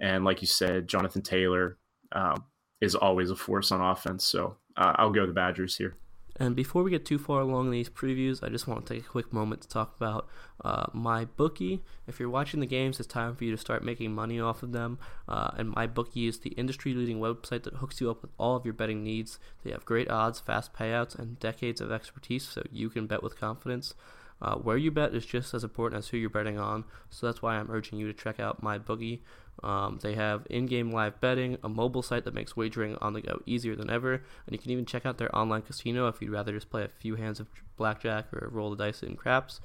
And 0.00 0.24
like 0.24 0.40
you 0.40 0.46
said, 0.46 0.88
Jonathan 0.88 1.20
Taylor 1.20 1.76
um, 2.12 2.44
is 2.80 2.94
always 2.94 3.30
a 3.30 3.36
force 3.36 3.72
on 3.72 3.82
offense. 3.82 4.24
So 4.24 4.56
uh, 4.76 4.94
I'll 4.96 5.10
go 5.10 5.26
the 5.26 5.32
Badgers 5.32 5.76
here. 5.76 5.96
And 6.38 6.54
before 6.54 6.82
we 6.82 6.90
get 6.90 7.06
too 7.06 7.18
far 7.18 7.40
along 7.40 7.70
these 7.70 7.88
previews, 7.88 8.44
I 8.44 8.50
just 8.50 8.66
want 8.66 8.84
to 8.84 8.94
take 8.94 9.04
a 9.04 9.08
quick 9.08 9.32
moment 9.32 9.62
to 9.62 9.68
talk 9.68 9.96
about 9.96 10.28
uh, 10.62 10.86
MyBookie. 10.88 11.80
If 12.06 12.20
you're 12.20 12.28
watching 12.28 12.60
the 12.60 12.66
games, 12.66 13.00
it's 13.00 13.06
time 13.06 13.34
for 13.34 13.44
you 13.44 13.52
to 13.52 13.56
start 13.56 13.82
making 13.82 14.14
money 14.14 14.38
off 14.38 14.62
of 14.62 14.72
them. 14.72 14.98
Uh, 15.26 15.52
and 15.56 15.74
MyBookie 15.74 16.28
is 16.28 16.40
the 16.40 16.50
industry-leading 16.50 17.20
website 17.20 17.62
that 17.62 17.76
hooks 17.76 18.00
you 18.02 18.10
up 18.10 18.20
with 18.20 18.32
all 18.36 18.54
of 18.54 18.66
your 18.66 18.74
betting 18.74 19.02
needs. 19.02 19.38
They 19.64 19.70
have 19.70 19.86
great 19.86 20.10
odds, 20.10 20.38
fast 20.38 20.74
payouts, 20.74 21.18
and 21.18 21.40
decades 21.40 21.80
of 21.80 21.90
expertise, 21.90 22.46
so 22.46 22.62
you 22.70 22.90
can 22.90 23.06
bet 23.06 23.22
with 23.22 23.40
confidence. 23.40 23.94
Uh, 24.42 24.56
where 24.56 24.76
you 24.76 24.90
bet 24.90 25.14
is 25.14 25.24
just 25.24 25.54
as 25.54 25.64
important 25.64 25.98
as 25.98 26.08
who 26.08 26.18
you're 26.18 26.28
betting 26.28 26.58
on, 26.58 26.84
so 27.08 27.24
that's 27.24 27.40
why 27.40 27.56
I'm 27.56 27.70
urging 27.70 27.98
you 27.98 28.06
to 28.06 28.12
check 28.12 28.38
out 28.38 28.62
MyBookie. 28.62 29.20
Um, 29.62 29.98
they 30.02 30.14
have 30.14 30.46
in-game 30.50 30.90
live 30.90 31.20
betting, 31.20 31.58
a 31.62 31.68
mobile 31.68 32.02
site 32.02 32.24
that 32.24 32.34
makes 32.34 32.56
wagering 32.56 32.96
on 33.00 33.14
the 33.14 33.22
go 33.22 33.40
easier 33.46 33.74
than 33.74 33.90
ever, 33.90 34.14
and 34.14 34.52
you 34.52 34.58
can 34.58 34.70
even 34.70 34.84
check 34.84 35.06
out 35.06 35.18
their 35.18 35.34
online 35.34 35.62
casino 35.62 36.08
if 36.08 36.20
you'd 36.20 36.30
rather 36.30 36.52
just 36.52 36.70
play 36.70 36.84
a 36.84 36.88
few 36.88 37.16
hands 37.16 37.40
of 37.40 37.48
blackjack 37.76 38.32
or 38.32 38.48
roll 38.50 38.70
the 38.70 38.76
dice 38.76 39.02
in 39.02 39.16
craps. 39.16 39.60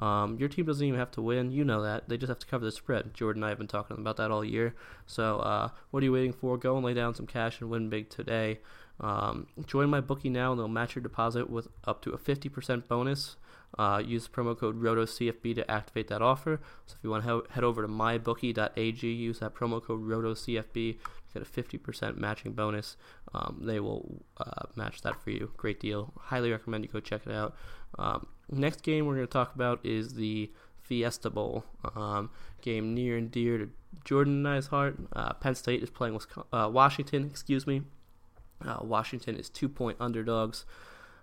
Um, 0.00 0.36
your 0.38 0.48
team 0.48 0.66
doesn't 0.66 0.86
even 0.86 0.98
have 0.98 1.10
to 1.12 1.22
win. 1.22 1.52
You 1.52 1.64
know 1.64 1.82
that. 1.82 2.08
They 2.08 2.18
just 2.18 2.28
have 2.28 2.38
to 2.40 2.46
cover 2.46 2.64
the 2.64 2.72
spread. 2.72 3.14
Jordan 3.14 3.42
and 3.42 3.46
I 3.46 3.48
have 3.50 3.58
been 3.58 3.66
talking 3.66 3.96
about 3.96 4.16
that 4.18 4.30
all 4.30 4.44
year. 4.44 4.74
So, 5.06 5.38
uh, 5.38 5.70
what 5.90 6.02
are 6.02 6.06
you 6.06 6.12
waiting 6.12 6.34
for? 6.34 6.58
Go 6.58 6.76
and 6.76 6.84
lay 6.84 6.92
down 6.92 7.14
some 7.14 7.26
cash 7.26 7.60
and 7.60 7.70
win 7.70 7.88
big 7.88 8.10
today. 8.10 8.58
Um, 9.00 9.46
join 9.66 9.88
MyBookie 9.88 10.30
now, 10.30 10.52
and 10.52 10.60
they'll 10.60 10.68
match 10.68 10.94
your 10.94 11.02
deposit 11.02 11.48
with 11.48 11.68
up 11.84 12.02
to 12.02 12.10
a 12.10 12.18
50% 12.18 12.88
bonus. 12.88 13.36
Uh, 13.78 14.02
use 14.04 14.26
promo 14.26 14.58
code 14.58 14.80
ROTOCFB 14.80 15.54
to 15.56 15.70
activate 15.70 16.08
that 16.08 16.22
offer. 16.22 16.60
So 16.86 16.94
if 16.96 17.04
you 17.04 17.10
want 17.10 17.24
to 17.24 17.44
head 17.50 17.64
over 17.64 17.82
to 17.82 17.88
mybookie.ag, 17.88 19.06
use 19.06 19.40
that 19.40 19.54
promo 19.54 19.82
code 19.82 20.02
ROTOCFB, 20.02 20.98
get 21.34 21.42
a 21.42 21.44
50% 21.44 22.16
matching 22.16 22.52
bonus. 22.52 22.96
Um, 23.34 23.60
they 23.62 23.80
will 23.80 24.24
uh, 24.38 24.66
match 24.76 25.02
that 25.02 25.22
for 25.22 25.30
you. 25.30 25.52
Great 25.56 25.78
deal. 25.80 26.12
Highly 26.18 26.50
recommend 26.50 26.84
you 26.84 26.90
go 26.90 27.00
check 27.00 27.26
it 27.26 27.32
out. 27.32 27.54
Um, 27.98 28.26
next 28.50 28.82
game 28.82 29.06
we're 29.06 29.16
going 29.16 29.26
to 29.26 29.32
talk 29.32 29.54
about 29.54 29.84
is 29.84 30.14
the 30.14 30.50
Fiesta 30.82 31.30
Bowl 31.30 31.64
um, 31.94 32.30
game 32.62 32.94
near 32.94 33.16
and 33.16 33.30
dear 33.30 33.58
to 33.58 33.68
Jordan 34.04 34.46
and 34.46 34.48
I's 34.48 34.68
heart. 34.68 34.96
Uh, 35.12 35.32
Penn 35.34 35.54
State 35.54 35.82
is 35.82 35.90
playing 35.90 36.18
uh, 36.52 36.70
Washington. 36.72 37.26
Excuse 37.26 37.66
me. 37.66 37.82
Uh, 38.64 38.78
Washington 38.82 39.36
is 39.36 39.50
two 39.50 39.68
point 39.68 39.96
underdogs. 40.00 40.64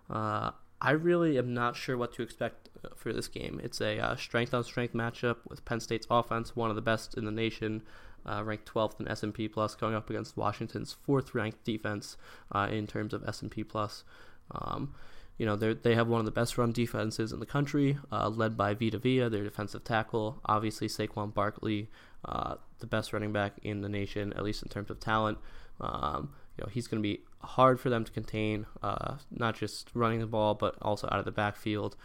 Uh, 0.10 0.52
I 0.84 0.92
really 0.92 1.38
am 1.38 1.54
not 1.54 1.78
sure 1.78 1.98
what 1.98 2.14
to 2.16 2.22
expect 2.22 2.70
uh, 2.84 2.90
for 2.96 3.14
this 3.14 3.30
game. 3.30 3.60
It's 3.64 3.80
a 3.80 3.98
uh, 4.00 4.16
strength 4.18 4.54
on 4.54 4.66
strength 4.66 4.94
matchup 4.94 5.38
with 5.48 5.64
Penn 5.64 5.80
State's 5.80 6.06
offense, 6.10 6.58
one 6.58 6.70
of 6.70 6.76
the 6.76 6.82
best 6.82 7.18
in 7.18 7.24
the 7.24 7.32
nation, 7.32 7.84
uh, 8.26 8.44
ranked 8.44 8.72
12th 8.72 9.00
in 9.00 9.08
S&P 9.08 9.48
plus, 9.48 9.76
going 9.76 9.96
up 9.96 10.10
against 10.10 10.36
Washington's 10.36 10.92
fourth 10.92 11.34
ranked 11.34 11.64
defense 11.64 12.18
uh, 12.52 12.68
in 12.70 12.86
terms 12.86 13.14
of 13.14 13.26
S&P 13.26 13.64
plus. 13.64 14.04
Um, 14.52 14.94
you 15.38 15.46
know, 15.46 15.56
they 15.56 15.96
have 15.96 16.08
one 16.08 16.20
of 16.20 16.26
the 16.26 16.32
best 16.32 16.58
run 16.58 16.72
defenses 16.74 17.32
in 17.32 17.40
the 17.40 17.46
country, 17.46 17.98
uh, 18.12 18.30
led 18.30 18.56
by 18.56 18.74
Vita 18.74 19.00
Vea, 19.00 19.30
their 19.30 19.44
defensive 19.44 19.84
tackle. 19.84 20.42
Obviously, 20.46 20.88
Saquon 20.88 21.34
Barkley, 21.34 21.90
uh, 22.26 22.56
the 22.80 22.88
best 22.88 23.14
running 23.14 23.32
back 23.32 23.54
in 23.64 23.82
the 23.82 23.90
nation, 23.90 24.32
at 24.34 24.44
least 24.44 24.62
in 24.62 24.70
terms 24.70 24.92
of 24.92 25.00
talent. 25.00 25.40
Um, 25.82 26.34
you 26.58 26.64
know, 26.64 26.70
he's 26.72 26.88
going 26.88 27.02
to 27.02 27.08
be 27.08 27.22
hard 27.42 27.80
for 27.80 27.90
them 27.90 28.04
to 28.04 28.12
contain, 28.12 28.66
uh, 28.82 29.16
not 29.32 29.56
just 29.56 29.90
running 29.94 30.20
the 30.20 30.28
ball, 30.28 30.54
but 30.54 30.76
also 30.82 31.08
out 31.12 31.20
of 31.20 31.26
the 31.26 31.32
backfield. 31.32 31.96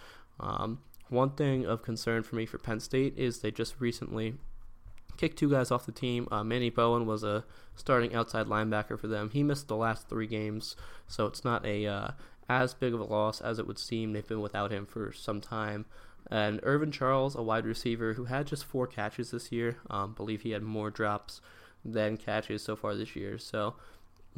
Um, 0.40 0.80
one 1.08 1.30
thing 1.30 1.66
of 1.66 1.82
concern 1.82 2.22
for 2.22 2.36
me 2.36 2.46
for 2.46 2.58
Penn 2.58 2.80
State 2.80 3.14
is 3.16 3.40
they 3.40 3.50
just 3.50 3.74
recently 3.78 4.34
kicked 5.16 5.38
two 5.38 5.50
guys 5.50 5.70
off 5.70 5.86
the 5.86 5.92
team. 5.92 6.28
Uh, 6.30 6.44
Manny 6.44 6.70
Bowen 6.70 7.06
was 7.06 7.22
a 7.22 7.44
starting 7.74 8.14
outside 8.14 8.46
linebacker 8.46 8.98
for 8.98 9.08
them. 9.08 9.30
He 9.30 9.42
missed 9.42 9.68
the 9.68 9.76
last 9.76 10.08
three 10.08 10.26
games, 10.26 10.76
so 11.06 11.26
it's 11.26 11.44
not 11.44 11.64
a 11.66 11.86
uh, 11.86 12.08
as 12.48 12.74
big 12.74 12.94
of 12.94 13.00
a 13.00 13.04
loss 13.04 13.40
as 13.40 13.58
it 13.58 13.66
would 13.66 13.78
seem. 13.78 14.12
They've 14.12 14.26
been 14.26 14.40
without 14.40 14.70
him 14.70 14.86
for 14.86 15.12
some 15.12 15.40
time. 15.40 15.86
And 16.30 16.60
Irvin 16.62 16.92
Charles, 16.92 17.34
a 17.34 17.42
wide 17.42 17.64
receiver 17.64 18.14
who 18.14 18.24
had 18.24 18.46
just 18.46 18.64
four 18.64 18.86
catches 18.86 19.30
this 19.30 19.50
year, 19.50 19.78
um, 19.88 20.12
believe 20.14 20.42
he 20.42 20.50
had 20.50 20.62
more 20.62 20.90
drops 20.90 21.40
than 21.84 22.16
catches 22.16 22.62
so 22.62 22.76
far 22.76 22.94
this 22.94 23.16
year. 23.16 23.38
So 23.38 23.74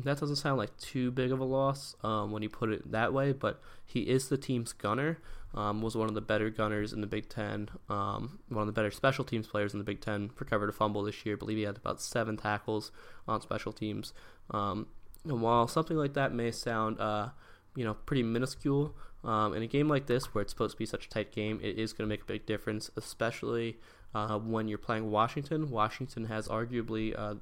that 0.05 0.21
doesn't 0.21 0.37
sound 0.37 0.59
like 0.59 0.77
too 0.79 1.11
big 1.11 1.33
of 1.33 1.41
a 1.41 1.45
loss 1.45 1.97
um, 2.03 2.31
when 2.33 2.43
you 2.43 2.49
put 2.49 2.71
it 2.71 2.91
that 2.91 3.13
way, 3.13 3.33
but 3.33 3.61
he 3.85 4.01
is 4.03 4.29
the 4.29 4.39
team's 4.39 4.73
gunner. 4.73 5.19
Um, 5.53 5.83
was 5.83 5.97
one 5.97 6.09
of 6.09 6.15
the 6.15 6.21
better 6.21 6.49
gunners 6.49 6.93
in 6.93 7.01
the 7.01 7.09
Big 7.09 7.29
Ten, 7.29 7.71
um, 7.89 8.39
one 8.49 8.63
of 8.63 8.67
the 8.67 8.73
better 8.73 8.93
special 8.93 9.25
teams 9.25 9.49
players 9.49 9.73
in 9.73 9.81
the 9.81 9.85
Big 9.85 10.01
Ten. 10.01 10.31
Recovered 10.39 10.69
a 10.69 10.73
fumble 10.73 11.03
this 11.03 11.27
year. 11.27 11.35
I 11.35 11.39
believe 11.39 11.57
he 11.57 11.65
had 11.65 11.77
about 11.77 12.01
seven 12.01 12.37
tackles 12.37 12.93
on 13.27 13.41
special 13.41 13.73
teams. 13.73 14.13
Um, 14.51 14.87
and 15.25 15.43
while 15.43 15.67
something 15.67 15.97
like 15.97 16.15
that 16.15 16.33
may 16.33 16.53
sound, 16.53 17.01
uh, 17.01 17.31
you 17.75 17.85
know, 17.85 17.95
pretty 18.07 18.23
minuscule, 18.23 18.95
Um, 19.23 19.53
in 19.53 19.63
a 19.63 19.67
game 19.67 19.89
like 19.89 20.07
this, 20.07 20.33
where 20.33 20.41
it's 20.41 20.53
supposed 20.53 20.73
to 20.73 20.79
be 20.79 20.87
such 20.87 21.07
a 21.07 21.11
tight 21.11 21.31
game, 21.31 21.61
it 21.63 21.79
is 21.79 21.93
going 21.93 22.09
to 22.09 22.13
make 22.13 22.23
a 22.23 22.27
big 22.27 22.47
difference, 22.47 22.91
especially 22.97 23.79
uh, 24.15 24.39
when 24.39 24.67
you're 24.67 24.79
playing 24.79 25.11
Washington. 25.11 25.69
Washington 25.71 26.25
has 26.25 26.49
arguably 26.49 27.15
uh, 27.19 27.35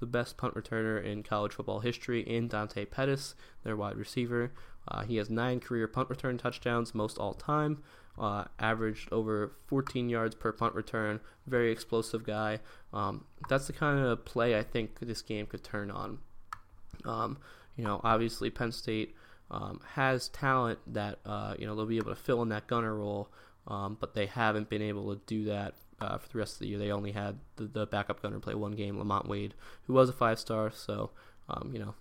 the 0.00 0.06
best 0.06 0.36
punt 0.36 0.54
returner 0.54 1.02
in 1.02 1.22
college 1.22 1.52
football 1.52 1.80
history 1.80 2.20
in 2.20 2.48
Dante 2.48 2.84
Pettis, 2.84 3.34
their 3.64 3.76
wide 3.76 3.96
receiver. 3.96 4.52
Uh, 4.86 5.02
he 5.02 5.16
has 5.16 5.28
nine 5.28 5.60
career 5.60 5.86
punt 5.86 6.08
return 6.08 6.38
touchdowns, 6.38 6.94
most 6.94 7.18
all 7.18 7.34
time. 7.34 7.82
Uh, 8.18 8.44
averaged 8.58 9.12
over 9.12 9.52
14 9.68 10.08
yards 10.08 10.34
per 10.34 10.50
punt 10.50 10.74
return. 10.74 11.20
Very 11.46 11.70
explosive 11.70 12.24
guy. 12.24 12.58
Um, 12.92 13.24
that's 13.48 13.68
the 13.68 13.72
kind 13.72 14.00
of 14.04 14.24
play 14.24 14.58
I 14.58 14.64
think 14.64 14.98
this 14.98 15.22
game 15.22 15.46
could 15.46 15.62
turn 15.62 15.90
on. 15.90 16.18
Um, 17.04 17.38
you 17.76 17.84
know, 17.84 18.00
obviously 18.02 18.50
Penn 18.50 18.72
State 18.72 19.14
um, 19.52 19.80
has 19.94 20.28
talent 20.30 20.80
that 20.88 21.20
uh, 21.24 21.54
you 21.58 21.66
know 21.66 21.76
they'll 21.76 21.86
be 21.86 21.96
able 21.96 22.14
to 22.14 22.20
fill 22.20 22.42
in 22.42 22.48
that 22.48 22.66
gunner 22.66 22.94
role, 22.94 23.30
um, 23.68 23.96
but 24.00 24.14
they 24.14 24.26
haven't 24.26 24.68
been 24.68 24.82
able 24.82 25.14
to 25.14 25.20
do 25.26 25.44
that 25.44 25.74
uh, 26.00 26.18
for 26.18 26.28
the 26.28 26.38
rest 26.38 26.54
of 26.54 26.60
the 26.60 26.68
year. 26.68 26.78
They 26.78 26.90
only 26.90 27.12
had 27.12 27.38
the, 27.56 27.64
the 27.64 27.86
backup 27.86 28.22
gunner 28.22 28.40
play 28.40 28.54
one 28.54 28.72
game, 28.72 28.98
Lamont 28.98 29.28
Wade, 29.28 29.54
who 29.84 29.92
was 29.92 30.08
a 30.08 30.12
five 30.12 30.38
star. 30.38 30.70
So 30.70 31.10
um, 31.48 31.70
you 31.72 31.78
know, 31.78 31.94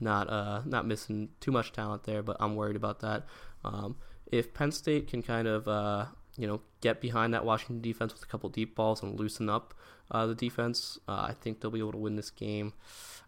not 0.00 0.28
uh, 0.30 0.62
not 0.64 0.86
missing 0.86 1.30
too 1.40 1.52
much 1.52 1.72
talent 1.72 2.04
there, 2.04 2.22
but 2.22 2.36
I'm 2.40 2.56
worried 2.56 2.76
about 2.76 3.00
that. 3.00 3.24
Um, 3.64 3.96
if 4.26 4.52
Penn 4.54 4.72
State 4.72 5.08
can 5.08 5.22
kind 5.22 5.48
of 5.48 5.66
uh, 5.68 6.06
you 6.36 6.46
know 6.46 6.60
get 6.80 7.00
behind 7.00 7.34
that 7.34 7.44
Washington 7.44 7.80
defense 7.80 8.12
with 8.12 8.22
a 8.22 8.26
couple 8.26 8.48
deep 8.48 8.74
balls 8.74 9.02
and 9.02 9.18
loosen 9.18 9.48
up 9.48 9.74
uh, 10.10 10.26
the 10.26 10.34
defense, 10.34 10.98
uh, 11.08 11.26
I 11.28 11.34
think 11.40 11.60
they'll 11.60 11.70
be 11.70 11.80
able 11.80 11.92
to 11.92 11.98
win 11.98 12.16
this 12.16 12.30
game. 12.30 12.72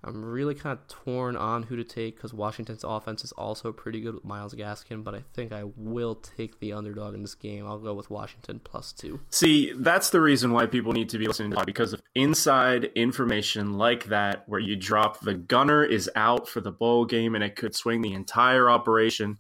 I'm 0.05 0.25
really 0.25 0.55
kind 0.55 0.79
of 0.79 0.87
torn 0.87 1.37
on 1.37 1.65
who 1.65 1.77
to 1.77 1.83
take 1.83 2.17
because 2.17 2.33
Washington's 2.33 2.85
offense 2.85 3.25
is 3.25 3.33
also 3.33 3.73
pretty 3.73 4.01
good 4.01 4.15
with 4.15 4.25
Myles 4.25 4.55
Gaskin, 4.55 5.03
but 5.03 5.15
I 5.15 5.25
think 5.33 5.53
I 5.53 5.65
will 5.77 6.15
take 6.15 6.61
the 6.61 6.73
underdog 6.75 7.15
in 7.15 7.23
this 7.23 7.35
game. 7.35 7.67
I'll 7.67 7.79
go 7.79 7.95
with 7.95 8.11
Washington 8.11 8.61
plus 8.63 8.93
two. 8.93 9.21
See, 9.31 9.73
that's 9.73 10.11
the 10.11 10.21
reason 10.21 10.53
why 10.53 10.67
people 10.67 10.93
need 10.93 11.09
to 11.09 11.19
be 11.19 11.27
listening 11.27 11.51
to 11.53 11.65
because 11.65 11.93
of 11.93 12.03
inside 12.15 12.85
information 12.95 13.79
like 13.79 14.05
that, 14.05 14.45
where 14.47 14.61
you 14.61 14.77
drop 14.77 15.21
the 15.21 15.35
gunner 15.35 15.83
is 15.83 16.11
out 16.15 16.49
for 16.49 16.61
the 16.61 16.73
bowl 16.73 17.05
game 17.05 17.35
and 17.35 17.43
it 17.43 17.57
could 17.57 17.75
swing 17.75 18.03
the 18.03 18.13
entire 18.13 18.71
operation 18.71 19.39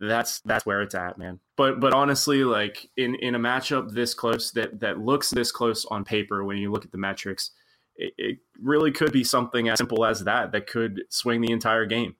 that's 0.00 0.40
that's 0.40 0.66
where 0.66 0.82
it's 0.82 0.94
at, 0.94 1.18
man. 1.18 1.40
But 1.56 1.80
but 1.80 1.92
honestly, 1.92 2.44
like 2.44 2.90
in 2.96 3.14
in 3.16 3.34
a 3.34 3.38
matchup 3.38 3.92
this 3.92 4.14
close 4.14 4.50
that 4.52 4.80
that 4.80 4.98
looks 4.98 5.30
this 5.30 5.52
close 5.52 5.84
on 5.86 6.04
paper 6.04 6.44
when 6.44 6.56
you 6.56 6.70
look 6.70 6.84
at 6.84 6.92
the 6.92 6.98
metrics, 6.98 7.50
it, 7.96 8.12
it 8.18 8.38
really 8.60 8.90
could 8.90 9.12
be 9.12 9.24
something 9.24 9.68
as 9.68 9.78
simple 9.78 10.04
as 10.04 10.24
that 10.24 10.52
that 10.52 10.66
could 10.66 11.02
swing 11.08 11.40
the 11.40 11.52
entire 11.52 11.86
game. 11.86 12.16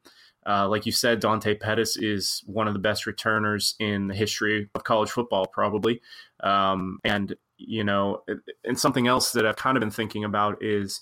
Uh, 0.47 0.68
like 0.68 0.85
you 0.85 0.93
said, 0.93 1.20
Dante 1.20 1.55
Pettis 1.55 1.97
is 1.97 2.43
one 2.47 2.68
of 2.68 2.75
the 2.75 2.81
best 2.81 3.07
returners 3.07 3.75
in 3.79 4.09
the 4.09 4.14
history 4.14 4.68
of 4.75 4.85
college 4.85 5.11
football, 5.11 5.47
probably. 5.47 6.03
Um, 6.41 6.99
and 7.03 7.35
you 7.57 7.85
know, 7.85 8.22
and 8.64 8.79
something 8.79 9.07
else 9.07 9.33
that 9.33 9.47
I've 9.47 9.57
kind 9.57 9.77
of 9.77 9.81
been 9.81 9.91
thinking 9.91 10.25
about 10.25 10.62
is 10.62 11.01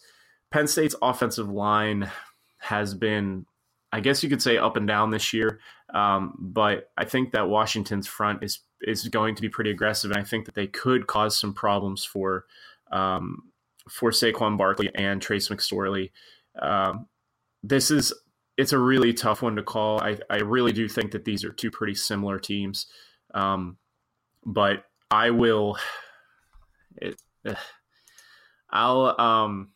Penn 0.51 0.67
State's 0.67 0.95
offensive 1.03 1.49
line 1.49 2.11
has 2.59 2.95
been 2.95 3.47
I 3.93 4.01
guess 4.01 4.23
you 4.23 4.31
could 4.31 4.43
say 4.43 4.57
up 4.57 4.77
and 4.77 4.89
down 4.89 5.11
this 5.11 5.33
year. 5.33 5.61
Um, 5.93 6.35
but 6.39 6.91
I 6.97 7.05
think 7.05 7.33
that 7.33 7.49
Washington's 7.49 8.07
front 8.07 8.43
is 8.43 8.61
is 8.81 9.07
going 9.09 9.35
to 9.37 9.43
be 9.43 9.49
pretty 9.49 9.71
aggressive, 9.71 10.11
and 10.11 10.19
I 10.19 10.25
think 10.25 10.47
that 10.47 10.55
they 10.55 10.67
could 10.67 11.07
cause 11.07 11.39
some 11.39 11.53
problems 11.53 12.05
for 12.05 12.47
um, 12.91 13.53
for 13.89 14.11
Saquon 14.11 14.57
Barkley 14.57 14.91
and 14.95 15.21
Trace 15.21 15.49
McSorley. 15.49 16.11
Um, 16.61 17.07
this 17.63 17.91
is 17.91 18.13
it's 18.57 18.73
a 18.73 18.79
really 18.79 19.13
tough 19.13 19.43
one 19.43 19.57
to 19.57 19.63
call. 19.63 20.01
I, 20.01 20.19
I 20.31 20.37
really 20.37 20.73
do 20.73 20.89
think 20.89 21.13
that 21.13 21.25
these 21.25 21.45
are 21.45 21.53
two 21.53 21.71
pretty 21.71 21.95
similar 21.95 22.39
teams, 22.39 22.87
um, 23.35 23.77
but 24.45 24.85
I 25.11 25.31
will. 25.31 25.77
It, 26.97 27.21
I'll 28.71 29.21
um, 29.21 29.73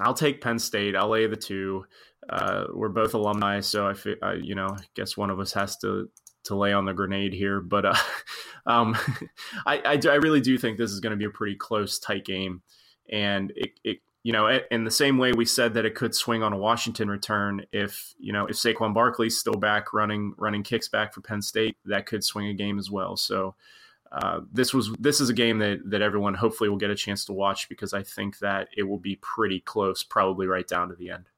I'll 0.00 0.14
take 0.14 0.40
Penn 0.40 0.58
State. 0.58 0.94
I'll 0.96 1.08
lay 1.08 1.26
the 1.26 1.36
two 1.36 1.86
uh, 2.28 2.66
we're 2.72 2.88
both 2.88 3.14
alumni, 3.14 3.60
so 3.60 3.88
I, 3.88 3.94
I, 4.22 4.34
you 4.34 4.54
know, 4.54 4.68
I 4.68 4.84
guess 4.94 5.16
one 5.16 5.30
of 5.30 5.40
us 5.40 5.52
has 5.52 5.76
to 5.78 6.08
to 6.44 6.56
lay 6.56 6.72
on 6.72 6.84
the 6.84 6.92
grenade 6.92 7.32
here. 7.32 7.60
But 7.60 7.86
uh, 7.86 7.94
um, 8.66 8.96
I, 9.66 9.78
I, 9.78 10.00
I, 10.08 10.14
really 10.16 10.40
do 10.40 10.58
think 10.58 10.78
this 10.78 10.90
is 10.90 11.00
going 11.00 11.12
to 11.12 11.16
be 11.16 11.24
a 11.24 11.30
pretty 11.30 11.56
close, 11.56 11.98
tight 11.98 12.24
game, 12.24 12.62
and 13.10 13.52
it, 13.56 13.70
it, 13.84 13.98
you 14.22 14.32
know, 14.32 14.48
in 14.70 14.84
the 14.84 14.90
same 14.90 15.18
way 15.18 15.32
we 15.32 15.44
said 15.44 15.74
that 15.74 15.84
it 15.84 15.94
could 15.94 16.14
swing 16.14 16.42
on 16.42 16.52
a 16.52 16.58
Washington 16.58 17.08
return 17.08 17.64
if 17.72 18.14
you 18.18 18.32
know 18.32 18.46
if 18.46 18.56
Saquon 18.56 18.94
Barkley's 18.94 19.38
still 19.38 19.54
back 19.54 19.92
running 19.92 20.34
running 20.36 20.62
kicks 20.62 20.88
back 20.88 21.12
for 21.12 21.20
Penn 21.20 21.42
State, 21.42 21.76
that 21.86 22.06
could 22.06 22.22
swing 22.22 22.46
a 22.48 22.54
game 22.54 22.78
as 22.78 22.90
well. 22.90 23.16
So. 23.16 23.54
Uh, 24.10 24.42
this 24.52 24.74
was 24.74 24.92
this 24.98 25.22
is 25.22 25.30
a 25.30 25.32
game 25.32 25.58
that 25.58 25.80
that 25.86 26.02
everyone 26.02 26.34
hopefully 26.34 26.68
will 26.68 26.76
get 26.76 26.90
a 26.90 26.94
chance 26.94 27.24
to 27.24 27.32
watch 27.32 27.66
because 27.70 27.94
I 27.94 28.02
think 28.02 28.40
that 28.40 28.68
it 28.76 28.82
will 28.82 28.98
be 28.98 29.16
pretty 29.22 29.60
close, 29.60 30.02
probably 30.02 30.46
right 30.46 30.68
down 30.68 30.90
to 30.90 30.94
the 30.94 31.08
end. 31.08 31.30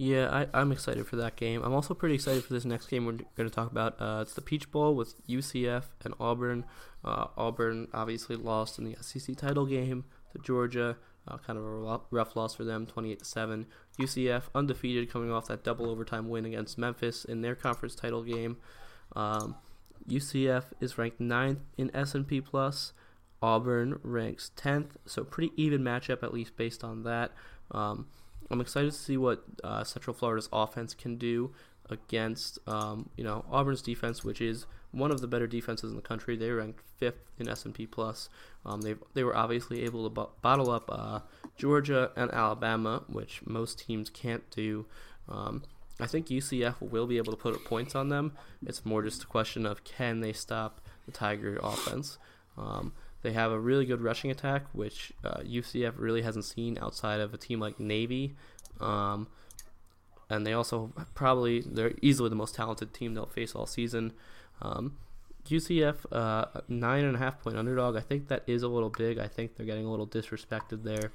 Yeah, 0.00 0.46
I, 0.52 0.60
am 0.60 0.70
excited 0.70 1.08
for 1.08 1.16
that 1.16 1.34
game. 1.34 1.60
I'm 1.64 1.74
also 1.74 1.92
pretty 1.92 2.14
excited 2.14 2.44
for 2.44 2.52
this 2.52 2.64
next 2.64 2.86
game 2.86 3.04
we're 3.04 3.18
going 3.36 3.48
to 3.48 3.50
talk 3.50 3.68
about. 3.72 4.00
Uh, 4.00 4.20
it's 4.22 4.32
the 4.32 4.40
Peach 4.40 4.70
Bowl 4.70 4.94
with 4.94 5.26
UCF 5.26 5.86
and 6.04 6.14
Auburn. 6.20 6.64
Uh, 7.04 7.26
Auburn 7.36 7.88
obviously 7.92 8.36
lost 8.36 8.78
in 8.78 8.84
the 8.84 8.96
SEC 9.00 9.36
title 9.36 9.66
game 9.66 10.04
to 10.32 10.38
Georgia. 10.38 10.96
Uh, 11.26 11.36
kind 11.38 11.58
of 11.58 11.64
a 11.64 12.00
rough 12.12 12.36
loss 12.36 12.54
for 12.54 12.62
them, 12.62 12.86
28 12.86 13.18
to 13.18 13.24
seven. 13.24 13.66
UCF 14.00 14.44
undefeated, 14.54 15.10
coming 15.10 15.32
off 15.32 15.48
that 15.48 15.64
double 15.64 15.90
overtime 15.90 16.28
win 16.28 16.46
against 16.46 16.78
Memphis 16.78 17.24
in 17.24 17.42
their 17.42 17.56
conference 17.56 17.96
title 17.96 18.22
game. 18.22 18.56
Um, 19.16 19.56
UCF 20.08 20.66
is 20.80 20.96
ranked 20.96 21.18
ninth 21.18 21.58
in 21.76 21.90
S&P 21.92 22.40
plus. 22.40 22.92
Auburn 23.42 23.98
ranks 24.04 24.52
10th, 24.56 24.90
so 25.06 25.24
pretty 25.24 25.52
even 25.56 25.82
matchup 25.82 26.22
at 26.22 26.32
least 26.32 26.56
based 26.56 26.84
on 26.84 27.02
that. 27.02 27.32
Um, 27.72 28.06
I'm 28.50 28.60
excited 28.60 28.92
to 28.92 28.98
see 28.98 29.16
what 29.16 29.44
uh, 29.62 29.84
Central 29.84 30.14
Florida's 30.14 30.48
offense 30.52 30.94
can 30.94 31.16
do 31.16 31.52
against 31.90 32.58
um, 32.66 33.08
you 33.16 33.24
know 33.24 33.44
Auburn's 33.50 33.82
defense, 33.82 34.24
which 34.24 34.40
is 34.40 34.66
one 34.90 35.10
of 35.10 35.20
the 35.20 35.26
better 35.26 35.46
defenses 35.46 35.90
in 35.90 35.96
the 35.96 36.02
country. 36.02 36.36
They 36.36 36.50
ranked 36.50 36.80
fifth 36.96 37.30
in 37.38 37.48
S&P 37.48 37.86
plus. 37.86 38.28
Um, 38.64 38.80
they 38.80 38.94
they 39.14 39.24
were 39.24 39.36
obviously 39.36 39.84
able 39.84 40.04
to 40.04 40.10
bo- 40.10 40.30
bottle 40.42 40.70
up 40.70 40.88
uh, 40.92 41.20
Georgia 41.56 42.10
and 42.16 42.30
Alabama, 42.30 43.04
which 43.08 43.40
most 43.46 43.78
teams 43.80 44.10
can't 44.10 44.48
do. 44.50 44.86
Um, 45.28 45.62
I 46.00 46.06
think 46.06 46.28
UCF 46.28 46.80
will 46.80 47.06
be 47.06 47.16
able 47.16 47.32
to 47.32 47.38
put 47.38 47.64
points 47.64 47.94
on 47.94 48.08
them. 48.08 48.32
It's 48.64 48.86
more 48.86 49.02
just 49.02 49.24
a 49.24 49.26
question 49.26 49.66
of 49.66 49.84
can 49.84 50.20
they 50.20 50.32
stop 50.32 50.80
the 51.06 51.12
Tiger 51.12 51.58
offense. 51.62 52.18
Um, 52.56 52.92
they 53.28 53.34
have 53.34 53.52
a 53.52 53.58
really 53.58 53.84
good 53.84 54.00
rushing 54.00 54.30
attack, 54.30 54.64
which 54.72 55.12
uh, 55.22 55.40
UCF 55.40 55.94
really 55.98 56.22
hasn't 56.22 56.46
seen 56.46 56.78
outside 56.80 57.20
of 57.20 57.34
a 57.34 57.36
team 57.36 57.60
like 57.60 57.78
Navy. 57.78 58.34
Um, 58.80 59.28
and 60.30 60.46
they 60.46 60.54
also 60.54 60.94
probably 61.14 61.60
they're 61.60 61.92
easily 62.00 62.30
the 62.30 62.36
most 62.36 62.54
talented 62.54 62.94
team 62.94 63.12
they'll 63.12 63.26
face 63.26 63.54
all 63.54 63.66
season. 63.66 64.14
Um, 64.62 64.96
UCF 65.46 65.96
uh, 66.10 66.62
nine 66.68 67.04
and 67.04 67.16
a 67.16 67.18
half 67.18 67.38
point 67.42 67.58
underdog. 67.58 67.96
I 67.96 68.00
think 68.00 68.28
that 68.28 68.44
is 68.46 68.62
a 68.62 68.68
little 68.68 68.90
big. 68.90 69.18
I 69.18 69.28
think 69.28 69.56
they're 69.56 69.66
getting 69.66 69.84
a 69.84 69.90
little 69.90 70.06
disrespected 70.06 70.82
there. 70.82 71.12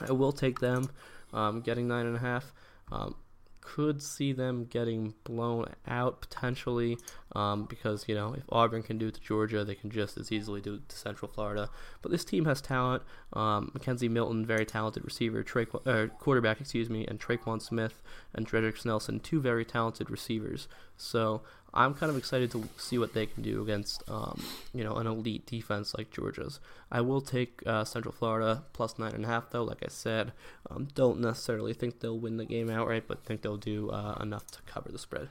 I 0.00 0.10
will 0.10 0.32
take 0.32 0.58
them 0.58 0.90
um, 1.32 1.60
getting 1.60 1.86
nine 1.86 2.06
and 2.06 2.16
a 2.16 2.20
half. 2.20 2.52
Um, 2.90 3.14
could 3.60 4.02
see 4.02 4.32
them 4.32 4.64
getting 4.64 5.14
blown 5.24 5.66
out 5.86 6.20
potentially 6.20 6.98
um, 7.36 7.64
because, 7.64 8.08
you 8.08 8.14
know, 8.14 8.34
if 8.34 8.42
Auburn 8.50 8.82
can 8.82 8.98
do 8.98 9.08
it 9.08 9.14
to 9.14 9.20
Georgia, 9.20 9.64
they 9.64 9.74
can 9.74 9.90
just 9.90 10.18
as 10.18 10.32
easily 10.32 10.60
do 10.60 10.74
it 10.74 10.88
to 10.88 10.96
Central 10.96 11.30
Florida. 11.30 11.68
But 12.02 12.10
this 12.10 12.24
team 12.24 12.44
has 12.46 12.60
talent. 12.60 13.02
Um, 13.32 13.72
McKenzie 13.76 14.10
Milton, 14.10 14.44
very 14.44 14.66
talented 14.66 15.04
receiver, 15.04 15.44
uh, 15.86 16.06
quarterback, 16.18 16.60
excuse 16.60 16.90
me, 16.90 17.06
and 17.06 17.20
Tre'Quan 17.20 17.62
Smith 17.62 18.02
and 18.34 18.48
Dredrick 18.48 18.82
Snelson, 18.82 19.22
two 19.22 19.40
very 19.40 19.64
talented 19.64 20.10
receivers. 20.10 20.66
So 20.96 21.42
I'm 21.72 21.94
kind 21.94 22.10
of 22.10 22.16
excited 22.16 22.50
to 22.52 22.68
see 22.76 22.98
what 22.98 23.14
they 23.14 23.26
can 23.26 23.42
do 23.42 23.62
against, 23.62 24.02
um, 24.08 24.42
you 24.74 24.82
know, 24.82 24.96
an 24.96 25.06
elite 25.06 25.46
defense 25.46 25.94
like 25.96 26.10
Georgia's. 26.10 26.58
I 26.90 27.00
will 27.00 27.20
take 27.20 27.62
uh, 27.66 27.84
Central 27.84 28.12
Florida 28.12 28.64
plus 28.72 28.98
nine 28.98 29.14
and 29.14 29.24
a 29.24 29.28
half, 29.28 29.50
though. 29.50 29.62
Like 29.62 29.82
I 29.84 29.88
said, 29.88 30.32
um, 30.70 30.88
don't 30.94 31.20
necessarily 31.20 31.72
think 31.72 32.00
they'll 32.00 32.18
win 32.18 32.36
the 32.38 32.44
game 32.44 32.70
outright, 32.70 33.04
but 33.06 33.24
think 33.24 33.42
they'll 33.42 33.56
do 33.56 33.90
uh, 33.90 34.18
enough 34.20 34.46
to 34.48 34.62
cover 34.62 34.90
the 34.90 34.98
spread. 34.98 35.28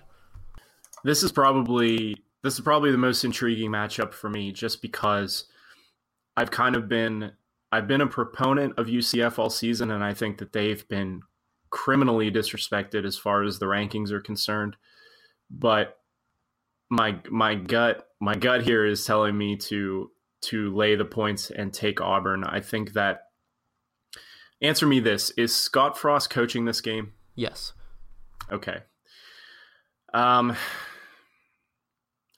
This 1.04 1.24
is 1.24 1.32
probably 1.32 2.18
this 2.44 2.54
is 2.54 2.62
probably 2.62 2.92
the 2.92 2.98
most 2.98 3.24
intriguing 3.24 3.72
matchup 3.72 4.14
for 4.14 4.30
me, 4.30 4.52
just 4.52 4.82
because 4.82 5.46
I've 6.38 6.52
kind 6.52 6.76
of 6.76 6.88
been 6.88 7.34
I've 7.72 7.88
been 7.88 8.02
a 8.02 8.08
proponent 8.08 8.80
of 8.80 8.88
UCF 8.88 9.38
all 9.38 9.50
season, 9.50 9.92
and 9.92 10.04
I 10.04 10.14
think 10.14 10.38
that 10.38 10.54
they've 10.54 10.88
been 10.88 11.22
criminally 11.70 12.32
disrespected 12.32 13.06
as 13.06 13.18
far 13.18 13.44
as 13.44 13.60
the 13.60 13.66
rankings 13.66 14.12
are 14.12 14.22
concerned. 14.22 14.76
But 15.52 15.99
my 16.90 17.20
my 17.30 17.56
gut 17.56 18.08
my 18.20 18.36
gut 18.36 18.64
here 18.64 18.86
is 18.86 19.06
telling 19.06 19.38
me 19.38 19.56
to 19.56 20.12
to 20.42 20.74
lay 20.76 20.96
the 20.96 21.06
points 21.06 21.52
and 21.52 21.74
take 21.74 22.02
Auburn. 22.02 22.44
I 22.44 22.62
think 22.62 22.94
that 22.94 23.24
answer 24.62 24.88
me 24.88 25.00
this 25.00 25.32
is 25.32 25.56
Scott 25.56 25.98
Frost 25.98 26.30
coaching 26.30 26.66
this 26.66 26.82
game? 26.82 27.14
Yes. 27.36 27.74
Okay. 28.52 28.80
Um 30.14 30.56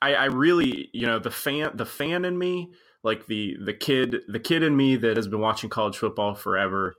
I, 0.01 0.15
I 0.15 0.25
really, 0.25 0.89
you 0.93 1.05
know, 1.05 1.19
the 1.19 1.31
fan, 1.31 1.71
the 1.75 1.85
fan 1.85 2.25
in 2.25 2.37
me, 2.37 2.73
like 3.03 3.27
the 3.27 3.55
the 3.63 3.73
kid, 3.73 4.21
the 4.27 4.39
kid 4.39 4.63
in 4.63 4.75
me 4.75 4.95
that 4.95 5.15
has 5.15 5.27
been 5.27 5.39
watching 5.39 5.69
college 5.69 5.97
football 5.97 6.33
forever, 6.33 6.95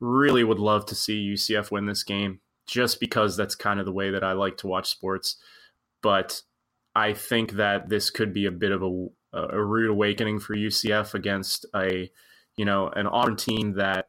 really 0.00 0.42
would 0.42 0.58
love 0.58 0.84
to 0.86 0.94
see 0.94 1.32
UCF 1.32 1.70
win 1.70 1.86
this 1.86 2.02
game, 2.02 2.40
just 2.66 2.98
because 2.98 3.36
that's 3.36 3.54
kind 3.54 3.78
of 3.78 3.86
the 3.86 3.92
way 3.92 4.10
that 4.10 4.24
I 4.24 4.32
like 4.32 4.56
to 4.58 4.66
watch 4.66 4.90
sports. 4.90 5.36
But 6.02 6.42
I 6.94 7.12
think 7.14 7.52
that 7.52 7.88
this 7.88 8.10
could 8.10 8.32
be 8.32 8.46
a 8.46 8.50
bit 8.50 8.72
of 8.72 8.82
a 8.82 9.06
a 9.32 9.62
rude 9.62 9.90
awakening 9.90 10.40
for 10.40 10.56
UCF 10.56 11.14
against 11.14 11.66
a, 11.74 12.10
you 12.56 12.64
know, 12.64 12.88
an 12.88 13.06
Auburn 13.06 13.36
team 13.36 13.74
that, 13.74 14.08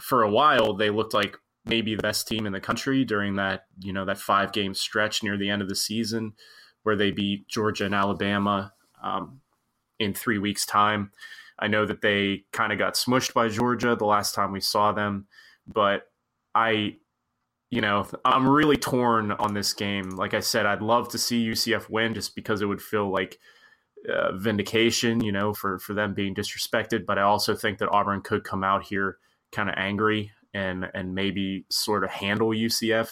for 0.00 0.22
a 0.22 0.30
while, 0.30 0.74
they 0.74 0.90
looked 0.90 1.14
like 1.14 1.36
maybe 1.64 1.94
the 1.94 2.02
best 2.02 2.28
team 2.28 2.46
in 2.46 2.52
the 2.52 2.60
country 2.60 3.04
during 3.04 3.36
that, 3.36 3.64
you 3.80 3.92
know, 3.92 4.04
that 4.04 4.18
five 4.18 4.52
game 4.52 4.74
stretch 4.74 5.22
near 5.22 5.36
the 5.36 5.50
end 5.50 5.62
of 5.62 5.68
the 5.68 5.74
season 5.74 6.34
where 6.82 6.96
they 6.96 7.10
beat 7.10 7.48
Georgia 7.48 7.86
and 7.86 7.94
Alabama 7.94 8.72
um, 9.02 9.40
in 9.98 10.14
three 10.14 10.38
weeks' 10.38 10.64
time. 10.64 11.10
I 11.58 11.66
know 11.66 11.84
that 11.86 12.02
they 12.02 12.44
kind 12.52 12.72
of 12.72 12.78
got 12.78 12.94
smushed 12.94 13.34
by 13.34 13.48
Georgia 13.48 13.96
the 13.96 14.04
last 14.04 14.34
time 14.34 14.52
we 14.52 14.60
saw 14.60 14.92
them, 14.92 15.26
but 15.66 16.02
I, 16.54 16.96
you 17.70 17.80
know, 17.80 18.06
I'm 18.24 18.48
really 18.48 18.76
torn 18.76 19.32
on 19.32 19.54
this 19.54 19.72
game. 19.74 20.10
Like 20.10 20.34
I 20.34 20.40
said, 20.40 20.64
I'd 20.64 20.82
love 20.82 21.10
to 21.10 21.18
see 21.18 21.46
UCF 21.46 21.90
win 21.90 22.14
just 22.14 22.34
because 22.34 22.62
it 22.62 22.66
would 22.66 22.80
feel 22.80 23.10
like 23.10 23.38
uh, 24.08 24.32
vindication, 24.36 25.22
you 25.22 25.32
know, 25.32 25.52
for 25.52 25.78
for 25.78 25.92
them 25.92 26.14
being 26.14 26.34
disrespected. 26.34 27.04
But 27.04 27.18
I 27.18 27.22
also 27.22 27.54
think 27.54 27.78
that 27.78 27.90
Auburn 27.90 28.22
could 28.22 28.44
come 28.44 28.64
out 28.64 28.84
here 28.84 29.18
kind 29.52 29.68
of 29.68 29.74
angry 29.76 30.32
and 30.54 30.88
and 30.94 31.14
maybe 31.14 31.66
sort 31.70 32.04
of 32.04 32.10
handle 32.10 32.50
UCF. 32.50 33.10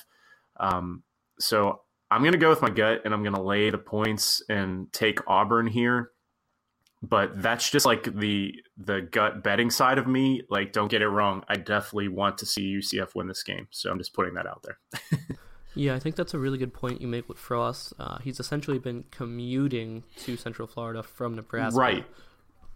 Um, 0.58 1.02
so 1.38 1.82
I'm 2.10 2.22
going 2.22 2.32
to 2.32 2.38
go 2.38 2.48
with 2.48 2.62
my 2.62 2.70
gut 2.70 3.02
and 3.04 3.12
I'm 3.12 3.22
going 3.22 3.34
to 3.34 3.42
lay 3.42 3.68
the 3.70 3.78
points 3.78 4.42
and 4.48 4.90
take 4.92 5.18
Auburn 5.28 5.66
here. 5.66 6.12
But 7.02 7.40
that's 7.40 7.70
just 7.70 7.84
like 7.84 8.04
the 8.18 8.54
the 8.78 9.02
gut 9.02 9.42
betting 9.42 9.70
side 9.70 9.98
of 9.98 10.06
me. 10.06 10.42
Like, 10.48 10.72
don't 10.72 10.88
get 10.88 11.02
it 11.02 11.08
wrong. 11.08 11.44
I 11.48 11.56
definitely 11.56 12.08
want 12.08 12.38
to 12.38 12.46
see 12.46 12.74
UCF 12.78 13.14
win 13.14 13.28
this 13.28 13.42
game. 13.42 13.68
So 13.70 13.90
I'm 13.90 13.98
just 13.98 14.14
putting 14.14 14.34
that 14.34 14.46
out 14.46 14.64
there. 14.64 14.78
yeah, 15.74 15.94
I 15.94 15.98
think 15.98 16.16
that's 16.16 16.32
a 16.32 16.38
really 16.38 16.58
good 16.58 16.72
point 16.72 17.00
you 17.00 17.06
make 17.06 17.28
with 17.28 17.38
Frost. 17.38 17.92
Uh, 17.98 18.18
he's 18.18 18.40
essentially 18.40 18.78
been 18.78 19.04
commuting 19.10 20.04
to 20.20 20.36
Central 20.36 20.66
Florida 20.66 21.02
from 21.02 21.36
Nebraska, 21.36 21.78
right? 21.78 22.04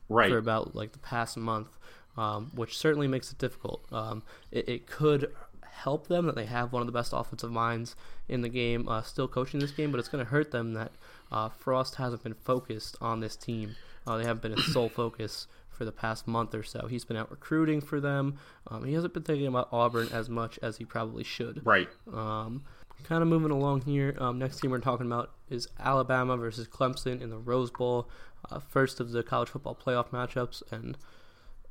Right. 0.08 0.30
For 0.30 0.38
about 0.38 0.74
like 0.74 0.92
the 0.92 0.98
past 0.98 1.36
month, 1.36 1.78
um, 2.16 2.50
which 2.54 2.76
certainly 2.76 3.08
makes 3.08 3.32
it 3.32 3.38
difficult. 3.38 3.90
Um, 3.90 4.22
it, 4.50 4.68
it 4.68 4.86
could 4.86 5.32
help 5.80 6.08
them 6.08 6.26
that 6.26 6.34
they 6.34 6.44
have 6.44 6.72
one 6.72 6.82
of 6.82 6.86
the 6.86 6.92
best 6.92 7.12
offensive 7.14 7.50
minds 7.50 7.96
in 8.28 8.42
the 8.42 8.48
game 8.48 8.88
uh, 8.88 9.02
still 9.02 9.28
coaching 9.28 9.60
this 9.60 9.70
game, 9.70 9.90
but 9.90 9.98
it's 9.98 10.08
going 10.08 10.24
to 10.24 10.30
hurt 10.30 10.50
them 10.50 10.74
that 10.74 10.92
uh, 11.32 11.48
Frost 11.48 11.94
hasn't 11.94 12.22
been 12.22 12.34
focused 12.34 12.96
on 13.00 13.20
this 13.20 13.34
team. 13.34 13.76
Uh, 14.06 14.16
they 14.16 14.24
haven't 14.24 14.42
been 14.42 14.52
his 14.52 14.72
sole 14.72 14.88
focus 14.88 15.46
for 15.68 15.84
the 15.84 15.92
past 15.92 16.26
month 16.26 16.54
or 16.54 16.62
so. 16.62 16.86
He's 16.88 17.04
been 17.04 17.16
out 17.16 17.30
recruiting 17.30 17.80
for 17.80 18.00
them. 18.00 18.36
Um, 18.68 18.84
he 18.84 18.92
hasn't 18.94 19.14
been 19.14 19.22
thinking 19.22 19.46
about 19.46 19.68
Auburn 19.72 20.08
as 20.12 20.28
much 20.28 20.58
as 20.62 20.76
he 20.76 20.84
probably 20.84 21.24
should. 21.24 21.64
Right. 21.64 21.88
Um, 22.12 22.64
kind 23.04 23.22
of 23.22 23.28
moving 23.28 23.50
along 23.50 23.82
here. 23.82 24.16
Um, 24.18 24.38
next 24.38 24.60
team 24.60 24.70
we're 24.70 24.78
talking 24.78 25.06
about 25.06 25.30
is 25.48 25.68
Alabama 25.78 26.36
versus 26.36 26.68
Clemson 26.68 27.20
in 27.22 27.30
the 27.30 27.38
Rose 27.38 27.70
Bowl, 27.70 28.08
uh, 28.50 28.58
first 28.58 29.00
of 29.00 29.10
the 29.12 29.22
college 29.22 29.48
football 29.48 29.74
playoff 29.74 30.10
matchups, 30.10 30.62
and 30.70 30.98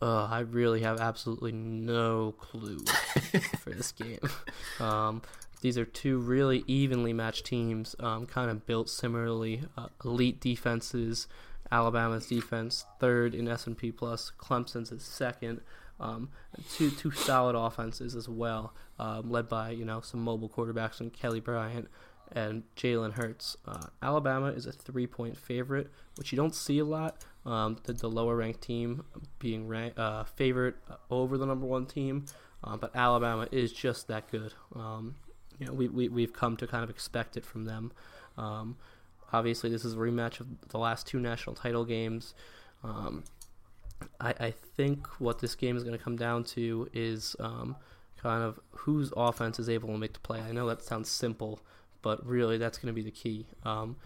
uh, 0.01 0.25
I 0.25 0.39
really 0.39 0.81
have 0.81 0.99
absolutely 0.99 1.51
no 1.51 2.33
clue 2.33 2.79
for 3.59 3.69
this 3.69 3.91
game. 3.91 4.19
Um, 4.79 5.21
these 5.61 5.77
are 5.77 5.85
two 5.85 6.19
really 6.19 6.63
evenly 6.67 7.13
matched 7.13 7.45
teams, 7.45 7.95
um, 7.99 8.25
kind 8.25 8.49
of 8.49 8.65
built 8.65 8.89
similarly. 8.89 9.63
Uh, 9.77 9.87
elite 10.03 10.39
defenses. 10.39 11.27
Alabama's 11.71 12.27
defense 12.27 12.85
third 12.99 13.35
in 13.35 13.47
S 13.47 13.67
and 13.67 13.77
P 13.77 13.91
plus. 13.91 14.31
Clemson's 14.37 14.91
is 14.91 15.03
second. 15.03 15.61
Um, 15.99 16.29
two 16.71 16.91
two 16.91 17.11
solid 17.11 17.55
offenses 17.55 18.15
as 18.15 18.29
well, 18.29 18.73
um, 18.97 19.29
led 19.29 19.49
by 19.49 19.71
you 19.71 19.85
know 19.85 20.01
some 20.01 20.21
mobile 20.21 20.49
quarterbacks 20.49 20.99
and 20.99 21.11
Kelly 21.11 21.41
Bryant 21.41 21.89
and 22.31 22.63
Jalen 22.75 23.13
Hurts. 23.13 23.57
Uh, 23.65 23.87
Alabama 24.01 24.47
is 24.47 24.65
a 24.65 24.71
three 24.71 25.07
point 25.07 25.37
favorite, 25.37 25.91
which 26.15 26.31
you 26.31 26.37
don't 26.37 26.55
see 26.55 26.79
a 26.79 26.85
lot. 26.85 27.17
Um, 27.45 27.77
the, 27.83 27.93
the 27.93 28.09
lower 28.09 28.35
ranked 28.35 28.61
team 28.61 29.03
being 29.39 29.67
rank, 29.67 29.93
uh, 29.97 30.23
favorite 30.23 30.75
over 31.09 31.37
the 31.37 31.45
number 31.45 31.65
one 31.65 31.85
team, 31.85 32.25
uh, 32.63 32.77
but 32.77 32.95
Alabama 32.95 33.47
is 33.51 33.71
just 33.71 34.07
that 34.07 34.29
good. 34.29 34.53
Um, 34.75 35.15
you 35.57 35.65
know, 35.65 35.73
we, 35.73 35.87
we, 35.87 36.07
we've 36.07 36.33
come 36.33 36.55
to 36.57 36.67
kind 36.67 36.83
of 36.83 36.89
expect 36.89 37.35
it 37.35 37.45
from 37.45 37.65
them. 37.65 37.91
Obviously, 39.31 39.69
this 39.69 39.85
is 39.85 39.93
a 39.93 39.97
rematch 39.97 40.39
of 40.39 40.47
the 40.69 40.77
last 40.77 41.07
two 41.07 41.19
national 41.19 41.55
title 41.55 41.85
games. 41.85 42.33
Um, 42.83 43.23
I, 44.19 44.33
I 44.39 44.51
think 44.51 45.07
what 45.19 45.39
this 45.39 45.55
game 45.55 45.77
is 45.77 45.83
going 45.83 45.97
to 45.97 46.03
come 46.03 46.15
down 46.15 46.43
to 46.45 46.89
is 46.93 47.35
um, 47.39 47.75
kind 48.17 48.43
of 48.43 48.59
whose 48.71 49.11
offense 49.15 49.59
is 49.59 49.69
able 49.69 49.89
to 49.89 49.97
make 49.97 50.13
the 50.13 50.19
play. 50.19 50.39
I 50.39 50.51
know 50.51 50.67
that 50.67 50.83
sounds 50.83 51.09
simple, 51.09 51.59
but 52.01 52.25
really 52.25 52.57
that's 52.57 52.77
going 52.77 52.87
to 52.87 52.93
be 52.93 53.03
the 53.03 53.11
key. 53.11 53.47
Um, 53.63 53.97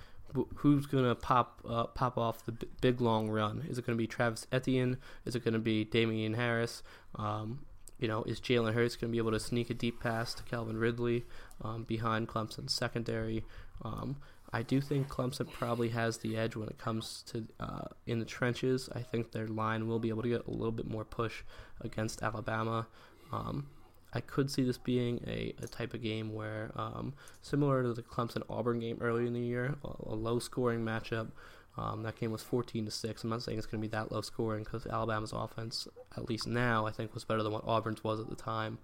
who's 0.55 0.85
going 0.85 1.03
to 1.03 1.15
pop 1.15 1.61
uh, 1.67 1.85
pop 1.85 2.17
off 2.17 2.45
the 2.45 2.53
b- 2.53 2.67
big 2.81 3.01
long 3.01 3.29
run? 3.29 3.65
Is 3.69 3.77
it 3.77 3.85
going 3.85 3.97
to 3.97 4.01
be 4.01 4.07
Travis 4.07 4.47
Etienne? 4.51 4.97
Is 5.25 5.35
it 5.35 5.43
going 5.43 5.53
to 5.53 5.59
be 5.59 5.83
Damien 5.83 6.33
Harris? 6.33 6.81
Um, 7.15 7.65
you 7.99 8.07
know, 8.07 8.23
is 8.23 8.39
Jalen 8.39 8.73
Hurts 8.73 8.95
going 8.95 9.11
to 9.11 9.11
be 9.11 9.19
able 9.19 9.31
to 9.31 9.39
sneak 9.39 9.69
a 9.69 9.73
deep 9.73 10.01
pass 10.01 10.33
to 10.33 10.43
Calvin 10.43 10.77
Ridley 10.77 11.23
um, 11.61 11.83
behind 11.83 12.27
Clemson's 12.27 12.73
secondary? 12.73 13.45
Um, 13.83 14.17
I 14.53 14.61
do 14.61 14.79
think 14.79 15.09
Clemson 15.09 15.51
probably 15.51 15.89
has 15.89 16.19
the 16.19 16.37
edge 16.37 16.55
when 16.55 16.69
it 16.69 16.77
comes 16.77 17.23
to 17.27 17.47
uh, 17.59 17.87
in 18.05 18.19
the 18.19 18.25
trenches. 18.25 18.87
I 18.93 18.99
think 18.99 19.31
their 19.31 19.47
line 19.47 19.87
will 19.87 19.97
be 19.97 20.09
able 20.09 20.21
to 20.21 20.29
get 20.29 20.45
a 20.45 20.51
little 20.51 20.71
bit 20.71 20.87
more 20.87 21.03
push 21.03 21.41
against 21.81 22.21
Alabama. 22.21 22.85
Um, 23.31 23.67
I 24.13 24.21
could 24.21 24.51
see 24.51 24.61
this 24.61 24.77
being 24.77 25.21
a, 25.25 25.55
a 25.59 25.67
type 25.67 25.95
of 25.95 26.03
game 26.03 26.35
where, 26.35 26.71
um, 26.75 27.13
similar 27.41 27.81
to 27.81 27.93
the 27.93 28.03
Clemson 28.03 28.43
Auburn 28.47 28.79
game 28.79 28.99
earlier 29.01 29.25
in 29.25 29.33
the 29.33 29.39
year, 29.39 29.75
a, 29.83 30.11
a 30.11 30.15
low 30.15 30.37
scoring 30.37 30.85
matchup. 30.85 31.29
Um, 31.75 32.03
that 32.03 32.19
game 32.19 32.31
was 32.31 32.43
14 32.43 32.85
to 32.85 32.91
six. 32.91 33.23
I'm 33.23 33.31
not 33.31 33.41
saying 33.41 33.57
it's 33.57 33.65
going 33.65 33.81
to 33.81 33.87
be 33.87 33.91
that 33.91 34.11
low 34.11 34.21
scoring 34.21 34.63
because 34.63 34.85
Alabama's 34.85 35.33
offense, 35.33 35.87
at 36.15 36.29
least 36.29 36.45
now, 36.45 36.85
I 36.85 36.91
think 36.91 37.15
was 37.15 37.23
better 37.23 37.41
than 37.41 37.51
what 37.51 37.63
Auburn's 37.65 38.03
was 38.03 38.19
at 38.19 38.29
the 38.29 38.35
time. 38.35 38.77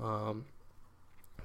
Um, 0.00 0.44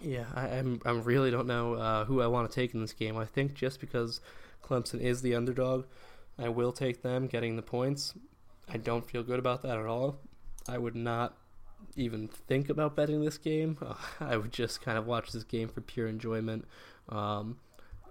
yeah, 0.02 0.26
I 0.34 0.48
am. 0.50 0.80
I 0.86 0.92
really 0.92 1.32
don't 1.32 1.48
know 1.48 1.74
uh, 1.74 2.06
who 2.06 2.22
I 2.22 2.28
want 2.28 2.50
to 2.50 2.56
take 2.56 2.74
in 2.74 2.82
this 2.82 2.94
game. 2.94 3.18
I 3.18 3.26
think 3.26 3.54
just 3.54 3.80
because 3.80 4.22
Clemson 4.64 5.00
is 5.00 5.22
the 5.22 5.36
underdog, 5.36 5.86
I 6.38 6.50
will 6.50 6.72
take 6.72 7.02
them 7.02 7.28
getting 7.28 7.56
the 7.56 7.62
points. 7.62 8.14
I 8.70 8.78
don't 8.78 9.10
feel 9.10 9.24
good 9.24 9.40
about 9.40 9.62
that 9.64 9.78
at 9.78 9.86
all. 9.86 10.20
I 10.68 10.78
would 10.78 10.96
not 10.96 11.38
even 11.96 12.28
think 12.28 12.70
about 12.70 12.96
betting 12.96 13.24
this 13.24 13.38
game. 13.38 13.78
Uh, 13.82 13.96
I 14.20 14.38
would 14.38 14.52
just 14.52 14.82
kind 14.82 14.98
of 14.98 15.08
watch 15.08 15.32
this 15.32 15.44
game 15.44 15.70
for 15.70 15.82
pure 15.82 16.08
enjoyment. 16.08 16.66
Um, 17.10 17.58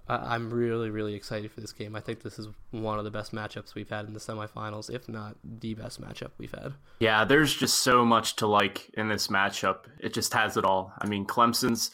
I, 0.09 0.35
am 0.35 0.49
really, 0.49 0.89
really 0.89 1.15
excited 1.15 1.51
for 1.51 1.61
this 1.61 1.73
game. 1.73 1.95
I 1.95 1.99
think 1.99 2.21
this 2.21 2.39
is 2.39 2.47
one 2.71 2.97
of 2.97 3.05
the 3.05 3.11
best 3.11 3.33
matchups 3.33 3.75
we've 3.75 3.89
had 3.89 4.05
in 4.07 4.13
the 4.13 4.19
semifinals, 4.19 4.93
if 4.93 5.09
not 5.09 5.35
the 5.43 5.73
best 5.73 6.01
matchup 6.01 6.31
we've 6.37 6.53
had. 6.53 6.73
Yeah, 6.99 7.25
there's 7.25 7.53
just 7.53 7.81
so 7.81 8.05
much 8.05 8.37
to 8.37 8.47
like 8.47 8.89
in 8.93 9.09
this 9.09 9.27
matchup. 9.27 9.85
It 9.99 10.13
just 10.13 10.33
has 10.33 10.57
it 10.57 10.65
all. 10.65 10.93
I 10.99 11.07
mean, 11.07 11.25
Clemson's 11.25 11.91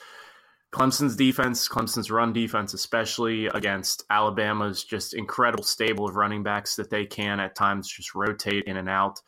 Clemson's 0.73 1.15
defense, 1.15 1.69
Clemson's 1.69 2.09
run 2.09 2.33
defense, 2.33 2.73
especially 2.73 3.45
against 3.45 4.03
Alabama's 4.09 4.83
just 4.83 5.13
incredible 5.13 5.63
stable 5.63 6.07
of 6.09 6.15
running 6.15 6.41
backs 6.41 6.75
that 6.77 6.89
they 6.89 7.05
can 7.05 7.39
at 7.39 7.55
times 7.55 7.87
just 7.87 8.15
rotate 8.15 8.63
in 8.65 8.77
and 8.77 8.89
out. 8.89 9.21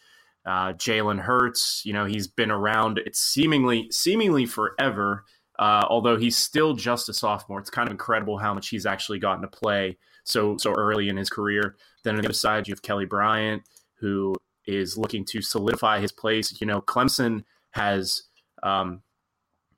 Uh, 0.44 0.74
Jalen 0.74 1.20
Hurts, 1.20 1.84
you 1.86 1.94
know, 1.94 2.06
he's 2.06 2.28
been 2.28 2.52
around 2.52 3.00
it's 3.00 3.20
seemingly 3.20 3.88
seemingly 3.92 4.46
forever. 4.46 5.24
Uh, 5.58 5.86
although 5.90 6.18
he's 6.18 6.36
still 6.36 6.74
just 6.74 7.10
a 7.10 7.14
sophomore, 7.14 7.60
it's 7.60 7.70
kind 7.70 7.88
of 7.88 7.92
incredible 7.92 8.38
how 8.38 8.54
much 8.54 8.70
he's 8.70 8.86
actually 8.86 9.20
gotten 9.20 9.42
to 9.42 9.48
play 9.48 9.98
so 10.24 10.58
so 10.58 10.74
early 10.74 11.10
in 11.10 11.18
his 11.18 11.30
career. 11.30 11.76
Then 12.04 12.16
on 12.16 12.22
the 12.22 12.28
other 12.28 12.34
side, 12.34 12.68
you 12.68 12.74
have 12.74 12.82
Kelly 12.82 13.06
Bryant, 13.06 13.64
who 14.00 14.36
is 14.68 14.98
looking 14.98 15.24
to 15.26 15.42
solidify 15.42 16.00
his 16.00 16.12
place. 16.12 16.60
You 16.60 16.68
know, 16.68 16.82
Clemson 16.82 17.44
has 17.72 18.24
um, 18.64 19.02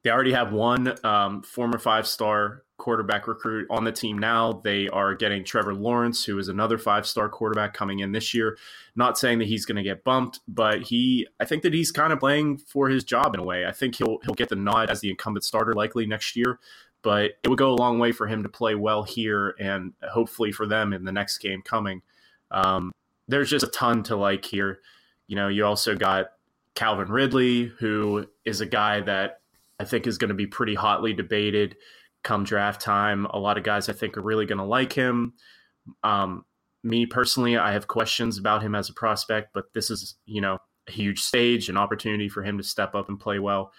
they 0.04 0.10
already 0.10 0.34
have 0.34 0.54
one 0.54 0.94
um, 1.06 1.44
former 1.44 1.78
five 1.78 2.08
star 2.08 2.64
quarterback 2.88 3.28
recruit 3.28 3.68
on 3.70 3.84
the 3.84 3.92
team 3.92 4.18
now. 4.18 4.62
They 4.64 4.88
are 4.88 5.14
getting 5.14 5.44
Trevor 5.44 5.74
Lawrence, 5.74 6.24
who 6.24 6.40
is 6.40 6.48
another 6.48 6.78
five 6.78 7.06
star 7.06 7.28
quarterback 7.28 7.74
coming 7.74 8.00
in 8.00 8.14
this 8.14 8.34
year. 8.34 8.58
Not 8.96 9.18
saying 9.18 9.40
that 9.40 9.50
he's 9.50 9.66
going 9.66 9.76
to 9.76 9.84
get 9.84 10.06
bumped, 10.06 10.40
but 10.48 10.84
he, 10.84 11.28
I 11.38 11.44
think 11.44 11.64
that 11.64 11.74
he's 11.74 11.92
kind 11.92 12.14
of 12.14 12.22
playing 12.22 12.60
for 12.60 12.88
his 12.88 13.04
job 13.04 13.34
in 13.34 13.42
a 13.42 13.44
way. 13.44 13.66
I 13.66 13.74
think 13.74 13.96
he'll 13.96 14.20
he'll 14.24 14.36
get 14.36 14.48
the 14.48 14.56
nod 14.56 14.90
as 14.90 15.02
the 15.02 15.10
incumbent 15.10 15.44
starter 15.44 15.74
likely 15.74 16.06
next 16.06 16.38
year. 16.38 16.60
But 17.02 17.32
it 17.44 17.50
would 17.50 17.60
go 17.60 17.74
a 17.74 17.76
long 17.76 18.00
way 18.00 18.14
for 18.14 18.26
him 18.26 18.42
to 18.44 18.48
play 18.48 18.74
well 18.74 19.04
here, 19.04 19.54
and 19.60 19.92
hopefully 20.10 20.54
for 20.54 20.66
them 20.66 20.94
in 20.94 21.04
the 21.04 21.12
next 21.12 21.40
game 21.40 21.62
coming. 21.62 22.02
Um, 22.52 22.94
there's 23.28 23.50
just 23.50 23.66
a 23.66 23.70
ton 23.70 24.02
to 24.04 24.16
like 24.16 24.46
here. 24.46 24.80
You 25.28 25.36
know, 25.36 25.50
you 25.50 25.66
also 25.66 25.94
got 25.94 26.28
Calvin 26.74 27.10
Ridley, 27.10 27.66
who 27.80 28.28
is 28.46 28.62
a 28.62 28.66
guy 28.66 29.02
that 29.02 29.42
I 29.78 29.84
think 29.84 30.08
is 30.08 30.18
going 30.18 30.30
to 30.30 30.36
be 30.36 30.48
pretty 30.48 30.76
hotly 30.76 31.12
debated 31.12 31.76
come 32.28 32.44
draft 32.44 32.82
time. 32.82 33.26
A 33.28 33.40
lot 33.40 33.58
of 33.58 33.64
guys 33.64 33.88
I 33.88 33.94
think 33.94 34.18
are 34.18 34.22
really 34.22 34.46
going 34.46 34.58
to 34.58 34.66
like 34.66 34.92
him. 34.92 35.34
Um, 36.04 36.44
me 36.84 37.06
personally, 37.06 37.56
I 37.58 37.72
have 37.72 37.88
questions 37.88 38.38
about 38.38 38.62
him 38.62 38.76
as 38.76 38.90
a 38.90 38.94
prospect, 38.94 39.54
but 39.54 39.74
this 39.74 39.90
is, 39.90 40.16
you 40.26 40.42
know, 40.42 40.58
a 40.90 40.92
huge 40.92 41.22
stage, 41.22 41.70
an 41.70 41.78
opportunity 41.78 42.28
for 42.28 42.44
him 42.44 42.58
to 42.58 42.64
step 42.66 42.96
up 42.96 43.08
and 43.08 43.18
play 43.18 43.40
well. 43.40 43.72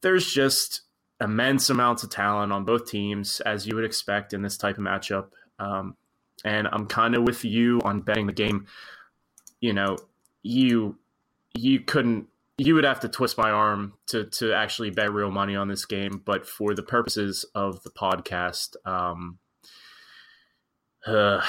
There's 0.00 0.32
just 0.32 0.82
immense 1.20 1.70
amounts 1.70 2.04
of 2.04 2.10
talent 2.10 2.52
on 2.52 2.64
both 2.64 2.88
teams, 2.88 3.40
as 3.40 3.66
you 3.66 3.74
would 3.74 3.84
expect 3.84 4.32
in 4.32 4.42
this 4.42 4.56
type 4.56 4.78
of 4.78 4.84
matchup. 4.84 5.30
Um, 5.58 5.96
and 6.44 6.68
I'm 6.70 6.86
kind 6.86 7.16
of 7.16 7.24
with 7.24 7.44
you 7.44 7.80
on 7.84 8.00
betting 8.00 8.28
the 8.28 8.32
game. 8.32 8.66
You 9.60 9.72
know, 9.72 9.96
you 10.44 10.98
you 11.54 11.80
couldn't 11.80 12.28
you 12.66 12.76
would 12.76 12.84
have 12.84 13.00
to 13.00 13.08
twist 13.08 13.36
my 13.36 13.50
arm 13.50 13.94
to 14.06 14.24
to 14.24 14.52
actually 14.52 14.90
bet 14.90 15.12
real 15.12 15.30
money 15.30 15.56
on 15.56 15.68
this 15.68 15.84
game, 15.84 16.22
but 16.24 16.46
for 16.46 16.74
the 16.74 16.82
purposes 16.82 17.44
of 17.54 17.82
the 17.82 17.90
podcast, 17.90 18.76
um, 18.86 19.38
uh, 21.06 21.40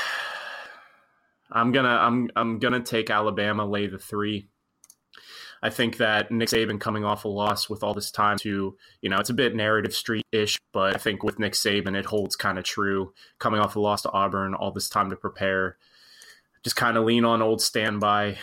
I'm 1.52 1.72
gonna 1.72 1.90
I'm 1.90 2.30
I'm 2.36 2.60
gonna 2.60 2.82
take 2.82 3.10
Alabama 3.10 3.66
lay 3.66 3.88
the 3.88 4.00
three. 4.00 4.48
I 5.62 5.70
think 5.70 5.98
that 5.98 6.30
Nick 6.30 6.50
Saban 6.50 6.80
coming 6.80 7.06
off 7.06 7.24
a 7.24 7.30
loss 7.30 7.70
with 7.70 7.84
all 7.84 7.94
this 7.94 8.12
time 8.12 8.38
to, 8.40 8.76
you 9.02 9.10
know, 9.10 9.18
it's 9.18 9.30
a 9.30 9.34
bit 9.34 9.56
narrative 9.56 9.96
street 9.96 10.26
ish, 10.34 10.60
but 10.74 10.94
I 10.94 10.98
think 11.00 11.24
with 11.24 11.40
Nick 11.40 11.54
Saban, 11.54 11.96
it 11.96 12.06
holds 12.06 12.36
kind 12.36 12.58
of 12.58 12.66
true. 12.66 13.14
Coming 13.40 13.62
off 13.62 13.78
a 13.78 13.80
loss 13.80 14.02
to 14.02 14.12
Auburn, 14.12 14.56
all 14.56 14.72
this 14.72 14.90
time 14.90 15.10
to 15.12 15.16
prepare, 15.16 15.78
just 16.66 16.76
kind 16.76 16.98
of 16.98 17.06
lean 17.06 17.24
on 17.24 17.42
old 17.42 17.62
standby, 17.62 18.40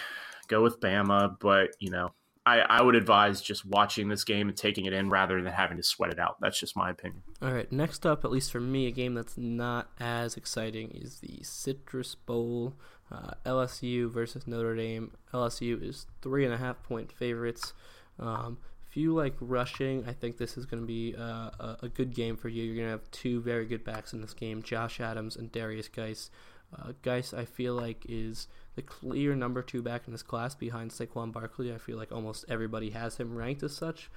go 0.48 0.62
with 0.62 0.80
Bama. 0.80 1.36
But, 1.38 1.72
you 1.78 1.90
know, 1.90 2.14
I, 2.50 2.78
I 2.78 2.82
would 2.82 2.96
advise 2.96 3.40
just 3.40 3.64
watching 3.64 4.08
this 4.08 4.24
game 4.24 4.48
and 4.48 4.56
taking 4.56 4.86
it 4.86 4.92
in 4.92 5.08
rather 5.08 5.40
than 5.40 5.52
having 5.52 5.76
to 5.76 5.84
sweat 5.84 6.10
it 6.10 6.18
out. 6.18 6.36
That's 6.40 6.58
just 6.58 6.76
my 6.76 6.90
opinion. 6.90 7.22
All 7.40 7.52
right, 7.52 7.70
next 7.70 8.04
up, 8.04 8.24
at 8.24 8.32
least 8.32 8.50
for 8.50 8.60
me, 8.60 8.88
a 8.88 8.90
game 8.90 9.14
that's 9.14 9.38
not 9.38 9.90
as 10.00 10.36
exciting 10.36 10.90
is 10.90 11.20
the 11.20 11.38
Citrus 11.42 12.16
Bowl. 12.16 12.74
Uh, 13.12 13.32
LSU 13.46 14.10
versus 14.10 14.46
Notre 14.46 14.74
Dame. 14.74 15.12
LSU 15.32 15.82
is 15.82 16.06
three 16.22 16.44
and 16.44 16.52
a 16.52 16.58
half 16.58 16.82
point 16.82 17.12
favorites. 17.12 17.72
Um, 18.18 18.58
if 18.88 18.96
you 18.96 19.14
like 19.14 19.34
rushing, 19.40 20.04
I 20.08 20.12
think 20.12 20.36
this 20.36 20.56
is 20.56 20.66
going 20.66 20.82
to 20.82 20.86
be 20.86 21.14
uh, 21.16 21.76
a, 21.80 21.88
good 21.88 22.14
game 22.14 22.36
for 22.36 22.48
you. 22.48 22.64
You're 22.64 22.74
going 22.74 22.86
to 22.86 22.92
have 22.92 23.10
two 23.12 23.40
very 23.40 23.64
good 23.64 23.84
backs 23.84 24.12
in 24.12 24.20
this 24.20 24.34
game 24.34 24.62
Josh 24.62 25.00
Adams 25.00 25.36
and 25.36 25.52
Derrius 25.52 25.90
Guice. 25.90 26.30
Uh, 26.76 26.92
Guice, 27.02 27.34
I 27.34 27.44
feel 27.44 27.74
like, 27.74 28.04
is 28.08 28.46
the 28.76 28.82
clear 28.82 29.34
number 29.34 29.62
two 29.62 29.82
back 29.82 30.02
in 30.06 30.12
this 30.12 30.22
class 30.22 30.54
behind 30.54 30.90
Saquon 30.90 31.32
Barkley. 31.32 31.72
I 31.72 31.78
feel 31.78 31.96
like 31.96 32.12
almost 32.12 32.44
everybody 32.48 32.90
has 32.90 33.16
him 33.16 33.34
ranked 33.34 33.62
as 33.62 33.74
such, 33.74 34.10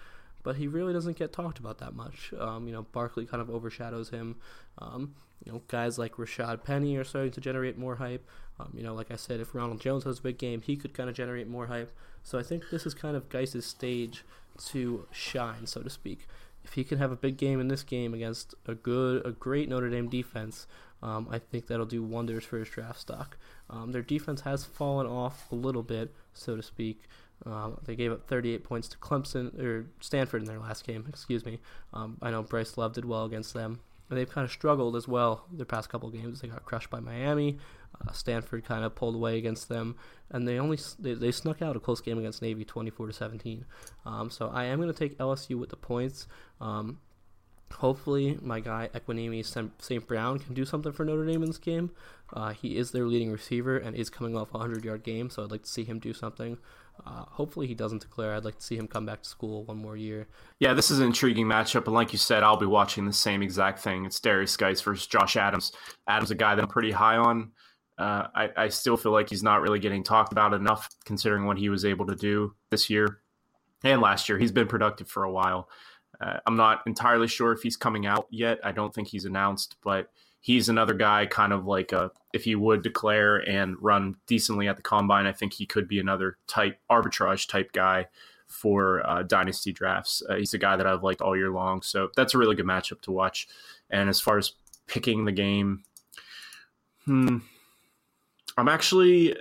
but 0.43 0.57
he 0.57 0.67
really 0.67 0.93
doesn't 0.93 1.17
get 1.17 1.33
talked 1.33 1.59
about 1.59 1.79
that 1.79 1.95
much. 1.95 2.33
Um, 2.39 2.67
you 2.67 2.73
know, 2.73 2.83
Barkley 2.83 3.25
kind 3.25 3.41
of 3.41 3.49
overshadows 3.49 4.09
him. 4.09 4.35
Um, 4.77 5.15
you 5.43 5.51
know, 5.51 5.61
guys 5.67 5.97
like 5.97 6.13
Rashaad 6.13 6.63
Penny 6.63 6.95
are 6.95 7.03
starting 7.03 7.31
to 7.31 7.41
generate 7.41 7.77
more 7.77 7.95
hype. 7.95 8.27
Um, 8.59 8.71
you 8.75 8.83
know, 8.83 8.93
like 8.93 9.11
I 9.11 9.15
said, 9.15 9.39
if 9.39 9.55
Ronald 9.55 9.81
Jones 9.81 10.03
has 10.03 10.19
a 10.19 10.21
big 10.21 10.37
game, 10.37 10.61
he 10.61 10.75
could 10.75 10.93
kind 10.93 11.09
of 11.09 11.15
generate 11.15 11.47
more 11.47 11.67
hype. 11.67 11.91
So 12.23 12.37
I 12.37 12.43
think 12.43 12.69
this 12.69 12.85
is 12.85 12.93
kind 12.93 13.17
of 13.17 13.29
Guice's 13.29 13.65
stage 13.65 14.23
to 14.67 15.07
shine, 15.11 15.65
so 15.65 15.81
to 15.81 15.89
speak. 15.89 16.27
If 16.63 16.73
he 16.73 16.83
can 16.85 16.97
have 16.99 17.11
a 17.11 17.17
big 17.17 17.35
game 17.35 17.59
in 17.59 17.67
this 17.67 17.83
game 17.83 18.13
against 18.13 18.55
a 18.65 18.75
good, 18.75 19.25
a 19.25 19.31
great 19.31 19.67
Notre 19.67 19.89
Dame 19.89 20.07
defense, 20.07 20.65
um, 21.03 21.27
I 21.29 21.37
think 21.37 21.67
that'll 21.67 21.85
do 21.85 22.01
wonders 22.01 22.45
for 22.45 22.57
his 22.57 22.69
draft 22.69 23.01
stock. 23.01 23.37
Um, 23.69 23.91
their 23.91 24.01
defense 24.01 24.41
has 24.41 24.63
fallen 24.63 25.05
off 25.05 25.51
a 25.51 25.55
little 25.55 25.83
bit, 25.83 26.15
so 26.33 26.55
to 26.55 26.63
speak. 26.63 27.01
Um, 27.45 27.77
they 27.85 27.95
gave 27.95 28.13
up 28.13 28.25
38 28.25 28.63
points 28.63 28.87
to 28.87 28.97
Clemson 28.97 29.59
or 29.61 29.85
Stanford 29.99 30.41
in 30.41 30.47
their 30.47 30.59
last 30.59 30.87
game. 30.87 31.05
Excuse 31.09 31.45
me. 31.45 31.59
Um, 31.93 32.17
I 32.21 32.31
know 32.31 32.41
Bryce 32.41 32.77
Love 32.77 32.93
did 32.93 33.03
well 33.03 33.25
against 33.25 33.53
them, 33.53 33.81
and 34.09 34.17
they've 34.17 34.29
kind 34.29 34.45
of 34.45 34.51
struggled 34.51 34.95
as 34.95 35.05
well 35.05 35.45
their 35.51 35.65
past 35.65 35.89
couple 35.89 36.09
games. 36.09 36.39
They 36.39 36.47
got 36.47 36.63
crushed 36.63 36.89
by 36.89 37.01
Miami. 37.01 37.57
Uh, 38.01 38.13
Stanford 38.13 38.63
kind 38.63 38.85
of 38.85 38.95
pulled 38.95 39.15
away 39.15 39.37
against 39.37 39.67
them, 39.67 39.97
and 40.31 40.47
they 40.47 40.57
only 40.57 40.79
they, 40.97 41.15
they 41.15 41.31
snuck 41.31 41.61
out 41.61 41.75
a 41.75 41.81
close 41.81 41.99
game 41.99 42.17
against 42.17 42.41
Navy, 42.41 42.63
24 42.63 43.07
to 43.07 43.13
17. 43.13 43.65
Um, 44.05 44.29
so 44.29 44.49
I 44.53 44.63
am 44.65 44.79
going 44.79 44.91
to 44.91 44.97
take 44.97 45.17
LSU 45.17 45.59
with 45.59 45.69
the 45.69 45.75
points. 45.75 46.27
Um, 46.61 46.99
hopefully, 47.77 48.37
my 48.41 48.59
guy 48.59 48.89
Equanimeous 48.93 49.71
St. 49.79 50.07
Brown 50.07 50.39
can 50.39 50.53
do 50.53 50.65
something 50.65 50.91
for 50.91 51.05
Notre 51.05 51.25
Dame 51.25 51.43
in 51.43 51.49
this 51.49 51.57
game. 51.57 51.91
Uh, 52.31 52.51
he 52.51 52.77
is 52.77 52.91
their 52.91 53.05
leading 53.05 53.31
receiver 53.31 53.77
and 53.77 53.95
is 53.95 54.09
coming 54.09 54.35
off 54.35 54.53
a 54.53 54.57
100 54.57 54.83
yard 54.83 55.03
game, 55.03 55.29
so 55.29 55.43
I'd 55.43 55.51
like 55.51 55.63
to 55.63 55.69
see 55.69 55.83
him 55.83 55.99
do 55.99 56.13
something. 56.13 56.57
Uh, 57.05 57.25
hopefully 57.27 57.67
he 57.67 57.73
doesn't 57.73 58.01
declare. 58.01 58.33
I'd 58.33 58.45
like 58.45 58.57
to 58.57 58.63
see 58.63 58.77
him 58.77 58.87
come 58.87 59.05
back 59.05 59.23
to 59.23 59.29
school 59.29 59.65
one 59.65 59.77
more 59.77 59.97
year. 59.97 60.27
Yeah, 60.59 60.73
this 60.73 60.91
is 60.91 60.99
an 60.99 61.07
intriguing 61.07 61.47
matchup, 61.47 61.85
and 61.85 61.93
like 61.93 62.13
you 62.13 62.19
said, 62.19 62.43
I'll 62.43 62.57
be 62.57 62.65
watching 62.65 63.05
the 63.05 63.13
same 63.13 63.41
exact 63.41 63.79
thing. 63.79 64.05
It's 64.05 64.19
Derrius 64.19 64.57
Guice 64.57 64.81
versus 64.81 65.07
Josh 65.07 65.35
Adams. 65.35 65.71
Adams, 66.07 66.31
a 66.31 66.35
guy 66.35 66.55
that 66.55 66.61
I'm 66.61 66.67
pretty 66.67 66.91
high 66.91 67.17
on. 67.17 67.51
Uh, 67.97 68.27
I, 68.35 68.49
I 68.57 68.67
still 68.69 68.97
feel 68.97 69.11
like 69.11 69.29
he's 69.29 69.43
not 69.43 69.61
really 69.61 69.79
getting 69.79 70.03
talked 70.03 70.31
about 70.31 70.53
enough, 70.53 70.89
considering 71.05 71.45
what 71.45 71.57
he 71.57 71.69
was 71.69 71.85
able 71.85 72.07
to 72.07 72.15
do 72.15 72.55
this 72.71 72.89
year 72.89 73.19
and 73.83 74.01
last 74.01 74.29
year. 74.29 74.39
He's 74.39 74.51
been 74.51 74.67
productive 74.67 75.07
for 75.07 75.23
a 75.23 75.31
while. 75.31 75.69
Uh, 76.23 76.39
I'm 76.45 76.55
not 76.55 76.81
entirely 76.87 77.27
sure 77.27 77.51
if 77.51 77.63
he's 77.63 77.75
coming 77.75 78.05
out 78.05 78.27
yet. 78.29 78.59
I 78.63 78.71
don't 78.71 78.93
think 78.93 79.09
he's 79.09 79.25
announced, 79.25 79.75
but 79.83 80.09
he's 80.39 80.69
another 80.69 80.93
guy, 80.93 81.25
kind 81.25 81.51
of 81.51 81.65
like 81.65 81.91
a 81.91 82.11
if 82.33 82.45
he 82.45 82.55
would 82.55 82.81
declare 82.81 83.37
and 83.37 83.75
run 83.81 84.15
decently 84.25 84.67
at 84.67 84.77
the 84.77 84.83
combine, 84.83 85.25
I 85.25 85.33
think 85.33 85.53
he 85.53 85.65
could 85.65 85.87
be 85.87 85.99
another 85.99 86.37
type 86.47 86.79
arbitrage 86.89 87.47
type 87.47 87.73
guy 87.73 88.07
for 88.47 89.05
uh, 89.07 89.23
dynasty 89.23 89.73
drafts. 89.73 90.23
Uh, 90.29 90.35
he's 90.35 90.53
a 90.53 90.57
guy 90.57 90.75
that 90.75 90.87
I've 90.87 91.03
liked 91.03 91.21
all 91.21 91.35
year 91.35 91.51
long, 91.51 91.81
so 91.81 92.09
that's 92.15 92.33
a 92.33 92.37
really 92.37 92.55
good 92.55 92.65
matchup 92.65 93.01
to 93.01 93.11
watch. 93.11 93.47
And 93.89 94.09
as 94.09 94.19
far 94.19 94.37
as 94.37 94.53
picking 94.87 95.25
the 95.25 95.31
game, 95.31 95.83
hmm, 97.05 97.39
I'm 98.57 98.69
actually. 98.69 99.35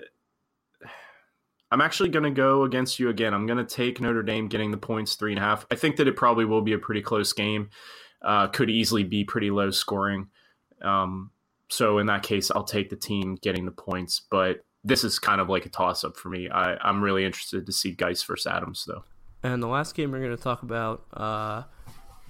I'm 1.73 1.81
actually 1.81 2.11
going 2.11 2.25
to 2.25 2.31
go 2.31 2.65
against 2.65 3.01
you 3.01 3.09
again. 3.09 3.33
I'm 3.33 3.47
going 3.47 3.65
to 3.65 3.65
take 3.65 3.99
Notre 3.99 4.23
Dame 4.23 4.47
getting 4.47 4.71
the 4.71 4.77
points 4.77 5.15
three 5.15 5.33
and 5.33 5.39
a 5.39 5.43
half. 5.43 5.67
I 5.71 5.75
think 5.75 5.97
that 5.97 6.07
it 6.07 6.17
probably 6.17 6.45
will 6.45 6.61
be 6.61 6.75
a 6.75 6.79
pretty 6.79 7.01
close 7.01 7.33
game. 7.33 7.71
Uh, 8.21 8.47
could 8.49 8.69
easily 8.69 9.05
be 9.05 9.25
pretty 9.25 9.51
low 9.51 9.71
scoring. 9.71 10.29
Um, 10.83 11.31
so 11.71 11.97
in 11.97 12.07
that 12.09 12.23
case, 12.23 12.51
I'll 12.51 12.65
take 12.65 12.91
the 12.91 12.97
team 12.97 13.37
getting 13.41 13.65
the 13.65 13.73
points. 13.73 14.21
But 14.31 14.67
this 14.85 15.03
is 15.03 15.19
kind 15.19 15.41
of 15.41 15.49
like 15.49 15.65
a 15.65 15.71
toss 15.71 16.05
up 16.05 16.19
for 16.19 16.29
me. 16.29 16.51
I, 16.51 16.77
I'm 16.87 17.03
really 17.03 17.25
interested 17.25 17.65
to 17.65 17.73
see 17.73 17.93
Guice 17.93 18.23
versus 18.23 18.47
Adams, 18.47 18.85
though. 18.87 19.05
And 19.43 19.63
the 19.63 19.67
last 19.67 19.95
game 19.95 20.13
we're 20.13 20.19
going 20.19 20.37
to 20.37 20.43
talk 20.43 20.63
about, 20.63 21.07
uh, 21.15 21.63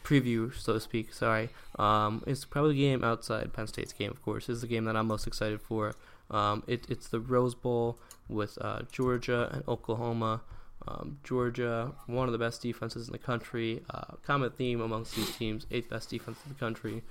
preview, 0.04 0.54
so 0.54 0.74
to 0.74 0.80
speak, 0.80 1.12
sorry, 1.12 1.48
um, 1.80 2.22
is 2.28 2.44
probably 2.44 2.74
the 2.74 2.80
game 2.80 3.02
outside 3.02 3.52
Penn 3.52 3.66
State's 3.66 3.92
game, 3.92 4.12
of 4.12 4.22
course. 4.22 4.48
Is 4.48 4.60
the 4.60 4.68
game 4.68 4.84
that 4.84 4.96
I'm 4.96 5.08
most 5.08 5.26
excited 5.26 5.60
for. 5.60 5.94
Um, 6.30 6.62
it, 6.66 6.86
it's 6.88 7.08
the 7.08 7.20
Rose 7.20 7.54
Bowl 7.54 7.98
with 8.28 8.58
uh, 8.60 8.82
Georgia 8.90 9.50
and 9.52 9.62
Oklahoma. 9.68 10.42
Um, 10.86 11.18
Georgia, 11.22 11.92
one 12.06 12.26
of 12.28 12.32
the 12.32 12.38
best 12.38 12.60
defenses 12.60 13.06
in 13.06 13.12
the 13.12 13.18
country. 13.18 13.82
Uh, 13.90 14.14
common 14.24 14.50
theme 14.50 14.80
amongst 14.80 15.14
these 15.14 15.36
teams, 15.36 15.66
eighth 15.70 15.90
best 15.90 16.10
defense 16.10 16.38
in 16.44 16.52
the 16.52 16.58
country. 16.58 17.02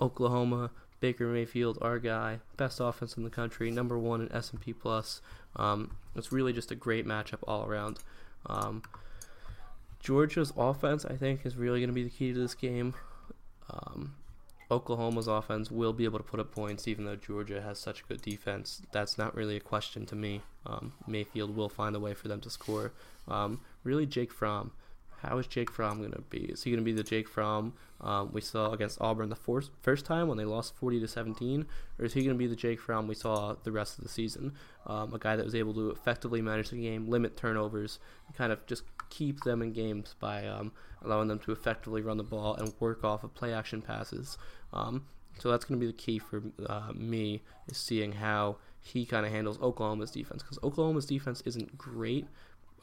Oklahoma, 0.00 0.70
Baker 1.00 1.26
Mayfield, 1.26 1.78
our 1.80 1.98
guy, 1.98 2.40
best 2.56 2.80
offense 2.80 3.16
in 3.16 3.24
the 3.24 3.30
country, 3.30 3.70
number 3.70 3.98
one 3.98 4.20
in 4.20 4.32
S&P 4.32 4.72
plus. 4.72 5.20
Um, 5.56 5.96
it's 6.14 6.32
really 6.32 6.52
just 6.52 6.70
a 6.70 6.74
great 6.74 7.06
matchup 7.06 7.40
all 7.46 7.64
around. 7.64 7.98
Um, 8.46 8.82
Georgia's 10.00 10.52
offense, 10.56 11.04
I 11.04 11.16
think, 11.16 11.44
is 11.44 11.56
really 11.56 11.80
going 11.80 11.88
to 11.88 11.94
be 11.94 12.04
the 12.04 12.10
key 12.10 12.32
to 12.32 12.38
this 12.38 12.54
game. 12.54 12.94
Um, 13.70 14.14
Oklahoma's 14.70 15.28
offense 15.28 15.70
will 15.70 15.92
be 15.92 16.04
able 16.04 16.18
to 16.18 16.24
put 16.24 16.40
up 16.40 16.52
points, 16.52 16.88
even 16.88 17.04
though 17.04 17.16
Georgia 17.16 17.60
has 17.62 17.78
such 17.78 18.02
a 18.02 18.04
good 18.04 18.22
defense. 18.22 18.82
That's 18.92 19.16
not 19.16 19.34
really 19.34 19.56
a 19.56 19.60
question 19.60 20.06
to 20.06 20.16
me. 20.16 20.42
Um, 20.64 20.92
Mayfield 21.06 21.54
will 21.54 21.68
find 21.68 21.94
a 21.94 22.00
way 22.00 22.14
for 22.14 22.28
them 22.28 22.40
to 22.40 22.50
score. 22.50 22.92
Um, 23.28 23.60
really, 23.84 24.06
Jake 24.06 24.32
Fromm 24.32 24.72
how 25.22 25.38
is 25.38 25.46
Jake 25.46 25.70
Fromm 25.70 25.98
going 25.98 26.12
to 26.12 26.20
be? 26.22 26.44
Is 26.44 26.62
he 26.62 26.70
going 26.70 26.80
to 26.80 26.84
be 26.84 26.92
the 26.92 27.02
Jake 27.02 27.28
Fromm 27.28 27.72
um, 28.00 28.30
we 28.32 28.40
saw 28.40 28.72
against 28.72 29.00
Auburn 29.00 29.30
the 29.30 29.36
first, 29.36 29.70
first 29.80 30.04
time 30.04 30.28
when 30.28 30.36
they 30.36 30.44
lost 30.44 30.74
40 30.76 31.00
to 31.00 31.08
17, 31.08 31.66
or 31.98 32.04
is 32.04 32.12
he 32.12 32.22
going 32.22 32.34
to 32.34 32.38
be 32.38 32.46
the 32.46 32.56
Jake 32.56 32.80
Fromm 32.80 33.08
we 33.08 33.14
saw 33.14 33.54
the 33.64 33.72
rest 33.72 33.98
of 33.98 34.04
the 34.04 34.10
season? 34.10 34.52
Um, 34.86 35.14
a 35.14 35.18
guy 35.18 35.36
that 35.36 35.44
was 35.44 35.54
able 35.54 35.74
to 35.74 35.90
effectively 35.90 36.42
manage 36.42 36.70
the 36.70 36.80
game, 36.80 37.08
limit 37.08 37.36
turnovers, 37.36 37.98
kind 38.36 38.52
of 38.52 38.64
just 38.66 38.82
keep 39.08 39.40
them 39.40 39.62
in 39.62 39.72
games 39.72 40.14
by 40.20 40.46
um, 40.46 40.72
allowing 41.02 41.28
them 41.28 41.38
to 41.40 41.52
effectively 41.52 42.02
run 42.02 42.18
the 42.18 42.24
ball 42.24 42.54
and 42.56 42.72
work 42.80 43.02
off 43.04 43.24
of 43.24 43.34
play 43.34 43.52
action 43.52 43.80
passes. 43.80 44.36
Um, 44.72 45.06
so 45.38 45.50
that's 45.50 45.64
going 45.64 45.78
to 45.80 45.86
be 45.86 45.90
the 45.90 45.96
key 45.96 46.18
for 46.18 46.42
uh, 46.66 46.92
me 46.94 47.42
is 47.68 47.76
seeing 47.76 48.12
how 48.12 48.56
he 48.80 49.04
kind 49.04 49.26
of 49.26 49.32
handles 49.32 49.58
Oklahoma's 49.60 50.10
defense 50.10 50.42
because 50.42 50.58
Oklahoma's 50.62 51.06
defense 51.06 51.42
isn't 51.44 51.76
great, 51.76 52.26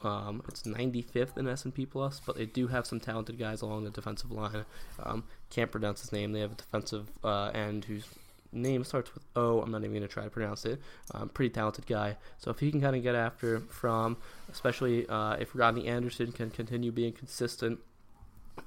um, 0.04 0.42
it's 0.48 0.62
95th 0.62 1.36
in 1.36 1.48
S&P 1.48 1.86
Plus, 1.86 2.20
but 2.24 2.36
they 2.36 2.46
do 2.46 2.68
have 2.68 2.86
some 2.86 3.00
talented 3.00 3.38
guys 3.38 3.62
along 3.62 3.84
the 3.84 3.90
defensive 3.90 4.30
line. 4.30 4.64
Um, 5.02 5.24
can't 5.50 5.70
pronounce 5.70 6.00
his 6.00 6.12
name. 6.12 6.32
They 6.32 6.40
have 6.40 6.52
a 6.52 6.56
defensive 6.56 7.10
uh, 7.22 7.50
end 7.54 7.84
whose 7.84 8.06
name 8.52 8.84
starts 8.84 9.12
with 9.14 9.24
O. 9.36 9.60
I'm 9.60 9.70
not 9.70 9.78
even 9.78 9.92
going 9.92 10.02
to 10.02 10.08
try 10.08 10.24
to 10.24 10.30
pronounce 10.30 10.64
it. 10.64 10.80
Um, 11.12 11.28
pretty 11.28 11.50
talented 11.50 11.86
guy. 11.86 12.16
So 12.38 12.50
if 12.50 12.58
he 12.60 12.70
can 12.70 12.80
kind 12.80 12.96
of 12.96 13.02
get 13.02 13.14
after 13.14 13.60
Fromm, 13.60 14.16
especially 14.50 15.06
uh, 15.08 15.34
if 15.34 15.50
Rodney 15.54 15.86
Anderson 15.86 16.32
can 16.32 16.50
continue 16.50 16.92
being 16.92 17.12
consistent, 17.12 17.80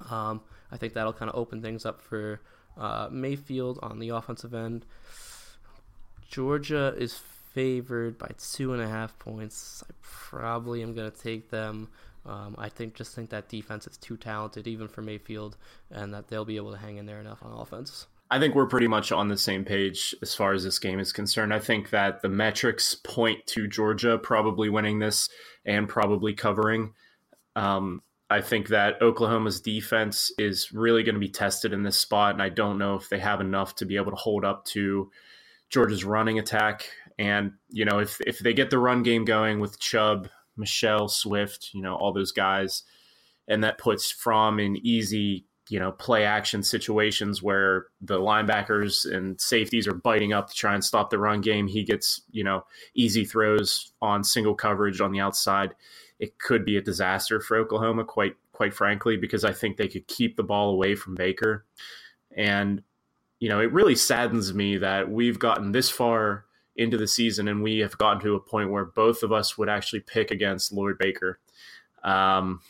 um, 0.09 0.41
I 0.71 0.77
think 0.77 0.93
that'll 0.93 1.13
kind 1.13 1.29
of 1.29 1.35
open 1.35 1.61
things 1.61 1.85
up 1.85 2.01
for 2.01 2.41
uh, 2.77 3.09
Mayfield 3.11 3.79
on 3.81 3.99
the 3.99 4.09
offensive 4.09 4.53
end. 4.53 4.85
Georgia 6.29 6.93
is 6.97 7.21
favored 7.57 8.19
by 8.19 8.29
two 8.37 8.71
and 8.73 8.83
a 8.83 8.87
half 8.87 9.17
points. 9.17 9.83
I 9.89 9.91
probably 10.03 10.83
am 10.83 10.93
going 10.93 11.09
to 11.09 11.17
take 11.17 11.49
them. 11.49 11.89
Um, 12.23 12.53
I 12.55 12.69
think 12.69 12.93
just 12.93 13.15
think 13.15 13.31
that 13.31 13.49
defense 13.49 13.87
is 13.87 13.97
too 13.97 14.15
talented, 14.15 14.67
even 14.67 14.87
for 14.87 15.01
Mayfield, 15.01 15.57
and 15.89 16.13
that 16.13 16.27
they'll 16.27 16.45
be 16.45 16.57
able 16.57 16.71
to 16.73 16.77
hang 16.77 16.97
in 16.97 17.07
there 17.07 17.19
enough 17.19 17.41
on 17.41 17.51
offense. 17.51 18.05
I 18.29 18.37
think 18.37 18.53
we're 18.53 18.67
pretty 18.67 18.87
much 18.87 19.11
on 19.11 19.27
the 19.27 19.37
same 19.37 19.65
page 19.65 20.13
as 20.21 20.35
far 20.35 20.53
as 20.53 20.63
this 20.63 20.77
game 20.77 20.99
is 20.99 21.11
concerned. 21.11 21.51
I 21.51 21.57
think 21.57 21.89
that 21.89 22.21
the 22.21 22.29
metrics 22.29 22.93
point 22.93 23.47
to 23.47 23.67
Georgia 23.67 24.19
probably 24.19 24.69
winning 24.69 24.99
this 24.99 25.27
and 25.65 25.89
probably 25.89 26.35
covering. 26.35 26.93
Um, 27.55 28.03
I 28.29 28.41
think 28.41 28.67
that 28.67 29.01
Oklahoma's 29.01 29.61
defense 29.61 30.31
is 30.37 30.71
really 30.71 31.01
going 31.01 31.15
to 31.15 31.19
be 31.19 31.29
tested 31.29 31.73
in 31.73 31.81
this 31.81 31.97
spot, 31.97 32.33
and 32.33 32.41
I 32.43 32.49
don't 32.49 32.77
know 32.77 32.93
if 32.93 33.09
they 33.09 33.17
have 33.17 33.41
enough 33.41 33.73
to 33.77 33.85
be 33.85 33.95
able 33.95 34.11
to 34.11 34.17
hold 34.17 34.45
up 34.45 34.65
to 34.65 35.09
Georgia's 35.71 36.03
running 36.03 36.37
attack. 36.37 36.87
And 37.19 37.53
you 37.69 37.85
know, 37.85 37.99
if 37.99 38.21
if 38.21 38.39
they 38.39 38.53
get 38.53 38.69
the 38.69 38.79
run 38.79 39.03
game 39.03 39.25
going 39.25 39.59
with 39.59 39.79
Chubb, 39.79 40.29
Michel, 40.55 41.07
Swift, 41.07 41.69
you 41.73 41.81
know, 41.81 41.95
all 41.95 42.13
those 42.13 42.31
guys, 42.31 42.83
and 43.47 43.63
that 43.63 43.77
puts 43.77 44.11
Fromm 44.11 44.59
in 44.59 44.77
easy, 44.85 45.45
you 45.69 45.79
know, 45.79 45.91
play 45.91 46.25
action 46.25 46.63
situations 46.63 47.41
where 47.41 47.87
the 48.01 48.19
linebackers 48.19 49.11
and 49.11 49.39
safeties 49.39 49.87
are 49.87 49.93
biting 49.93 50.33
up 50.33 50.49
to 50.49 50.55
try 50.55 50.73
and 50.73 50.83
stop 50.83 51.09
the 51.09 51.19
run 51.19 51.41
game. 51.41 51.67
He 51.67 51.83
gets, 51.83 52.21
you 52.31 52.43
know, 52.43 52.65
easy 52.93 53.25
throws 53.25 53.91
on 54.01 54.23
single 54.23 54.55
coverage 54.55 55.01
on 55.01 55.11
the 55.11 55.19
outside. 55.19 55.75
It 56.19 56.39
could 56.39 56.65
be 56.65 56.77
a 56.77 56.81
disaster 56.81 57.39
for 57.39 57.57
Oklahoma, 57.57 58.03
quite 58.05 58.35
quite 58.51 58.73
frankly, 58.73 59.17
because 59.17 59.43
I 59.45 59.53
think 59.53 59.77
they 59.77 59.87
could 59.87 60.07
keep 60.07 60.35
the 60.35 60.43
ball 60.43 60.71
away 60.71 60.95
from 60.95 61.13
Baker. 61.13 61.65
And, 62.35 62.81
you 63.39 63.49
know, 63.49 63.59
it 63.59 63.71
really 63.71 63.93
saddens 63.93 64.51
me 64.51 64.77
that 64.77 65.11
we've 65.11 65.37
gotten 65.37 65.71
this 65.71 65.91
far 65.91 66.46
into 66.77 66.97
the 66.97 67.07
season, 67.07 67.47
and 67.47 67.63
we 67.63 67.79
have 67.79 67.97
gotten 67.97 68.21
to 68.21 68.35
a 68.35 68.39
point 68.39 68.71
where 68.71 68.85
both 68.85 69.23
of 69.23 69.31
us 69.31 69.57
would 69.57 69.69
actually 69.69 70.01
pick 70.01 70.31
against 70.31 70.71
Lloyd 70.71 70.97
Baker. 70.97 71.39
Um, 72.03 72.61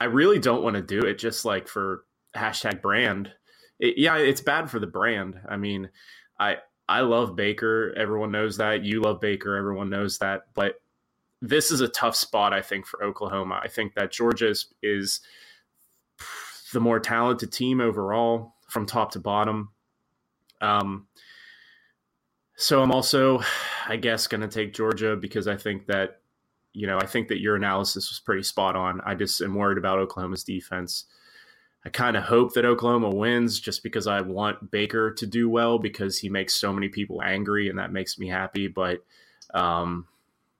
I 0.00 0.06
really 0.06 0.38
don't 0.38 0.62
want 0.62 0.76
to 0.76 0.82
do 0.82 1.00
it 1.06 1.18
just 1.18 1.44
like 1.44 1.68
for 1.68 2.04
hashtag 2.34 2.80
brand. 2.80 3.32
It, 3.78 3.98
yeah, 3.98 4.16
it's 4.16 4.40
bad 4.40 4.70
for 4.70 4.78
the 4.78 4.86
brand. 4.86 5.38
I 5.48 5.56
mean, 5.56 5.90
I 6.38 6.58
I 6.88 7.00
love 7.00 7.36
Baker. 7.36 7.94
Everyone 7.96 8.32
knows 8.32 8.56
that. 8.56 8.84
You 8.84 9.00
love 9.00 9.20
Baker. 9.20 9.56
Everyone 9.56 9.90
knows 9.90 10.18
that. 10.18 10.42
But 10.54 10.80
this 11.40 11.70
is 11.70 11.80
a 11.80 11.88
tough 11.88 12.14
spot, 12.14 12.52
I 12.52 12.62
think, 12.62 12.86
for 12.86 13.02
Oklahoma. 13.02 13.60
I 13.62 13.68
think 13.68 13.94
that 13.94 14.12
Georgia 14.12 14.48
is, 14.48 14.66
is 14.82 15.20
the 16.72 16.80
more 16.80 17.00
talented 17.00 17.52
team 17.52 17.80
overall 17.80 18.54
from 18.68 18.86
top 18.86 19.12
to 19.12 19.20
bottom. 19.20 19.70
Um, 20.60 21.06
so 22.56 22.82
I'm 22.82 22.92
also, 22.92 23.40
I 23.88 23.96
guess, 23.96 24.26
going 24.26 24.40
to 24.40 24.48
take 24.48 24.74
Georgia 24.74 25.16
because 25.16 25.48
I 25.48 25.56
think 25.56 25.86
that, 25.86 26.20
you 26.72 26.86
know, 26.86 26.98
I 26.98 27.06
think 27.06 27.28
that 27.28 27.40
your 27.40 27.56
analysis 27.56 28.10
was 28.10 28.20
pretty 28.20 28.42
spot 28.42 28.76
on. 28.76 29.00
I 29.04 29.14
just 29.14 29.40
am 29.40 29.54
worried 29.54 29.78
about 29.78 29.98
Oklahoma's 29.98 30.44
defense. 30.44 31.06
I 31.84 31.88
kind 31.88 32.16
of 32.16 32.22
hope 32.22 32.54
that 32.54 32.64
Oklahoma 32.64 33.10
wins 33.10 33.58
just 33.58 33.82
because 33.82 34.06
I 34.06 34.20
want 34.20 34.70
Baker 34.70 35.12
to 35.14 35.26
do 35.26 35.48
well 35.48 35.78
because 35.78 36.18
he 36.18 36.28
makes 36.28 36.54
so 36.54 36.72
many 36.72 36.88
people 36.88 37.20
angry 37.22 37.68
and 37.68 37.78
that 37.78 37.92
makes 37.92 38.18
me 38.18 38.28
happy. 38.28 38.68
But 38.68 39.04
um, 39.52 40.06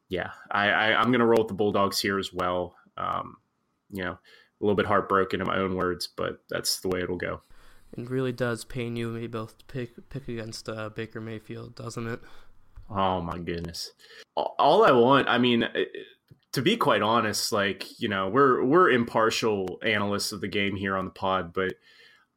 yeah, 0.08 0.30
I, 0.50 0.68
I, 0.68 1.00
am 1.00 1.06
going 1.06 1.20
to 1.20 1.26
roll 1.26 1.38
with 1.38 1.48
the 1.48 1.54
Bulldogs 1.54 2.00
here 2.00 2.18
as 2.18 2.32
well. 2.32 2.74
Um, 2.98 3.36
you 3.90 4.02
know, 4.02 4.12
a 4.12 4.18
little 4.60 4.74
bit 4.74 4.86
heartbroken 4.86 5.40
in 5.40 5.46
my 5.46 5.56
own 5.56 5.76
words, 5.76 6.08
but 6.14 6.42
that's 6.50 6.80
the 6.80 6.88
way 6.88 7.00
it'll 7.00 7.16
go. 7.16 7.40
It 7.96 8.08
really 8.08 8.32
does 8.32 8.64
pain 8.64 8.96
you 8.96 9.10
and 9.10 9.20
me 9.20 9.26
both 9.26 9.58
to 9.58 9.64
pick 9.66 10.08
pick 10.08 10.28
against 10.28 10.68
uh, 10.68 10.88
Baker 10.90 11.20
Mayfield, 11.20 11.74
doesn't 11.74 12.06
it? 12.06 12.20
Oh 12.90 13.20
my 13.20 13.38
goodness! 13.38 13.92
All 14.34 14.84
I 14.84 14.92
want, 14.92 15.28
I 15.28 15.38
mean, 15.38 15.66
to 16.52 16.62
be 16.62 16.76
quite 16.76 17.02
honest, 17.02 17.52
like 17.52 18.00
you 18.00 18.08
know, 18.08 18.28
we're 18.28 18.64
we're 18.64 18.90
impartial 18.90 19.78
analysts 19.84 20.32
of 20.32 20.40
the 20.40 20.48
game 20.48 20.76
here 20.76 20.96
on 20.96 21.04
the 21.04 21.10
pod, 21.10 21.52
but 21.52 21.74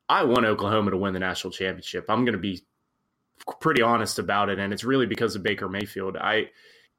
I 0.10 0.24
want 0.24 0.46
Oklahoma 0.46 0.92
to 0.92 0.98
win 0.98 1.14
the 1.14 1.20
national 1.20 1.52
championship. 1.52 2.06
I'm 2.10 2.26
going 2.26 2.34
to 2.34 2.40
be 2.40 2.62
pretty 3.60 3.82
honest 3.82 4.20
about 4.20 4.50
it, 4.50 4.60
and 4.60 4.72
it's 4.74 4.84
really 4.84 5.06
because 5.06 5.36
of 5.36 5.44
Baker 5.44 5.70
Mayfield. 5.70 6.18
I, 6.18 6.50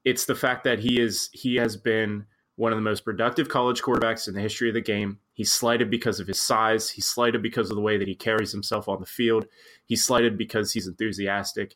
it's 0.03 0.25
the 0.25 0.35
fact 0.35 0.63
that 0.63 0.79
he 0.79 0.99
is 0.99 1.29
he 1.33 1.55
has 1.55 1.75
been 1.77 2.25
one 2.57 2.73
of 2.73 2.77
the 2.77 2.83
most 2.83 3.05
productive 3.05 3.47
college 3.47 3.81
quarterbacks 3.81 4.27
in 4.27 4.33
the 4.33 4.41
history 4.41 4.67
of 4.67 4.73
the 4.73 4.81
game. 4.81 5.19
He's 5.33 5.51
slighted 5.51 5.89
because 5.89 6.19
of 6.19 6.27
his 6.27 6.39
size. 6.39 6.89
He's 6.89 7.05
slighted 7.05 7.41
because 7.41 7.69
of 7.69 7.75
the 7.75 7.81
way 7.81 7.97
that 7.97 8.07
he 8.07 8.15
carries 8.15 8.51
himself 8.51 8.89
on 8.89 8.99
the 8.99 9.05
field. 9.05 9.45
He's 9.85 10.03
slighted 10.03 10.37
because 10.37 10.73
he's 10.73 10.87
enthusiastic. 10.87 11.75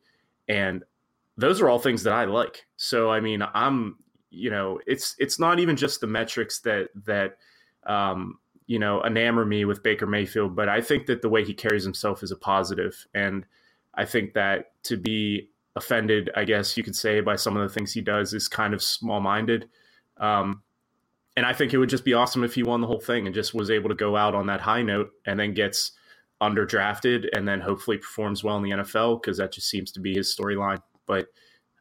And 0.49 0.83
those 1.37 1.61
are 1.61 1.69
all 1.69 1.79
things 1.79 2.03
that 2.03 2.13
I 2.13 2.25
like. 2.25 2.65
So 2.77 3.11
I 3.11 3.19
mean, 3.19 3.43
I'm 3.53 3.95
you 4.31 4.49
know, 4.49 4.79
it's 4.87 5.15
it's 5.19 5.39
not 5.39 5.59
even 5.59 5.75
just 5.75 6.01
the 6.01 6.07
metrics 6.07 6.59
that 6.61 6.89
that 7.05 7.37
um, 7.85 8.39
you 8.65 8.79
know 8.79 9.03
enamor 9.05 9.47
me 9.47 9.65
with 9.65 9.83
Baker 9.83 10.07
Mayfield, 10.07 10.55
but 10.55 10.69
I 10.69 10.81
think 10.81 11.05
that 11.05 11.21
the 11.21 11.29
way 11.29 11.43
he 11.43 11.53
carries 11.53 11.83
himself 11.83 12.23
is 12.23 12.31
a 12.31 12.37
positive, 12.37 13.05
and 13.13 13.45
I 13.93 14.05
think 14.05 14.33
that 14.33 14.71
to 14.83 14.97
be 14.97 15.49
offended, 15.75 16.31
I 16.35 16.45
guess 16.45 16.75
you 16.75 16.83
could 16.83 16.95
say, 16.95 17.19
by 17.19 17.35
some 17.35 17.55
of 17.55 17.67
the 17.67 17.73
things 17.73 17.93
he 17.93 18.01
does 18.01 18.33
is 18.33 18.47
kind 18.47 18.73
of 18.73 18.81
small 18.81 19.19
minded. 19.19 19.69
Um, 20.17 20.63
and 21.35 21.45
I 21.45 21.53
think 21.53 21.73
it 21.73 21.77
would 21.77 21.89
just 21.89 22.05
be 22.05 22.13
awesome 22.13 22.43
if 22.43 22.55
he 22.55 22.63
won 22.63 22.81
the 22.81 22.87
whole 22.87 22.99
thing 22.99 23.25
and 23.25 23.33
just 23.33 23.53
was 23.53 23.69
able 23.69 23.89
to 23.89 23.95
go 23.95 24.15
out 24.17 24.35
on 24.35 24.47
that 24.47 24.61
high 24.61 24.81
note 24.81 25.11
and 25.25 25.39
then 25.39 25.53
gets 25.53 25.93
underdrafted 26.41 27.29
and 27.33 27.47
then 27.47 27.61
hopefully 27.61 27.97
performs 27.97 28.43
well 28.43 28.57
in 28.57 28.63
the 28.63 28.71
NFL 28.71 29.21
because 29.21 29.37
that 29.37 29.53
just 29.53 29.69
seems 29.69 29.91
to 29.93 29.99
be 29.99 30.15
his 30.15 30.35
storyline. 30.35 30.81
But 31.05 31.27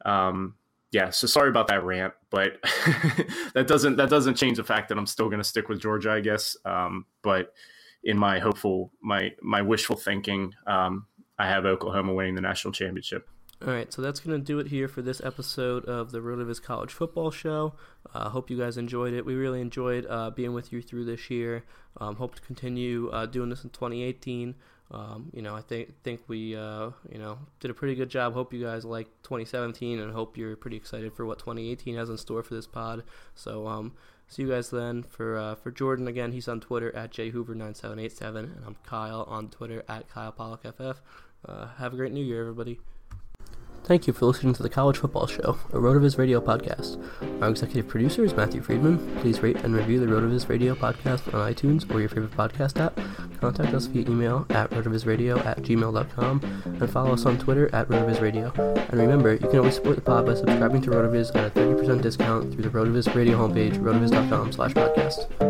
um, 0.05 0.55
yeah, 0.93 1.11
so 1.11 1.27
sorry 1.27 1.49
about 1.49 1.69
that 1.69 1.85
rant, 1.85 2.15
but 2.31 2.59
that 3.55 3.67
doesn't 3.67 3.97
that 3.97 4.11
doesn't 4.11 4.37
change 4.37 4.57
the 4.57 4.65
fact 4.65 4.89
that 4.89 4.99
I'm 4.99 5.07
still 5.07 5.29
going 5.29 5.41
to 5.41 5.49
stick 5.49 5.69
with 5.69 5.81
Georgia, 5.81 6.11
I 6.11 6.21
guess. 6.21 6.57
Um, 6.65 7.07
but 7.23 7.53
in 8.05 8.19
my 8.19 8.39
hopeful 8.39 8.93
my 9.03 9.33
my 9.43 9.63
wishful 9.63 9.97
thinking, 9.97 10.55
um, 10.67 11.07
I 11.39 11.47
have 11.47 11.65
Oklahoma 11.65 12.13
winning 12.13 12.35
the 12.35 12.41
national 12.41 12.73
championship. 12.73 13.29
All 13.63 13.75
right, 13.75 13.93
so 13.93 14.01
that's 14.01 14.21
going 14.21 14.41
to 14.41 14.43
do 14.43 14.59
it 14.59 14.69
here 14.69 14.89
for 14.89 15.03
this 15.03 15.21
episode 15.23 15.85
of 15.85 16.13
the 16.13 16.21
RotoViz 16.21 16.63
College 16.63 16.95
Football 16.95 17.31
Show. 17.31 17.75
I 18.15 18.21
uh, 18.21 18.29
hope 18.31 18.49
you 18.49 18.57
guys 18.57 18.79
enjoyed 18.79 19.13
it. 19.13 19.27
We 19.27 19.35
really 19.35 19.61
enjoyed 19.61 20.07
uh, 20.09 20.31
being 20.31 20.55
with 20.55 20.73
you 20.73 20.81
through 20.81 21.05
this 21.05 21.29
year. 21.29 21.65
Um, 21.99 22.17
hope 22.17 22.35
to 22.37 22.41
continue 22.41 23.11
uh, 23.11 23.27
doing 23.27 23.51
this 23.51 23.63
in 23.63 23.69
2018. 23.69 24.55
Um, 24.93 25.29
you 25.35 25.43
know, 25.43 25.55
I 25.55 25.61
think 25.61 25.93
think 26.03 26.23
we 26.27 26.57
uh, 26.57 26.93
you 27.13 27.19
know 27.19 27.39
did 27.61 27.71
a 27.71 27.75
pretty 27.75 27.95
good 27.95 28.09
job. 28.09 28.33
Hope 28.33 28.55
you 28.55 28.65
guys 28.65 28.87
like 28.87 29.09
2017, 29.25 30.01
and 30.01 30.11
hope 30.11 30.39
you're 30.39 30.57
pretty 30.57 30.79
excited 30.79 31.13
for 31.13 31.27
what 31.27 31.39
2018 31.39 31.97
has 31.97 32.09
in 32.09 32.17
store 32.17 32.43
for 32.43 32.55
this 32.55 32.67
pod. 32.67 33.05
So 33.35 33.67
um, 33.67 33.93
see 34.27 34.41
you 34.41 34.49
guys 34.49 34.71
then. 34.71 35.03
For 35.03 35.37
uh, 35.37 35.55
for 35.57 35.71
Jordan 35.71 36.09
again, 36.09 36.33
he's 36.33 36.49
on 36.49 36.61
Twitter 36.61 36.97
at 36.97 37.13
jhoover9787, 37.13 38.37
and 38.39 38.63
I'm 38.67 38.77
Kyle 38.87 39.25
on 39.29 39.51
Twitter 39.51 39.85
at 39.87 40.09
Kyle 40.09 40.35
Uh, 41.47 41.67
have 41.77 41.93
a 41.93 41.97
great 41.97 42.13
New 42.13 42.25
Year, 42.25 42.41
everybody. 42.41 42.81
Thank 43.85 44.07
you 44.07 44.12
for 44.12 44.26
listening 44.26 44.53
to 44.55 44.62
the 44.62 44.68
College 44.68 44.99
Football 44.99 45.26
Show, 45.26 45.59
a 45.70 45.78
RotoViz 45.78 46.16
radio 46.16 46.41
podcast. 46.41 47.03
Our 47.43 47.49
executive 47.49 47.89
producer 47.89 48.24
is 48.24 48.35
Matthew 48.35 48.61
Friedman. 48.62 48.99
Please 49.20 49.43
rate 49.43 49.57
and 49.57 49.74
review 49.74 49.99
the 49.99 50.07
RotoViz 50.07 50.49
radio 50.49 50.76
podcast 50.76 51.35
on 51.35 51.53
iTunes 51.53 51.93
or 51.93 51.99
your 51.99 52.09
favorite 52.09 52.31
podcast 52.31 52.78
app. 52.78 53.01
Contact 53.41 53.74
us 53.74 53.87
via 53.87 54.03
email 54.03 54.47
at 54.51 54.70
rotovizradio 54.70 55.45
at 55.45 55.59
gmail.com 55.62 56.41
and 56.64 56.91
follow 56.91 57.14
us 57.14 57.26
on 57.26 57.39
Twitter 57.39 57.74
at 57.74 57.89
rotovizradio. 57.89 58.57
And 58.91 59.01
remember, 59.01 59.33
you 59.33 59.41
can 59.49 59.59
always 59.59 59.74
support 59.74 59.97
the 59.97 60.03
pod 60.03 60.26
by 60.26 60.35
subscribing 60.35 60.83
to 60.83 60.91
RotoViz 60.91 61.35
at 61.35 61.57
a 61.57 61.61
30% 61.61 62.03
discount 62.03 62.53
through 62.53 62.62
the 62.62 62.70
RotoViz 62.70 63.12
radio 63.16 63.39
homepage, 63.39 63.76
rotoviz.com 63.78 64.53
slash 64.53 64.72
podcast. 64.72 65.50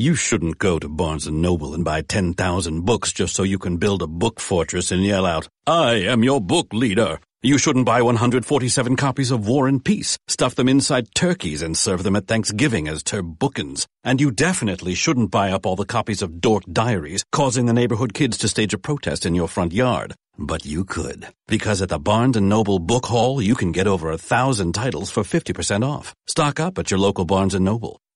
You 0.00 0.14
shouldn't 0.14 0.58
go 0.58 0.78
to 0.78 0.88
Barnes 0.88 1.26
& 1.26 1.28
Noble 1.28 1.74
and 1.74 1.84
buy 1.84 2.02
10,000 2.02 2.82
books 2.82 3.12
just 3.12 3.34
so 3.34 3.42
you 3.42 3.58
can 3.58 3.78
build 3.78 4.00
a 4.00 4.06
book 4.06 4.38
fortress 4.38 4.92
and 4.92 5.04
yell 5.04 5.26
out, 5.26 5.48
I 5.66 5.94
am 5.94 6.22
your 6.22 6.40
book 6.40 6.72
leader. 6.72 7.18
You 7.42 7.58
shouldn't 7.58 7.86
buy 7.86 8.00
147 8.02 8.94
copies 8.94 9.32
of 9.32 9.48
War 9.48 9.66
and 9.66 9.84
Peace, 9.84 10.16
stuff 10.28 10.54
them 10.54 10.68
inside 10.68 11.12
turkeys, 11.16 11.62
and 11.62 11.76
serve 11.76 12.04
them 12.04 12.14
at 12.14 12.28
Thanksgiving 12.28 12.86
as 12.86 13.02
turbookins. 13.02 13.86
And 14.04 14.20
you 14.20 14.30
definitely 14.30 14.94
shouldn't 14.94 15.32
buy 15.32 15.50
up 15.50 15.66
all 15.66 15.74
the 15.74 15.84
copies 15.84 16.22
of 16.22 16.40
Dork 16.40 16.62
Diaries, 16.72 17.24
causing 17.32 17.66
the 17.66 17.72
neighborhood 17.72 18.14
kids 18.14 18.38
to 18.38 18.46
stage 18.46 18.72
a 18.72 18.78
protest 18.78 19.26
in 19.26 19.34
your 19.34 19.48
front 19.48 19.72
yard. 19.72 20.14
But 20.38 20.64
you 20.64 20.84
could. 20.84 21.26
Because 21.48 21.82
at 21.82 21.88
the 21.88 21.98
Barnes 21.98 22.36
& 22.36 22.40
Noble 22.40 22.78
Book 22.78 23.06
Haul, 23.06 23.42
you 23.42 23.56
can 23.56 23.72
get 23.72 23.88
over 23.88 24.12
a 24.12 24.16
thousand 24.18 24.74
titles 24.74 25.10
for 25.10 25.24
50% 25.24 25.84
off. 25.84 26.14
Stock 26.28 26.60
up 26.60 26.78
at 26.78 26.92
your 26.92 27.00
local 27.00 27.24
Barnes 27.24 27.54
& 27.54 27.60
Noble. 27.60 27.98